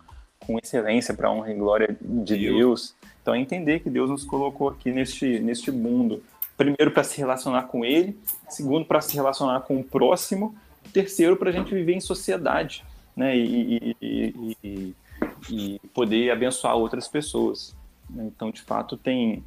com 0.46 0.58
excelência 0.58 1.14
para 1.14 1.32
honra 1.32 1.52
e 1.52 1.56
glória 1.56 1.98
de 2.02 2.38
Deus. 2.38 2.96
Então 3.22 3.34
é 3.34 3.40
entender 3.40 3.80
que 3.80 3.90
Deus 3.90 4.10
nos 4.10 4.24
colocou 4.24 4.70
aqui 4.70 4.92
neste, 4.92 5.40
neste 5.40 5.72
mundo, 5.72 6.24
primeiro 6.56 6.92
para 6.92 7.04
se 7.04 7.18
relacionar 7.18 7.64
com 7.64 7.84
Ele, 7.84 8.18
segundo 8.50 8.86
para 8.86 9.02
se 9.02 9.16
relacionar 9.16 9.62
com 9.62 9.78
o 9.78 9.84
próximo, 9.84 10.56
terceiro 10.94 11.36
para 11.36 11.50
a 11.50 11.54
gente 11.54 11.74
viver 11.74 11.94
em 11.94 12.00
sociedade, 12.00 12.84
né? 13.16 13.36
E, 13.38 13.96
e, 14.02 14.56
e, 14.64 14.96
e, 15.50 15.80
poder 15.94 16.32
abençoar 16.32 16.76
outras 16.76 17.08
pessoas. 17.08 17.76
Então, 18.10 18.52
de 18.52 18.62
fato, 18.62 18.96
tem 18.96 19.44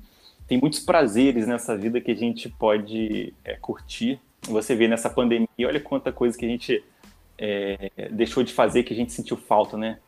tem 0.50 0.58
muitos 0.58 0.80
prazeres 0.80 1.46
nessa 1.46 1.76
vida 1.76 2.00
que 2.00 2.10
a 2.10 2.14
gente 2.16 2.48
pode 2.48 3.32
é, 3.44 3.54
curtir. 3.54 4.20
Você 4.48 4.74
vê 4.74 4.88
nessa 4.88 5.08
pandemia, 5.08 5.46
olha 5.60 5.78
quanta 5.78 6.10
coisa 6.10 6.36
que 6.36 6.44
a 6.44 6.48
gente 6.48 6.82
é, 7.38 8.10
deixou 8.10 8.42
de 8.42 8.52
fazer 8.52 8.82
que 8.82 8.92
a 8.92 8.96
gente 8.96 9.12
sentiu 9.12 9.36
falta, 9.36 9.76
né? 9.76 10.00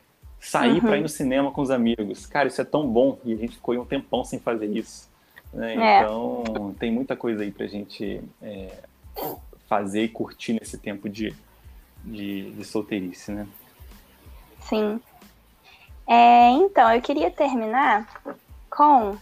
Sair 0.43 0.75
uhum. 0.75 0.81
para 0.81 0.99
ir 0.99 1.03
no 1.03 1.09
cinema 1.09 1.53
com 1.53 1.63
os 1.63 1.71
amigos. 1.71 2.27
Cara, 2.27 2.49
isso 2.49 2.61
é 2.61 2.65
tão 2.65 2.85
bom 2.85 3.17
e 3.25 3.33
a 3.33 3.37
gente 3.37 3.55
ficou 3.55 3.81
um 3.81 3.85
tempão 3.85 4.25
sem 4.25 4.41
fazer 4.41 4.67
isso. 4.67 5.09
Né? 5.53 5.77
É. 5.77 6.03
Então, 6.03 6.75
tem 6.81 6.91
muita 6.91 7.15
coisa 7.15 7.45
aí 7.45 7.53
para 7.53 7.65
a 7.65 7.69
gente 7.69 8.21
é, 8.43 8.73
fazer 9.69 10.03
e 10.03 10.09
curtir 10.09 10.55
nesse 10.55 10.77
tempo 10.77 11.09
de, 11.09 11.33
de, 12.05 12.51
de 12.51 12.65
solteirice, 12.65 13.31
né? 13.31 13.47
Sim. 14.63 15.01
É, 16.09 16.51
então, 16.51 16.93
eu 16.93 17.01
queria 17.01 17.31
terminar 17.31 18.09
com 18.69 19.17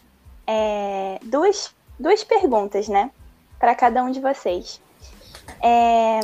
é, 0.46 1.18
duas, 1.22 1.74
duas 1.98 2.24
perguntas, 2.24 2.88
né? 2.88 3.10
Para 3.58 3.74
cada 3.74 4.02
um 4.02 4.10
de 4.10 4.20
vocês. 4.20 4.80
É, 5.62 6.20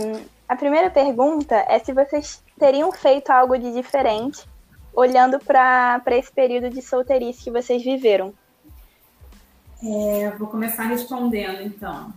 a 0.48 0.56
primeira 0.56 0.88
pergunta 0.88 1.54
é 1.68 1.78
se 1.80 1.92
vocês 1.92 2.42
teriam 2.58 2.90
feito 2.92 3.28
algo 3.28 3.58
de 3.58 3.74
diferente 3.74 4.55
olhando 4.96 5.38
para 5.38 6.02
esse 6.12 6.32
período 6.32 6.70
de 6.70 6.80
solteirice 6.80 7.44
que 7.44 7.50
vocês 7.50 7.84
viveram? 7.84 8.34
É, 9.82 10.30
vou 10.30 10.48
começar 10.48 10.84
respondendo, 10.84 11.62
então. 11.62 12.12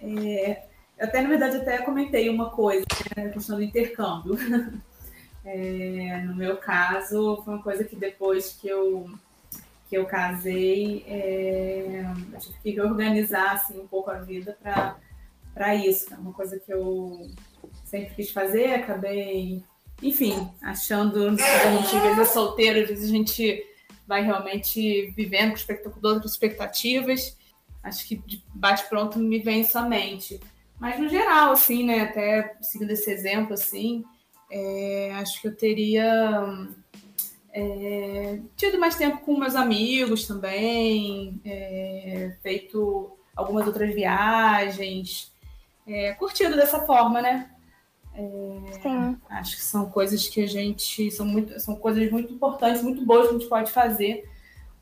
É, 0.00 0.62
eu 0.96 1.06
até, 1.06 1.20
na 1.20 1.28
verdade, 1.28 1.56
até 1.56 1.78
comentei 1.78 2.28
uma 2.28 2.50
coisa, 2.50 2.86
né, 3.16 3.26
a 3.26 3.30
questão 3.30 3.56
do 3.56 3.62
intercâmbio. 3.62 4.38
É, 5.46 6.22
no 6.22 6.34
meu 6.34 6.56
caso, 6.56 7.42
foi 7.44 7.52
uma 7.52 7.62
coisa 7.62 7.84
que 7.84 7.94
depois 7.94 8.54
que 8.54 8.66
eu, 8.66 9.10
que 9.90 9.94
eu 9.94 10.06
casei, 10.06 11.04
é, 11.06 12.02
eu 12.32 12.38
tive 12.38 12.72
que 12.72 12.80
organizar 12.80 13.52
assim, 13.52 13.78
um 13.78 13.86
pouco 13.86 14.10
a 14.10 14.14
vida 14.14 14.56
para 15.52 15.74
isso. 15.74 16.14
É 16.14 16.16
uma 16.16 16.32
coisa 16.32 16.58
que 16.58 16.72
eu 16.72 17.28
sempre 17.84 18.14
quis 18.14 18.30
fazer, 18.32 18.72
acabei 18.72 19.62
enfim, 20.04 20.48
achando 20.62 21.34
que 21.34 21.42
a 21.42 21.76
gente, 21.76 21.96
às 21.96 22.02
vezes, 22.02 22.18
é 22.18 22.24
solteiro, 22.26 22.80
às 22.82 22.88
vezes 22.88 23.08
a 23.08 23.12
gente 23.12 23.66
vai 24.06 24.22
realmente 24.22 25.10
vivendo 25.16 25.54
com 25.66 26.06
outras 26.06 26.32
expectativas. 26.32 27.36
Acho 27.82 28.06
que 28.06 28.16
de 28.16 28.44
bate-pronto 28.54 29.18
me 29.18 29.38
vem 29.38 29.62
isso 29.62 29.78
à 29.78 29.82
mente. 29.82 30.38
Mas, 30.78 31.00
no 31.00 31.08
geral, 31.08 31.52
assim, 31.52 31.84
né, 31.84 32.00
até 32.00 32.56
seguindo 32.60 32.90
esse 32.90 33.10
exemplo, 33.10 33.54
assim, 33.54 34.04
é, 34.50 35.12
acho 35.14 35.40
que 35.40 35.48
eu 35.48 35.56
teria 35.56 36.68
é, 37.52 38.40
tido 38.56 38.78
mais 38.78 38.96
tempo 38.96 39.18
com 39.18 39.38
meus 39.38 39.54
amigos 39.54 40.26
também, 40.26 41.40
é, 41.44 42.36
feito 42.42 43.16
algumas 43.34 43.66
outras 43.66 43.94
viagens, 43.94 45.32
é, 45.86 46.12
curtido 46.12 46.56
dessa 46.56 46.80
forma, 46.80 47.22
né? 47.22 47.53
É, 48.14 48.72
Sim. 48.80 49.16
Acho 49.28 49.56
que 49.56 49.62
são 49.62 49.90
coisas 49.90 50.28
que 50.28 50.40
a 50.42 50.46
gente. 50.46 51.10
São, 51.10 51.26
muito, 51.26 51.58
são 51.60 51.74
coisas 51.74 52.10
muito 52.10 52.32
importantes, 52.32 52.82
muito 52.82 53.04
boas 53.04 53.28
que 53.28 53.34
a 53.34 53.38
gente 53.38 53.48
pode 53.48 53.72
fazer 53.72 54.28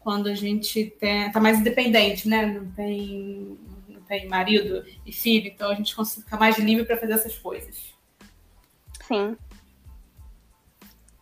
quando 0.00 0.28
a 0.28 0.34
gente 0.34 0.94
está 1.00 1.40
mais 1.40 1.60
independente, 1.60 2.28
né? 2.28 2.46
Não 2.46 2.70
tem, 2.72 3.58
não 3.88 4.00
tem 4.02 4.28
marido 4.28 4.84
e 5.06 5.12
filho, 5.12 5.46
então 5.46 5.70
a 5.70 5.74
gente 5.74 5.94
consegue 5.94 6.24
ficar 6.24 6.38
mais 6.38 6.58
livre 6.58 6.84
para 6.84 6.96
fazer 6.96 7.12
essas 7.12 7.38
coisas. 7.38 7.94
Sim. 9.06 9.36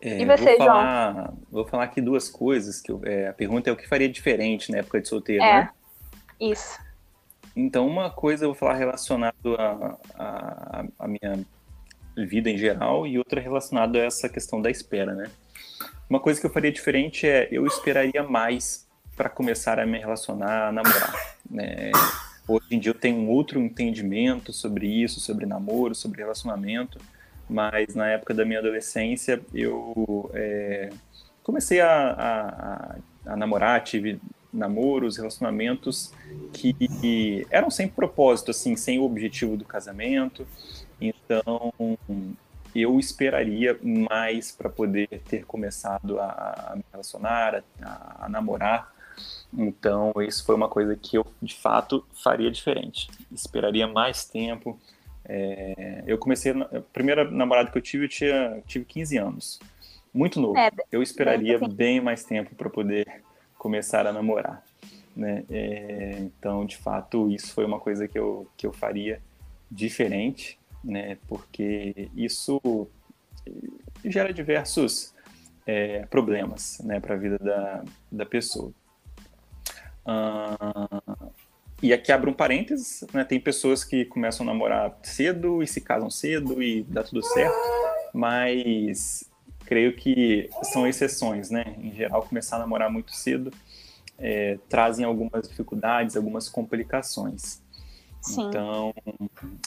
É, 0.01 0.19
e 0.19 0.25
você, 0.25 0.57
vou 0.57 0.65
falar, 0.65 1.13
João? 1.13 1.37
Vou 1.51 1.65
falar 1.65 1.83
aqui 1.83 2.01
duas 2.01 2.27
coisas. 2.27 2.81
que 2.81 2.91
eu, 2.91 2.99
é, 3.05 3.27
A 3.27 3.33
pergunta 3.33 3.69
é 3.69 3.73
o 3.73 3.77
que 3.77 3.87
faria 3.87 4.09
diferente 4.09 4.71
na 4.71 4.79
época 4.79 4.99
de 4.99 5.07
solteiro, 5.07 5.43
é, 5.43 5.53
né? 5.53 5.69
Isso. 6.39 6.79
Então, 7.55 7.87
uma 7.87 8.09
coisa 8.09 8.45
eu 8.45 8.49
vou 8.49 8.55
falar 8.55 8.75
relacionado 8.75 9.55
à 9.57 9.97
a, 10.15 10.79
a, 10.79 10.85
a, 10.99 11.07
minha 11.07 11.45
vida 12.15 12.49
em 12.49 12.57
geral 12.57 13.05
e 13.07 13.17
outra 13.17 13.39
relacionada 13.39 13.99
a 13.99 14.05
essa 14.05 14.27
questão 14.27 14.61
da 14.61 14.69
espera, 14.69 15.13
né? 15.13 15.29
Uma 16.09 16.19
coisa 16.19 16.39
que 16.39 16.45
eu 16.45 16.51
faria 16.51 16.71
diferente 16.71 17.27
é 17.27 17.47
eu 17.51 17.65
esperaria 17.65 18.23
mais 18.23 18.87
para 19.15 19.29
começar 19.29 19.79
a 19.79 19.85
me 19.85 19.97
relacionar, 19.97 20.67
a 20.67 20.71
namorar, 20.71 21.13
né? 21.49 21.91
Hoje 22.47 22.67
em 22.71 22.79
dia 22.79 22.91
eu 22.91 22.95
tenho 22.95 23.17
um 23.17 23.29
outro 23.29 23.59
entendimento 23.59 24.51
sobre 24.51 24.87
isso, 24.87 25.19
sobre 25.19 25.45
namoro, 25.45 25.95
sobre 25.95 26.21
relacionamento, 26.21 26.99
mas 27.49 27.95
na 27.95 28.09
época 28.09 28.33
da 28.33 28.43
minha 28.43 28.59
adolescência 28.59 29.41
eu 29.53 30.29
é, 30.33 30.89
comecei 31.43 31.79
a, 31.79 32.11
a, 33.25 33.31
a, 33.31 33.35
namorar, 33.37 33.83
tive 33.83 34.19
namoros, 34.51 35.17
relacionamentos 35.17 36.13
que, 36.51 37.45
eram 37.49 37.69
sem 37.69 37.87
propósito, 37.87 38.51
assim, 38.51 38.75
sem 38.75 38.99
o 38.99 39.03
objetivo 39.03 39.55
do 39.55 39.63
casamento. 39.63 40.45
Então 41.01 41.73
eu 42.73 42.99
esperaria 42.99 43.77
mais 43.83 44.51
para 44.51 44.69
poder 44.69 45.07
ter 45.27 45.45
começado 45.45 46.19
a, 46.19 46.73
me 46.75 46.83
relacionar, 46.91 47.63
a, 47.81 48.25
a 48.25 48.29
namorar 48.29 48.93
então, 49.53 50.13
isso 50.25 50.45
foi 50.45 50.55
uma 50.55 50.69
coisa 50.69 50.95
que 50.95 51.17
eu, 51.17 51.25
de 51.41 51.55
fato, 51.55 52.05
faria 52.13 52.49
diferente. 52.49 53.09
Esperaria 53.31 53.87
mais 53.87 54.25
tempo. 54.25 54.79
É, 55.25 56.03
eu 56.07 56.17
comecei, 56.17 56.51
a 56.51 56.81
primeira 56.93 57.29
namorada 57.29 57.69
que 57.69 57.77
eu 57.77 57.81
tive, 57.81 58.05
eu 58.05 58.09
tinha, 58.09 58.61
tive 58.65 58.85
15 58.85 59.17
anos. 59.17 59.59
Muito 60.13 60.39
novo. 60.39 60.57
É, 60.57 60.71
eu 60.91 61.01
esperaria 61.01 61.59
bem, 61.59 61.69
bem 61.69 62.01
mais 62.01 62.23
tempo 62.23 62.55
para 62.55 62.69
poder 62.69 63.23
começar 63.57 64.07
a 64.07 64.13
namorar. 64.13 64.63
Né? 65.15 65.43
É, 65.49 66.17
então, 66.19 66.65
de 66.65 66.77
fato, 66.77 67.29
isso 67.29 67.53
foi 67.53 67.65
uma 67.65 67.79
coisa 67.79 68.07
que 68.07 68.17
eu, 68.17 68.47
que 68.55 68.65
eu 68.65 68.71
faria 68.71 69.21
diferente, 69.69 70.57
né? 70.83 71.17
porque 71.27 72.09
isso 72.15 72.87
gera 74.05 74.33
diversos 74.33 75.13
é, 75.65 76.05
problemas 76.07 76.79
né, 76.83 76.99
para 76.99 77.15
a 77.15 77.17
vida 77.17 77.37
da, 77.37 77.83
da 78.11 78.25
pessoa. 78.25 78.71
Uh, 80.05 81.31
e 81.81 81.93
aqui 81.93 82.11
abre 82.11 82.29
um 82.29 82.33
parênteses, 82.33 83.03
né? 83.11 83.23
Tem 83.23 83.39
pessoas 83.39 83.83
que 83.83 84.05
começam 84.05 84.47
a 84.47 84.51
namorar 84.53 84.99
cedo 85.01 85.63
e 85.63 85.67
se 85.67 85.81
casam 85.81 86.11
cedo 86.11 86.61
e 86.61 86.83
dá 86.83 87.03
tudo 87.03 87.23
certo, 87.23 87.57
mas 88.13 89.27
creio 89.65 89.95
que 89.95 90.47
são 90.63 90.87
exceções, 90.87 91.49
né? 91.49 91.75
Em 91.79 91.91
geral, 91.91 92.23
começar 92.23 92.57
a 92.57 92.59
namorar 92.59 92.91
muito 92.91 93.11
cedo 93.13 93.51
é, 94.21 94.59
trazem 94.69 95.03
algumas 95.03 95.49
dificuldades, 95.49 96.15
algumas 96.15 96.47
complicações. 96.47 97.61
Sim. 98.21 98.47
Então, 98.47 98.93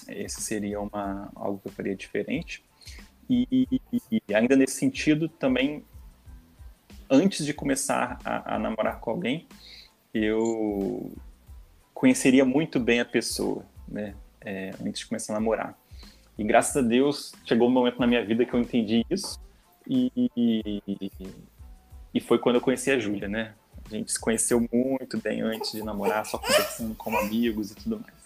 esse 0.09 0.41
seria 0.41 0.81
uma, 0.81 1.31
algo 1.35 1.59
que 1.59 1.69
eu 1.69 1.73
faria 1.73 1.95
diferente. 1.95 2.65
E, 3.29 3.81
e 4.11 4.35
ainda 4.35 4.55
nesse 4.55 4.77
sentido, 4.77 5.29
também, 5.29 5.85
antes 7.11 7.45
de 7.45 7.53
começar 7.53 8.19
a, 8.25 8.55
a 8.55 8.59
namorar 8.59 9.01
com 9.01 9.11
alguém, 9.11 9.47
eu 10.13 11.13
conheceria 11.93 12.45
muito 12.45 12.79
bem 12.79 13.01
a 13.01 13.05
pessoa, 13.05 13.65
né? 13.89 14.15
É, 14.41 14.71
antes 14.85 15.01
de 15.01 15.07
começar 15.07 15.33
a 15.33 15.41
namorar. 15.41 15.79
E 16.37 16.45
graças 16.45 16.77
a 16.77 16.87
Deus 16.87 17.33
chegou 17.45 17.69
um 17.69 17.73
momento 17.73 17.99
na 17.99 18.07
minha 18.07 18.25
vida 18.25 18.45
que 18.45 18.53
eu 18.53 18.61
entendi 18.61 19.07
isso 19.09 19.41
e, 19.87 20.11
e 22.13 22.21
foi 22.21 22.39
quando 22.39 22.57
eu 22.57 22.61
conheci 22.61 22.91
a 22.91 22.99
Júlia, 22.99 23.29
né? 23.29 23.55
A 23.87 23.89
gente 23.91 24.13
se 24.13 24.21
conheceu 24.21 24.67
muito 24.73 25.19
bem 25.19 25.43
antes 25.43 25.73
de 25.73 25.83
namorar, 25.83 26.25
só 26.27 26.39
conversando 26.39 26.95
como 26.95 27.19
amigos 27.19 27.71
e 27.71 27.75
tudo 27.75 28.01
mais. 28.01 28.24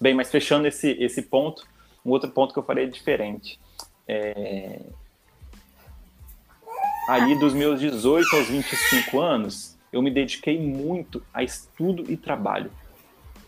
Bem, 0.00 0.14
mas 0.14 0.30
fechando 0.30 0.66
esse, 0.66 0.90
esse 1.00 1.22
ponto, 1.22 1.66
um 2.04 2.10
outro 2.10 2.30
ponto 2.30 2.52
que 2.52 2.58
eu 2.58 2.62
faria 2.62 2.88
diferente. 2.88 3.58
É... 4.06 4.80
Ali 7.08 7.38
dos 7.38 7.54
meus 7.54 7.80
18 7.80 8.36
aos 8.36 8.48
25 8.48 9.20
anos, 9.20 9.78
eu 9.92 10.02
me 10.02 10.10
dediquei 10.10 10.60
muito 10.60 11.22
a 11.32 11.42
estudo 11.42 12.10
e 12.10 12.16
trabalho. 12.16 12.70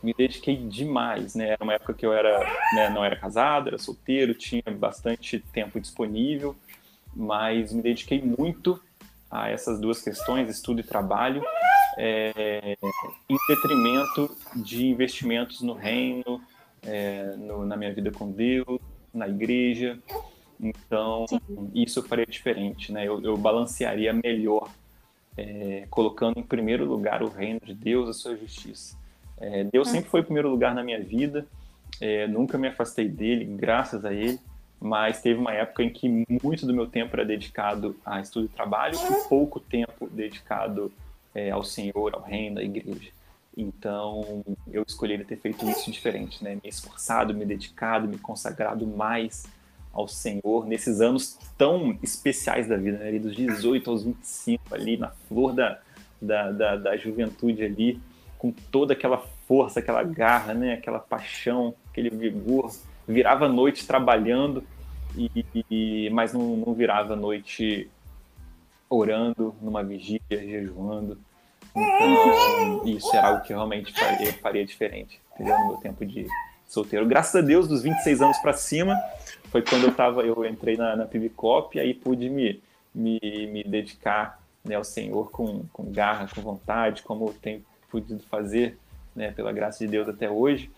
Me 0.03 0.15
dediquei 0.15 0.57
demais, 0.57 1.35
né? 1.35 1.51
Era 1.51 1.63
uma 1.63 1.75
época 1.75 1.93
que 1.93 2.07
eu 2.07 2.13
era, 2.13 2.41
né, 2.75 2.89
não 2.89 3.05
era 3.05 3.15
casado, 3.17 3.69
era 3.69 3.79
solteiro, 3.79 4.33
tinha 4.33 4.63
bastante 4.75 5.39
tempo 5.53 5.79
disponível, 5.79 6.57
mas 7.15 7.73
me 7.73 7.83
dediquei 7.83 8.23
muito 8.23 8.81
a 9.31 9.51
essas 9.51 9.79
duas 9.79 10.03
questões, 10.03 10.49
estudo 10.49 10.81
e 10.81 10.83
trabalho, 10.83 11.43
é, 11.99 12.77
em 13.29 13.37
detrimento 13.49 14.37
de 14.55 14.87
investimentos 14.87 15.61
no 15.61 15.73
reino, 15.73 16.41
é, 16.83 17.35
no, 17.37 17.65
na 17.65 17.77
minha 17.77 17.93
vida 17.93 18.11
com 18.11 18.31
Deus, 18.31 18.81
na 19.13 19.29
igreja. 19.29 19.99
Então, 20.59 21.27
Sim. 21.29 21.41
isso 21.75 22.01
eu 22.01 22.03
faria 22.03 22.27
diferente, 22.27 22.93
né? 22.93 23.07
Eu, 23.07 23.23
eu 23.23 23.37
balancearia 23.37 24.13
melhor 24.13 24.71
é, 25.37 25.87
colocando 25.91 26.39
em 26.39 26.43
primeiro 26.43 26.85
lugar 26.85 27.23
o 27.23 27.29
reino 27.29 27.61
de 27.65 27.75
Deus, 27.75 28.09
a 28.09 28.13
sua 28.13 28.37
justiça. 28.37 28.97
É, 29.39 29.65
Deus 29.65 29.89
hum. 29.89 29.93
sempre 29.93 30.11
foi 30.11 30.21
em 30.21 30.25
primeiro 30.25 30.51
lugar 30.51 30.75
na 30.75 30.83
minha 30.83 31.03
vida, 31.03 31.47
é, 32.01 32.27
nunca 32.27 32.59
me 32.59 32.69
afastei 32.69 33.09
dele, 33.09 33.45
graças 33.45 34.05
a 34.05 34.13
ele, 34.13 34.39
mas 34.79 35.21
teve 35.21 35.39
uma 35.39 35.53
época 35.53 35.83
em 35.83 35.91
que 35.91 36.09
muito 36.43 36.67
do 36.67 36.73
meu 36.73 36.87
tempo 36.87 37.15
era 37.15 37.25
dedicado 37.25 37.97
a 38.05 38.21
estudo 38.21 38.47
e 38.47 38.49
trabalho 38.49 38.97
e 38.97 39.29
pouco 39.29 39.61
tempo 39.61 40.09
dedicado 40.11 40.93
é, 41.35 41.51
ao 41.51 41.63
Senhor, 41.63 42.15
ao 42.15 42.23
reino, 42.23 42.59
à 42.59 42.63
igreja. 42.63 43.11
Então, 43.57 44.45
eu 44.71 44.85
escolhi 44.87 45.23
ter 45.25 45.37
feito 45.37 45.69
isso 45.69 45.91
diferente, 45.91 46.43
né? 46.43 46.55
Me 46.63 46.69
esforçado, 46.69 47.35
me 47.35 47.45
dedicado, 47.45 48.09
me 48.09 48.19
consagrado 48.19 48.87
mais 48.87 49.45
ao 49.93 50.07
Senhor 50.07 50.67
nesses 50.67 51.01
anos 51.01 51.37
tão 51.59 51.99
especiais 52.03 52.69
da 52.69 52.77
vida, 52.77 52.99
né? 52.99 53.09
ali 53.09 53.19
dos 53.19 53.35
18 53.35 53.91
aos 53.91 54.05
25, 54.05 54.75
ali 54.75 54.97
na 54.97 55.09
flor 55.29 55.53
da, 55.53 55.81
da, 56.21 56.53
da, 56.53 56.77
da 56.77 56.97
juventude 56.97 57.65
ali, 57.65 58.01
com 58.39 58.53
toda 58.71 58.93
aquela 58.93 59.19
força, 59.19 59.81
aquela 59.81 60.03
garra, 60.03 60.55
né? 60.55 60.75
aquela 60.75 60.99
paixão, 60.99 61.75
aquele 61.91 62.11
vigor. 62.11 62.73
Virava 63.07 63.49
noite 63.49 63.87
trabalhando, 63.87 64.63
e, 65.17 65.45
e, 65.69 66.09
mas 66.11 66.33
não, 66.33 66.57
não 66.57 66.73
virava 66.73 67.17
noite 67.17 67.91
orando, 68.91 69.55
numa 69.63 69.85
vigília, 69.85 70.21
jejuando. 70.31 71.17
Então, 71.75 72.85
isso 72.85 73.15
era 73.15 73.29
algo 73.29 73.43
que 73.43 73.53
realmente 73.53 73.93
faria, 73.93 74.33
faria 74.35 74.67
diferente, 74.67 75.21
entendeu? 75.33 75.57
no 75.59 75.69
meu 75.69 75.77
tempo 75.77 76.05
de 76.05 76.27
solteiro. 76.67 77.07
Graças 77.07 77.37
a 77.37 77.41
Deus, 77.41 77.69
dos 77.69 77.83
26 77.83 78.21
anos 78.21 78.39
para 78.39 78.53
cima, 78.53 79.01
foi 79.51 79.63
quando 79.63 79.85
eu 79.85 79.95
tava, 79.95 80.23
eu 80.23 80.45
entrei 80.45 80.77
na, 80.77 80.97
na 80.97 81.07
PIBCOP 81.07 81.77
e 81.77 81.81
aí 81.81 81.95
pude 81.95 82.29
me, 82.29 82.61
me, 82.93 83.21
me 83.23 83.63
dedicar 83.63 84.41
né, 84.65 84.75
ao 84.75 84.85
Senhor 84.85 85.31
com, 85.31 85.65
com 85.73 85.91
garra, 85.93 86.29
com 86.35 86.41
vontade, 86.43 87.03
como 87.03 87.33
tenho 87.35 87.65
podido 87.89 88.23
fazer, 88.25 88.77
né, 89.15 89.31
pela 89.31 89.53
graça 89.53 89.85
de 89.85 89.91
Deus 89.91 90.09
até 90.09 90.29
hoje. 90.29 90.71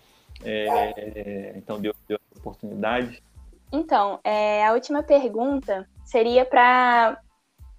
É, 0.45 1.55
então, 1.57 1.81
deu, 1.81 1.95
deu 2.07 2.19
a 2.35 2.39
oportunidade. 2.39 3.23
Então, 3.71 4.21
é, 4.23 4.67
a 4.67 4.73
última 4.73 5.03
pergunta 5.03 5.89
seria 6.05 6.45
para 6.45 7.19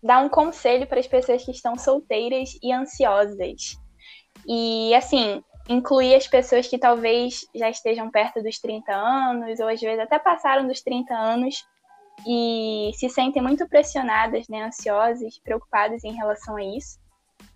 dar 0.03 0.19
um 0.19 0.29
conselho 0.29 0.85
para 0.85 0.99
as 0.99 1.07
pessoas 1.07 1.43
que 1.43 1.51
estão 1.51 1.77
solteiras 1.77 2.57
e 2.61 2.71
ansiosas. 2.71 3.79
E, 4.45 4.93
assim, 4.93 5.41
incluir 5.67 6.15
as 6.15 6.27
pessoas 6.27 6.67
que 6.67 6.77
talvez 6.77 7.47
já 7.55 7.69
estejam 7.69 8.11
perto 8.11 8.43
dos 8.43 8.59
30 8.59 8.93
anos, 8.93 9.59
ou 9.59 9.67
às 9.67 9.79
vezes 9.79 9.99
até 9.99 10.19
passaram 10.19 10.67
dos 10.67 10.81
30 10.81 11.13
anos 11.13 11.65
e 12.27 12.91
se 12.95 13.09
sentem 13.09 13.41
muito 13.41 13.67
pressionadas, 13.67 14.47
né, 14.47 14.63
ansiosas, 14.63 15.39
preocupadas 15.39 16.03
em 16.03 16.13
relação 16.13 16.57
a 16.57 16.63
isso. 16.63 16.99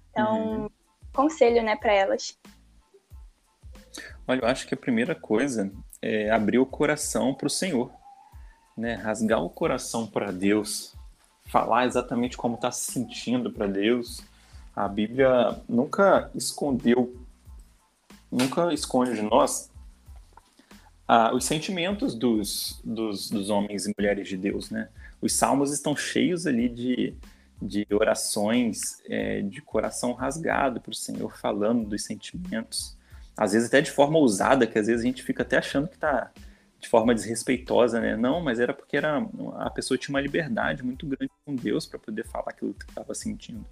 Então, 0.10 0.62
uhum. 0.62 0.70
conselho, 1.14 1.62
né, 1.62 1.76
para 1.76 1.94
elas. 1.94 2.38
Olha, 4.28 4.42
eu 4.42 4.48
acho 4.48 4.68
que 4.68 4.74
a 4.74 4.78
primeira 4.78 5.14
coisa 5.14 5.72
é 6.02 6.30
abrir 6.30 6.60
o 6.60 6.66
coração 6.66 7.34
para 7.34 7.48
o 7.48 7.50
Senhor, 7.50 7.92
né? 8.78 8.94
Rasgar 8.96 9.44
o 9.44 9.50
coração 9.50 10.06
para 10.06 10.32
Deus, 10.32 10.97
falar 11.48 11.86
exatamente 11.86 12.38
como 12.38 12.56
está 12.56 12.72
se 12.72 12.92
sentindo 12.92 13.52
para 13.52 13.68
Deus. 13.68 14.22
A 14.76 14.88
Bíblia 14.88 15.60
nunca 15.68 16.30
escondeu 16.36 17.16
nunca 18.32 18.74
esconde 18.74 19.16
de 19.16 19.22
nós 19.22 19.72
ah, 21.08 21.34
os 21.34 21.46
sentimentos 21.46 22.14
dos, 22.14 22.82
dos, 22.84 23.30
dos, 23.30 23.50
homens 23.50 23.88
e 23.88 23.94
mulheres 23.98 24.28
de 24.28 24.36
Deus, 24.36 24.70
né? 24.70 24.90
Os 25.22 25.32
salmos 25.34 25.72
estão 25.72 25.96
cheios 25.96 26.46
ali 26.46 26.68
de, 26.68 27.16
de 27.62 27.88
orações 27.90 29.02
é, 29.06 29.42
de 29.42 29.62
coração 29.62 30.12
rasgado 30.12 30.82
para 30.82 30.92
o 30.92 30.96
Senhor, 30.96 31.38
falando 31.38 31.88
dos 31.88 32.04
sentimentos, 32.04 32.98
às 33.38 33.54
vezes 33.54 33.70
até 33.70 33.80
de 33.80 33.90
forma 33.90 34.18
ousada, 34.18 34.68
que 34.68 34.78
às 34.78 34.88
vezes 34.88 35.02
a 35.02 35.08
gente 35.08 35.24
fica 35.24 35.44
até 35.44 35.58
achando 35.58 35.88
que 35.88 35.96
está 35.96 36.30
de 36.80 36.88
forma 36.88 37.14
desrespeitosa, 37.14 38.00
né? 38.00 38.16
Não, 38.16 38.42
mas 38.42 38.60
era 38.60 38.74
porque 38.74 38.98
era, 38.98 39.18
a 39.56 39.70
pessoa 39.70 39.98
tinha 39.98 40.14
uma 40.14 40.22
liberdade 40.22 40.84
muito 40.84 41.06
grande 41.06 41.32
com 41.46 41.56
Deus 41.56 41.86
para 41.86 42.00
poder 42.00 42.26
falar 42.26 42.50
aquilo 42.50 42.74
que 42.74 42.86
estava 42.86 43.14
sentindo. 43.16 43.66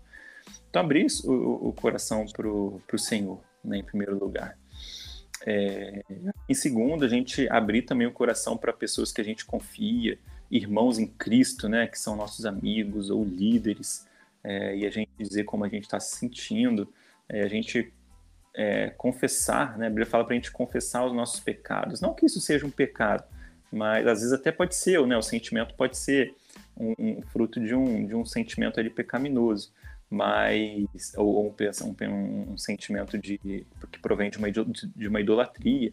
Então, 0.70 0.82
abrir 0.82 1.08
o, 1.24 1.70
o 1.70 1.74
coração 1.74 2.26
para 2.26 2.48
o 2.48 2.98
Senhor 2.98 3.40
né, 3.64 3.78
em 3.78 3.84
primeiro 3.84 4.18
lugar. 4.18 4.58
É, 5.46 6.04
em 6.48 6.54
segundo, 6.54 7.04
a 7.06 7.08
gente 7.08 7.48
abrir 7.50 7.84
também 7.84 8.08
o 8.08 8.12
coração 8.12 8.58
para 8.58 8.74
pessoas 8.74 9.12
que 9.12 9.22
a 9.22 9.24
gente 9.24 9.46
confia, 9.46 10.18
irmãos 10.50 10.98
em 10.98 11.08
Cristo, 11.08 11.68
né, 11.68 11.88
que 11.88 12.00
são 12.00 12.16
nossos 12.16 12.46
amigos 12.46 13.10
ou 13.10 13.24
líderes, 13.24 14.08
é, 14.44 14.78
e 14.78 14.86
a 14.86 14.90
gente 14.90 15.10
dizer 15.18 15.44
como 15.44 15.66
a 15.66 15.70
gente 15.70 15.84
está 15.84 16.00
se 16.00 16.16
sentindo, 16.16 16.92
é, 17.28 17.44
a 17.44 17.48
gente 17.48 17.94
é, 18.56 18.90
confessar, 18.92 19.78
né, 19.78 19.88
a 19.88 19.90
Bíblia 19.90 20.06
fala 20.06 20.24
para 20.24 20.34
a 20.34 20.38
gente 20.38 20.52
confessar 20.52 21.06
os 21.06 21.14
nossos 21.14 21.40
pecados. 21.40 22.02
Não 22.02 22.14
que 22.14 22.26
isso 22.26 22.40
seja 22.40 22.66
um 22.66 22.72
pecado, 22.72 23.24
mas 23.72 24.08
às 24.08 24.20
vezes 24.20 24.34
até 24.34 24.52
pode 24.52 24.76
ser, 24.76 25.06
né, 25.06 25.18
o 25.18 25.22
sentimento 25.22 25.76
pode 25.76 25.98
ser 25.98 26.34
um, 26.78 26.94
um 26.98 27.22
fruto 27.22 27.60
de 27.60 27.76
um, 27.76 28.06
de 28.06 28.16
um 28.16 28.26
sentimento 28.26 28.80
ali 28.80 28.90
pecaminoso 28.90 29.72
mas 30.10 31.14
ou, 31.18 31.28
ou 31.28 31.56
um, 31.82 32.54
um, 32.54 32.58
sentimento 32.58 33.18
de 33.18 33.38
que 33.38 34.00
provém 34.02 34.30
de 34.30 34.38
uma, 34.38 34.50
de 34.52 35.08
uma 35.08 35.20
idolatria, 35.20 35.92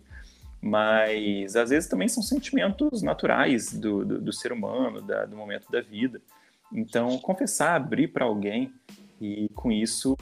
mas 0.61 1.57
às 1.57 1.71
vezes 1.71 1.89
também 1.89 2.09
são 2.09 2.23
sentimentos 2.23 3.03
naturais 3.03 3.73
do, 3.73 4.05
do, 4.05 4.21
do 4.21 4.33
ser 4.33 4.53
humano, 4.53 5.01
da, 5.03 5.25
do 5.25 5.37
momento 5.37 5.71
da 5.71 5.81
vida. 5.81 6.21
Então, 6.73 7.19
confessar, 7.19 7.75
abrir 7.75 8.09
para 8.09 8.25
alguém 8.25 8.73
e 9.23 9.49
com 9.51 9.71
isso 9.71 10.17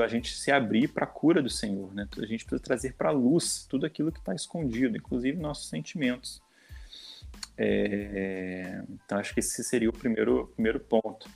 a 0.00 0.06
gente 0.06 0.32
se 0.36 0.52
abrir 0.52 0.86
para 0.86 1.02
a 1.02 1.08
cura 1.08 1.42
do 1.42 1.50
Senhor, 1.50 1.92
né? 1.92 2.06
A 2.16 2.26
gente 2.26 2.44
precisa 2.44 2.62
trazer 2.62 2.94
para 2.94 3.08
a 3.08 3.12
luz 3.12 3.66
tudo 3.68 3.84
aquilo 3.84 4.12
que 4.12 4.20
está 4.20 4.32
escondido, 4.32 4.96
inclusive 4.96 5.36
nossos 5.36 5.68
sentimentos. 5.68 6.40
É... 7.58 8.80
Então, 9.04 9.18
acho 9.18 9.34
que 9.34 9.40
esse 9.40 9.64
seria 9.64 9.90
o 9.90 9.92
primeiro, 9.92 10.52
primeiro 10.54 10.78
ponto. 10.78 11.28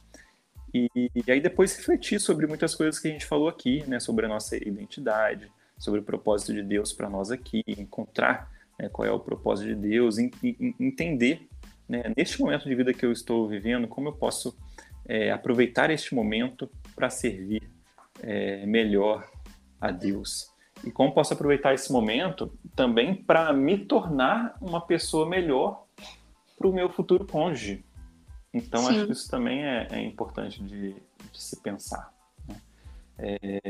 E, 0.72 0.88
e, 0.94 1.32
aí 1.32 1.40
depois 1.40 1.76
refletir 1.76 2.20
sobre 2.20 2.46
muitas 2.46 2.76
coisas 2.76 3.00
que 3.00 3.08
a 3.08 3.10
gente 3.10 3.26
falou 3.26 3.48
aqui, 3.48 3.82
né, 3.88 3.98
sobre 3.98 4.26
a 4.26 4.28
nossa 4.28 4.56
identidade, 4.56 5.50
sobre 5.76 5.98
o 5.98 6.02
propósito 6.04 6.54
de 6.54 6.62
Deus 6.62 6.92
para 6.92 7.10
nós 7.10 7.32
aqui, 7.32 7.64
encontrar 7.66 8.48
né, 8.78 8.88
qual 8.88 9.08
é 9.08 9.10
o 9.10 9.18
propósito 9.18 9.68
de 9.68 9.74
Deus, 9.74 10.18
em, 10.18 10.30
em, 10.40 10.72
entender, 10.78 11.48
né, 11.88 12.12
neste 12.16 12.38
momento 12.40 12.68
de 12.68 12.74
vida 12.76 12.94
que 12.94 13.04
eu 13.04 13.10
estou 13.10 13.48
vivendo, 13.48 13.88
como 13.88 14.10
eu 14.10 14.12
posso 14.12 14.56
é, 15.08 15.32
aproveitar 15.32 15.90
este 15.90 16.14
momento 16.14 16.70
para 16.98 17.08
servir 17.08 17.70
é, 18.20 18.66
melhor 18.66 19.30
a 19.80 19.92
Deus. 19.92 20.50
E 20.84 20.90
como 20.90 21.14
posso 21.14 21.32
aproveitar 21.32 21.72
esse 21.74 21.92
momento 21.92 22.52
também 22.74 23.14
para 23.14 23.52
me 23.52 23.78
tornar 23.78 24.56
uma 24.60 24.80
pessoa 24.80 25.28
melhor 25.28 25.86
para 26.56 26.66
o 26.66 26.72
meu 26.72 26.90
futuro 26.90 27.24
cônjuge, 27.24 27.84
então, 28.52 28.82
Sim. 28.82 28.88
acho 28.88 29.06
que 29.06 29.12
isso 29.12 29.30
também 29.30 29.64
é, 29.64 29.86
é 29.92 30.02
importante 30.02 30.60
de, 30.62 30.94
de, 31.32 31.42
se 31.42 31.60
pensar. 31.62 32.12
Né? 32.48 32.60
É, 33.18 33.60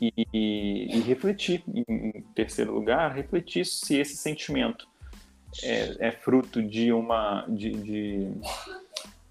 e, 0.00 0.26
e, 0.32 1.00
refletir, 1.00 1.62
em 1.66 2.22
terceiro 2.34 2.72
lugar, 2.72 3.14
refletir 3.14 3.66
se 3.66 3.96
esse 3.96 4.16
sentimento 4.16 4.88
é, 5.62 6.08
é 6.08 6.12
fruto 6.12 6.62
de 6.62 6.92
uma 6.92 7.44
de, 7.48 7.70
de, 7.70 8.30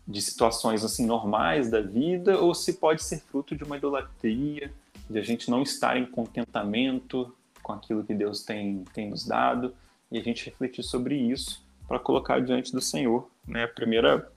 de, 0.07 0.21
situações 0.21 0.83
assim 0.83 1.05
normais 1.05 1.69
da 1.69 1.81
vida 1.81 2.39
ou 2.39 2.53
se 2.53 2.73
pode 2.73 3.03
ser 3.03 3.19
fruto 3.19 3.55
de 3.55 3.63
uma 3.63 3.77
idolatria, 3.77 4.71
de 5.09 5.19
a 5.19 5.21
gente 5.21 5.49
não 5.49 5.61
estar 5.61 5.97
em 5.97 6.05
contentamento 6.05 7.33
com 7.61 7.73
aquilo 7.73 8.03
que 8.03 8.13
Deus 8.13 8.43
tem, 8.43 8.83
tem 8.93 9.09
nos 9.09 9.25
dado 9.25 9.73
e 10.11 10.17
a 10.17 10.21
gente 10.21 10.45
refletir 10.45 10.83
sobre 10.83 11.15
isso 11.15 11.65
para 11.87 11.99
colocar 11.99 12.39
diante 12.39 12.71
do 12.71 12.81
Senhor. 12.81 13.29
Né? 13.47 13.63
A 13.63 13.67
primeira, 13.67 14.29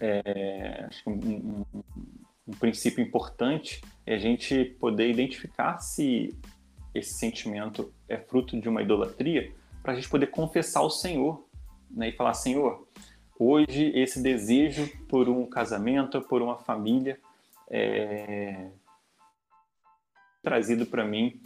é, 0.00 0.88
um, 1.06 1.12
um, 1.12 1.64
um, 2.48 2.52
princípio 2.58 3.02
importante 3.02 3.82
é 4.06 4.14
a 4.14 4.18
gente 4.18 4.64
poder 4.78 5.10
identificar 5.10 5.78
se 5.78 6.34
esse 6.94 7.14
sentimento 7.14 7.92
é 8.08 8.16
fruto 8.16 8.60
de 8.60 8.68
uma 8.68 8.82
idolatria, 8.82 9.52
para 9.82 9.92
a 9.92 9.94
gente 9.94 10.08
poder 10.08 10.26
confessar 10.26 10.80
ao 10.80 10.90
Senhor 10.90 11.46
né? 11.90 12.08
e 12.08 12.12
falar: 12.12 12.34
Senhor, 12.34 12.86
hoje 13.40 13.90
esse 13.94 14.22
desejo 14.22 14.86
por 15.08 15.26
um 15.26 15.46
casamento, 15.46 16.20
por 16.20 16.42
uma 16.42 16.58
família, 16.58 17.18
é 17.70 18.68
trazido 20.42 20.84
para 20.84 21.04
mim. 21.04 21.40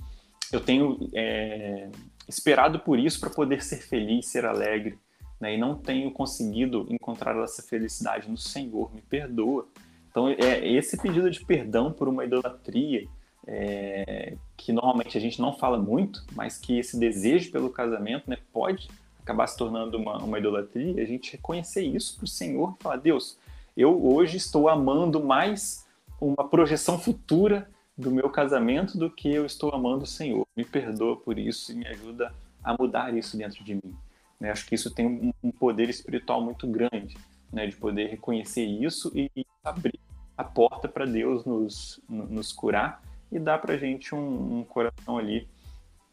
Eu 0.52 0.60
tenho 0.60 1.08
é, 1.14 1.88
esperado 2.28 2.80
por 2.80 2.98
isso 2.98 3.20
para 3.20 3.30
poder 3.30 3.62
ser 3.62 3.78
feliz, 3.78 4.26
ser 4.26 4.44
alegre, 4.44 4.98
né? 5.40 5.54
E 5.54 5.58
não 5.58 5.76
tenho 5.76 6.10
conseguido 6.10 6.86
encontrar 6.90 7.36
essa 7.42 7.62
felicidade 7.62 8.28
no 8.28 8.36
Senhor, 8.36 8.92
me 8.92 9.00
perdoa. 9.02 9.66
Então, 10.10 10.28
é 10.28 10.68
esse 10.68 10.96
pedido 10.96 11.30
de 11.30 11.44
perdão 11.44 11.92
por 11.92 12.08
uma 12.08 12.24
idolatria, 12.24 13.08
é, 13.46 14.36
que 14.56 14.72
normalmente 14.72 15.18
a 15.18 15.20
gente 15.20 15.40
não 15.40 15.52
fala 15.52 15.76
muito, 15.76 16.24
mas 16.32 16.56
que 16.56 16.78
esse 16.78 16.98
desejo 16.98 17.50
pelo 17.50 17.68
casamento 17.68 18.30
né, 18.30 18.38
pode 18.52 18.88
acabar 19.24 19.46
se 19.46 19.56
tornando 19.56 19.96
uma, 19.96 20.18
uma 20.18 20.38
idolatria, 20.38 21.02
a 21.02 21.06
gente 21.06 21.32
reconhecer 21.32 21.82
isso 21.82 22.16
para 22.16 22.24
o 22.24 22.28
Senhor 22.28 22.76
e 22.78 22.82
falar: 22.82 22.96
Deus, 22.96 23.38
eu 23.76 24.06
hoje 24.06 24.36
estou 24.36 24.68
amando 24.68 25.24
mais 25.24 25.86
uma 26.20 26.46
projeção 26.48 26.98
futura 26.98 27.68
do 27.96 28.10
meu 28.10 28.28
casamento 28.28 28.98
do 28.98 29.10
que 29.10 29.32
eu 29.32 29.46
estou 29.46 29.74
amando 29.74 30.04
o 30.04 30.06
Senhor. 30.06 30.46
Me 30.54 30.64
perdoa 30.64 31.16
por 31.16 31.38
isso 31.38 31.72
e 31.72 31.74
me 31.74 31.86
ajuda 31.86 32.32
a 32.62 32.76
mudar 32.78 33.14
isso 33.16 33.36
dentro 33.36 33.64
de 33.64 33.74
mim. 33.74 33.96
Né? 34.38 34.50
Acho 34.50 34.66
que 34.66 34.74
isso 34.74 34.90
tem 34.90 35.32
um 35.42 35.50
poder 35.50 35.88
espiritual 35.88 36.40
muito 36.40 36.66
grande, 36.66 37.16
né? 37.52 37.66
de 37.66 37.76
poder 37.76 38.08
reconhecer 38.08 38.64
isso 38.64 39.10
e 39.14 39.30
abrir 39.62 39.98
a 40.36 40.44
porta 40.44 40.88
para 40.88 41.04
Deus 41.04 41.44
nos, 41.44 42.00
nos 42.08 42.52
curar 42.52 43.02
e 43.30 43.38
dar 43.38 43.58
para 43.58 43.74
a 43.74 43.78
gente 43.78 44.14
um, 44.14 44.58
um, 44.58 44.64
coração 44.64 45.16
ali 45.16 45.48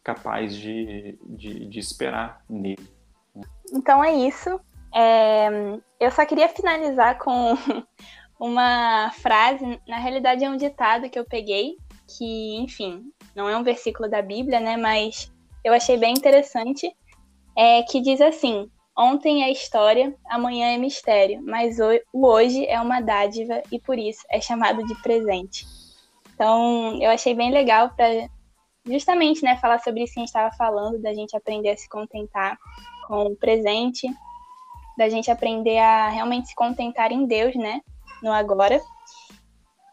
capaz 0.02 0.54
de, 0.54 1.18
de, 1.24 1.66
de 1.66 1.78
esperar 1.78 2.44
nele. 2.48 2.88
Então 3.72 4.02
é 4.02 4.12
isso. 4.12 4.60
É, 4.94 5.48
eu 5.98 6.10
só 6.10 6.24
queria 6.26 6.48
finalizar 6.48 7.18
com 7.18 7.54
uma 8.38 9.10
frase, 9.12 9.80
na 9.86 9.98
realidade 9.98 10.44
é 10.44 10.50
um 10.50 10.56
ditado 10.56 11.08
que 11.08 11.18
eu 11.18 11.24
peguei, 11.24 11.76
que, 12.06 12.56
enfim, 12.56 13.04
não 13.34 13.48
é 13.48 13.56
um 13.56 13.62
versículo 13.62 14.08
da 14.08 14.20
Bíblia, 14.20 14.60
né? 14.60 14.76
Mas 14.76 15.32
eu 15.64 15.72
achei 15.72 15.96
bem 15.96 16.12
interessante, 16.12 16.94
é, 17.56 17.82
que 17.82 18.00
diz 18.00 18.20
assim: 18.20 18.68
Ontem 18.96 19.42
é 19.42 19.50
história, 19.50 20.14
amanhã 20.28 20.74
é 20.74 20.76
mistério, 20.76 21.42
mas 21.42 21.78
o 21.78 22.28
hoje 22.28 22.66
é 22.66 22.78
uma 22.78 23.00
dádiva 23.00 23.62
e 23.72 23.80
por 23.80 23.98
isso 23.98 24.22
é 24.30 24.38
chamado 24.38 24.84
de 24.84 24.94
presente. 25.02 25.64
Então, 26.34 26.98
eu 27.00 27.10
achei 27.10 27.34
bem 27.34 27.50
legal 27.50 27.90
para 27.96 28.28
justamente, 28.84 29.42
né, 29.42 29.56
falar 29.58 29.78
sobre 29.78 30.02
isso 30.02 30.14
que 30.14 30.20
a 30.20 30.22
gente 30.22 30.28
estava 30.28 30.54
falando, 30.56 31.00
da 31.00 31.14
gente 31.14 31.36
aprender 31.36 31.70
a 31.70 31.76
se 31.76 31.88
contentar 31.88 32.58
com 33.12 33.26
o 33.26 33.36
presente, 33.36 34.08
da 34.96 35.06
gente 35.06 35.30
aprender 35.30 35.76
a 35.76 36.08
realmente 36.08 36.48
se 36.48 36.54
contentar 36.54 37.12
em 37.12 37.26
Deus, 37.26 37.54
né, 37.54 37.82
no 38.22 38.32
agora. 38.32 38.80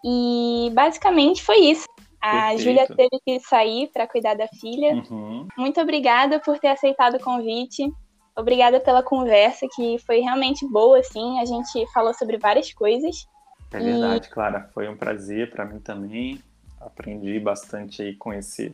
E 0.05 0.71
basicamente 0.73 1.43
foi 1.43 1.57
isso. 1.57 1.85
A 2.21 2.55
Júlia 2.55 2.87
teve 2.87 3.19
que 3.25 3.41
sair 3.41 3.89
para 3.91 4.07
cuidar 4.07 4.35
da 4.35 4.47
filha. 4.47 4.93
Uhum. 4.93 5.45
Muito 5.57 5.81
obrigada 5.81 6.39
por 6.39 6.59
ter 6.59 6.69
aceitado 6.69 7.15
o 7.15 7.19
convite. 7.19 7.91
Obrigada 8.37 8.79
pela 8.79 9.03
conversa, 9.03 9.67
que 9.75 9.97
foi 9.99 10.21
realmente 10.21 10.65
boa, 10.69 10.99
assim. 10.99 11.39
A 11.39 11.45
gente 11.45 11.85
falou 11.91 12.13
sobre 12.13 12.37
várias 12.37 12.73
coisas. 12.73 13.27
É 13.73 13.79
verdade, 13.79 14.27
e... 14.27 14.31
Clara. 14.31 14.69
Foi 14.73 14.87
um 14.87 14.95
prazer 14.95 15.51
para 15.51 15.65
mim 15.65 15.79
também. 15.79 16.41
Aprendi 16.79 17.37
bastante 17.37 18.01
aí 18.01 18.15
com, 18.15 18.31
esse, 18.31 18.73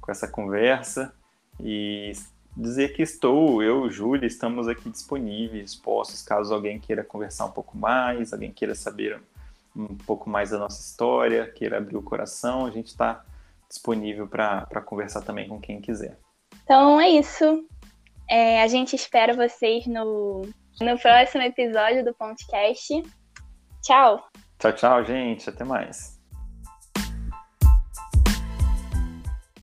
com 0.00 0.12
essa 0.12 0.28
conversa. 0.28 1.12
E 1.60 2.12
dizer 2.56 2.94
que 2.94 3.02
estou, 3.02 3.62
eu, 3.62 3.90
Júlia, 3.90 4.26
estamos 4.26 4.68
aqui 4.68 4.90
disponíveis, 4.90 5.74
postos, 5.74 6.22
caso 6.22 6.54
alguém 6.54 6.78
queira 6.78 7.02
conversar 7.02 7.46
um 7.46 7.50
pouco 7.50 7.76
mais, 7.76 8.32
alguém 8.32 8.52
queira 8.52 8.74
saber 8.74 9.20
um 9.74 9.96
pouco 9.96 10.28
mais 10.28 10.50
da 10.50 10.58
nossa 10.58 10.80
história, 10.80 11.50
queira 11.50 11.78
abrir 11.78 11.96
o 11.96 12.02
coração, 12.02 12.66
a 12.66 12.70
gente 12.70 12.88
está 12.88 13.24
disponível 13.68 14.28
para 14.28 14.82
conversar 14.84 15.22
também 15.22 15.48
com 15.48 15.58
quem 15.58 15.80
quiser. 15.80 16.18
Então 16.62 17.00
é 17.00 17.08
isso. 17.08 17.66
É, 18.28 18.62
a 18.62 18.66
gente 18.66 18.94
espera 18.94 19.34
vocês 19.34 19.86
no, 19.86 20.42
no 20.80 20.98
próximo 20.98 21.42
episódio 21.42 22.04
do 22.04 22.14
podcast. 22.14 23.02
Tchau. 23.82 24.26
Tchau, 24.58 24.72
tchau, 24.72 25.04
gente. 25.04 25.48
Até 25.48 25.64
mais. 25.64 26.21